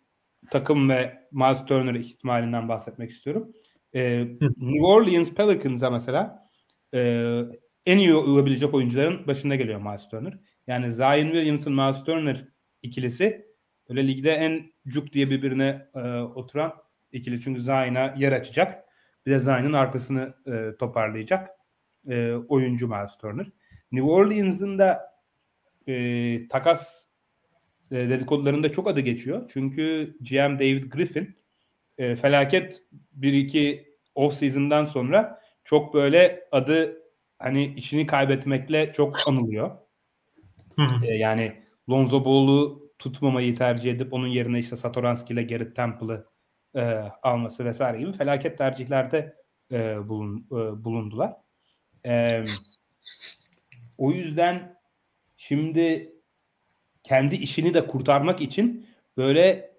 takım 0.51 0.89
ve 0.89 1.27
Miles 1.31 1.65
Turner 1.65 1.95
ihtimalinden 1.95 2.69
bahsetmek 2.69 3.11
istiyorum. 3.11 3.53
E, 3.93 4.19
New 4.57 4.85
Orleans 4.85 5.33
Pelicans'a 5.33 5.89
mesela 5.89 6.49
e, 6.93 6.99
en 7.85 7.97
iyi 7.97 8.15
uyabilecek 8.15 8.73
oyuncuların 8.73 9.27
başında 9.27 9.55
geliyor 9.55 9.81
Miles 9.81 10.09
Turner. 10.09 10.33
Yani 10.67 10.91
Zion 10.91 11.25
Williamson, 11.31 11.73
Miles 11.73 12.03
Turner 12.03 12.47
ikilisi 12.81 13.45
böyle 13.89 14.07
ligde 14.07 14.31
en 14.31 14.71
cuk 14.87 15.13
diye 15.13 15.29
birbirine 15.29 15.87
e, 15.95 15.99
oturan 16.19 16.73
ikili. 17.11 17.41
Çünkü 17.41 17.61
Zion'a 17.61 18.13
yer 18.17 18.31
açacak. 18.31 18.83
Bir 19.25 19.31
de 19.31 19.39
Zion'ın 19.39 19.73
arkasını 19.73 20.33
e, 20.47 20.77
toparlayacak 20.77 21.49
e, 22.07 22.33
oyuncu 22.33 22.87
Miles 22.87 23.17
Turner. 23.17 23.47
New 23.91 24.11
Orleans'ın 24.11 24.79
da 24.79 25.01
e, 25.87 26.47
takas 26.47 27.07
e, 27.93 28.09
dedikodularında 28.09 28.71
çok 28.71 28.87
adı 28.87 28.99
geçiyor. 28.99 29.49
Çünkü 29.53 30.15
GM 30.21 30.59
David 30.59 30.83
Griffin 30.83 31.35
e, 31.97 32.15
felaket 32.15 32.81
1-2 33.19 33.85
off 34.15 34.33
season'dan 34.33 34.85
sonra 34.85 35.41
çok 35.63 35.93
böyle 35.93 36.47
adı 36.51 37.03
hani 37.39 37.73
işini 37.73 38.07
kaybetmekle 38.07 38.93
çok 38.93 39.19
anılıyor. 39.29 39.71
e, 41.03 41.15
yani 41.15 41.63
Lonzo 41.89 42.25
Ball'u 42.25 42.91
tutmamayı 42.99 43.55
tercih 43.55 43.91
edip 43.91 44.13
onun 44.13 44.27
yerine 44.27 44.59
işte 44.59 44.75
Satoranski 44.75 45.33
ile 45.33 45.43
Garrett 45.43 45.75
Temple'ı 45.75 46.25
e, 46.75 46.81
alması 47.23 47.65
vesaire 47.65 47.97
gibi 47.99 48.13
felaket 48.13 48.57
tercihlerde 48.57 49.35
e, 49.71 50.09
bulun, 50.09 50.47
e, 50.51 50.83
bulundular. 50.83 51.33
E, 52.05 52.43
o 53.97 54.11
yüzden 54.11 54.79
şimdi 55.37 56.12
kendi 57.03 57.35
işini 57.35 57.73
de 57.73 57.87
kurtarmak 57.87 58.41
için 58.41 58.87
böyle 59.17 59.73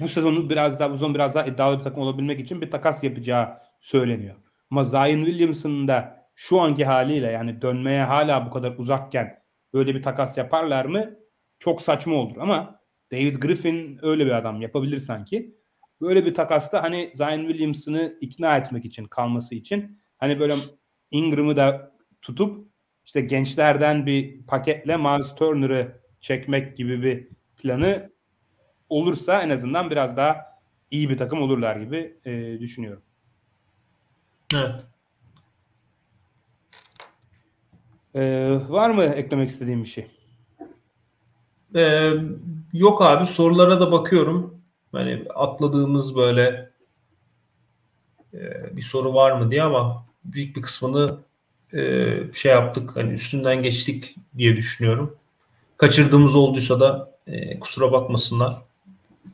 bu 0.00 0.08
sezonu 0.08 0.50
biraz 0.50 0.80
daha 0.80 0.90
bu 0.90 0.94
sezon 0.94 1.14
biraz 1.14 1.34
daha 1.34 1.46
iddialı 1.46 1.78
bir 1.78 1.82
takım 1.82 2.02
olabilmek 2.02 2.40
için 2.40 2.60
bir 2.60 2.70
takas 2.70 3.04
yapacağı 3.04 3.58
söyleniyor. 3.80 4.36
Ama 4.70 4.84
Zion 4.84 5.24
Williamson'ın 5.24 5.88
da 5.88 6.28
şu 6.34 6.60
anki 6.60 6.84
haliyle 6.84 7.26
yani 7.26 7.62
dönmeye 7.62 8.02
hala 8.02 8.46
bu 8.46 8.50
kadar 8.50 8.74
uzakken 8.78 9.42
böyle 9.74 9.94
bir 9.94 10.02
takas 10.02 10.36
yaparlar 10.36 10.84
mı? 10.84 11.10
Çok 11.58 11.82
saçma 11.82 12.14
olur 12.14 12.36
ama 12.36 12.80
David 13.12 13.36
Griffin 13.36 13.98
öyle 14.02 14.26
bir 14.26 14.30
adam 14.30 14.62
yapabilir 14.62 15.00
sanki. 15.00 15.56
Böyle 16.00 16.26
bir 16.26 16.34
takasta 16.34 16.82
hani 16.82 17.12
Zion 17.14 17.46
Williamson'ı 17.46 18.18
ikna 18.20 18.56
etmek 18.56 18.84
için 18.84 19.04
kalması 19.04 19.54
için 19.54 19.98
hani 20.18 20.40
böyle 20.40 20.54
Ingram'ı 21.10 21.56
da 21.56 21.92
tutup 22.22 22.68
işte 23.04 23.20
gençlerden 23.20 24.06
bir 24.06 24.46
paketle 24.46 24.96
Miles 24.96 25.34
Turner'ı 25.34 26.00
çekmek 26.20 26.76
gibi 26.76 27.02
bir 27.02 27.28
planı 27.56 28.06
olursa 28.88 29.42
en 29.42 29.50
azından 29.50 29.90
biraz 29.90 30.16
daha 30.16 30.58
iyi 30.90 31.10
bir 31.10 31.16
takım 31.16 31.42
olurlar 31.42 31.76
gibi 31.76 32.16
e, 32.24 32.60
düşünüyorum. 32.60 33.02
Evet. 34.54 34.88
Ee, 38.14 38.58
var 38.68 38.90
mı 38.90 39.04
eklemek 39.04 39.50
istediğim 39.50 39.84
bir 39.84 39.88
şey? 39.88 40.10
Ee, 41.74 42.12
yok 42.72 43.02
abi 43.02 43.26
sorulara 43.26 43.80
da 43.80 43.92
bakıyorum. 43.92 44.62
Hani 44.92 45.24
atladığımız 45.34 46.16
böyle 46.16 46.70
e, 48.34 48.40
bir 48.76 48.82
soru 48.82 49.14
var 49.14 49.40
mı 49.40 49.50
diye 49.50 49.62
ama 49.62 50.06
büyük 50.24 50.56
bir 50.56 50.62
kısmını 50.62 51.18
e, 51.74 52.12
şey 52.32 52.52
yaptık. 52.52 52.96
Hani 52.96 53.12
üstünden 53.12 53.62
geçtik 53.62 54.16
diye 54.38 54.56
düşünüyorum. 54.56 55.16
Kaçırdığımız 55.76 56.36
olduysa 56.36 56.80
da 56.80 57.10
e, 57.26 57.60
kusura 57.60 57.92
bakmasınlar. 57.92 58.54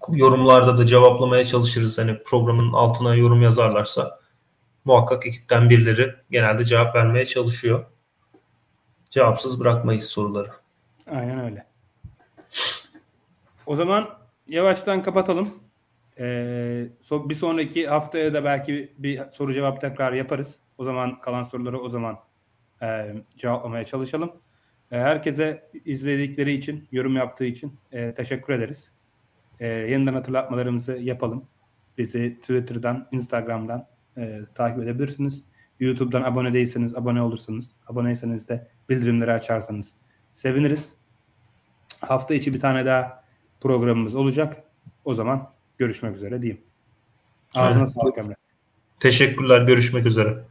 Yorumlarda 0.08 0.78
da 0.78 0.86
cevaplamaya 0.86 1.44
çalışırız. 1.44 1.98
Hani 1.98 2.22
programın 2.22 2.72
altına 2.72 3.14
yorum 3.14 3.42
yazarlarsa 3.42 4.18
muhakkak 4.84 5.26
ekipten 5.26 5.70
birileri 5.70 6.14
genelde 6.30 6.64
cevap 6.64 6.94
vermeye 6.94 7.26
çalışıyor. 7.26 7.84
Cevapsız 9.10 9.60
bırakmayız 9.60 10.04
soruları. 10.04 10.50
Aynen 11.10 11.40
öyle. 11.40 11.66
O 13.66 13.76
zaman 13.76 14.08
yavaştan 14.48 15.02
kapatalım. 15.02 15.54
Ee, 16.18 16.88
so, 17.00 17.28
bir 17.28 17.34
sonraki 17.34 17.88
haftaya 17.88 18.34
da 18.34 18.44
belki 18.44 18.92
bir 18.98 19.22
soru 19.32 19.54
cevap 19.54 19.80
tekrar 19.80 20.12
yaparız. 20.12 20.56
O 20.78 20.84
zaman 20.84 21.20
kalan 21.20 21.42
soruları 21.42 21.80
o 21.80 21.88
zaman 21.88 22.18
e, 22.82 23.14
cevaplamaya 23.36 23.84
çalışalım. 23.84 24.32
E, 24.92 24.98
herkese 24.98 25.70
izledikleri 25.84 26.54
için, 26.54 26.88
yorum 26.92 27.16
yaptığı 27.16 27.44
için 27.44 27.78
e, 27.92 28.14
teşekkür 28.14 28.52
ederiz. 28.52 28.90
E, 29.60 29.66
yeniden 29.66 30.14
hatırlatmalarımızı 30.14 30.92
yapalım. 30.92 31.44
Bizi 31.98 32.38
Twitter'dan, 32.40 33.08
Instagram'dan 33.12 33.86
e, 34.16 34.40
takip 34.54 34.82
edebilirsiniz. 34.82 35.44
YouTube'dan 35.80 36.22
abone 36.22 36.52
değilseniz 36.52 36.94
abone 36.94 37.22
olursunuz. 37.22 37.76
Aboneyseniz 37.86 38.48
de 38.48 38.68
bildirimleri 38.88 39.32
açarsanız 39.32 39.94
seviniriz. 40.32 40.92
Hafta 42.00 42.34
içi 42.34 42.54
bir 42.54 42.60
tane 42.60 42.86
daha 42.86 43.24
programımız 43.60 44.14
olacak. 44.14 44.62
O 45.04 45.14
zaman 45.14 45.50
görüşmek 45.78 46.16
üzere 46.16 46.42
diyeyim. 46.42 46.60
Ağzına 47.54 47.86
sağlık 47.86 48.18
Emre. 48.18 48.34
Teşekkürler. 49.00 49.62
Görüşmek 49.62 50.06
üzere. 50.06 50.44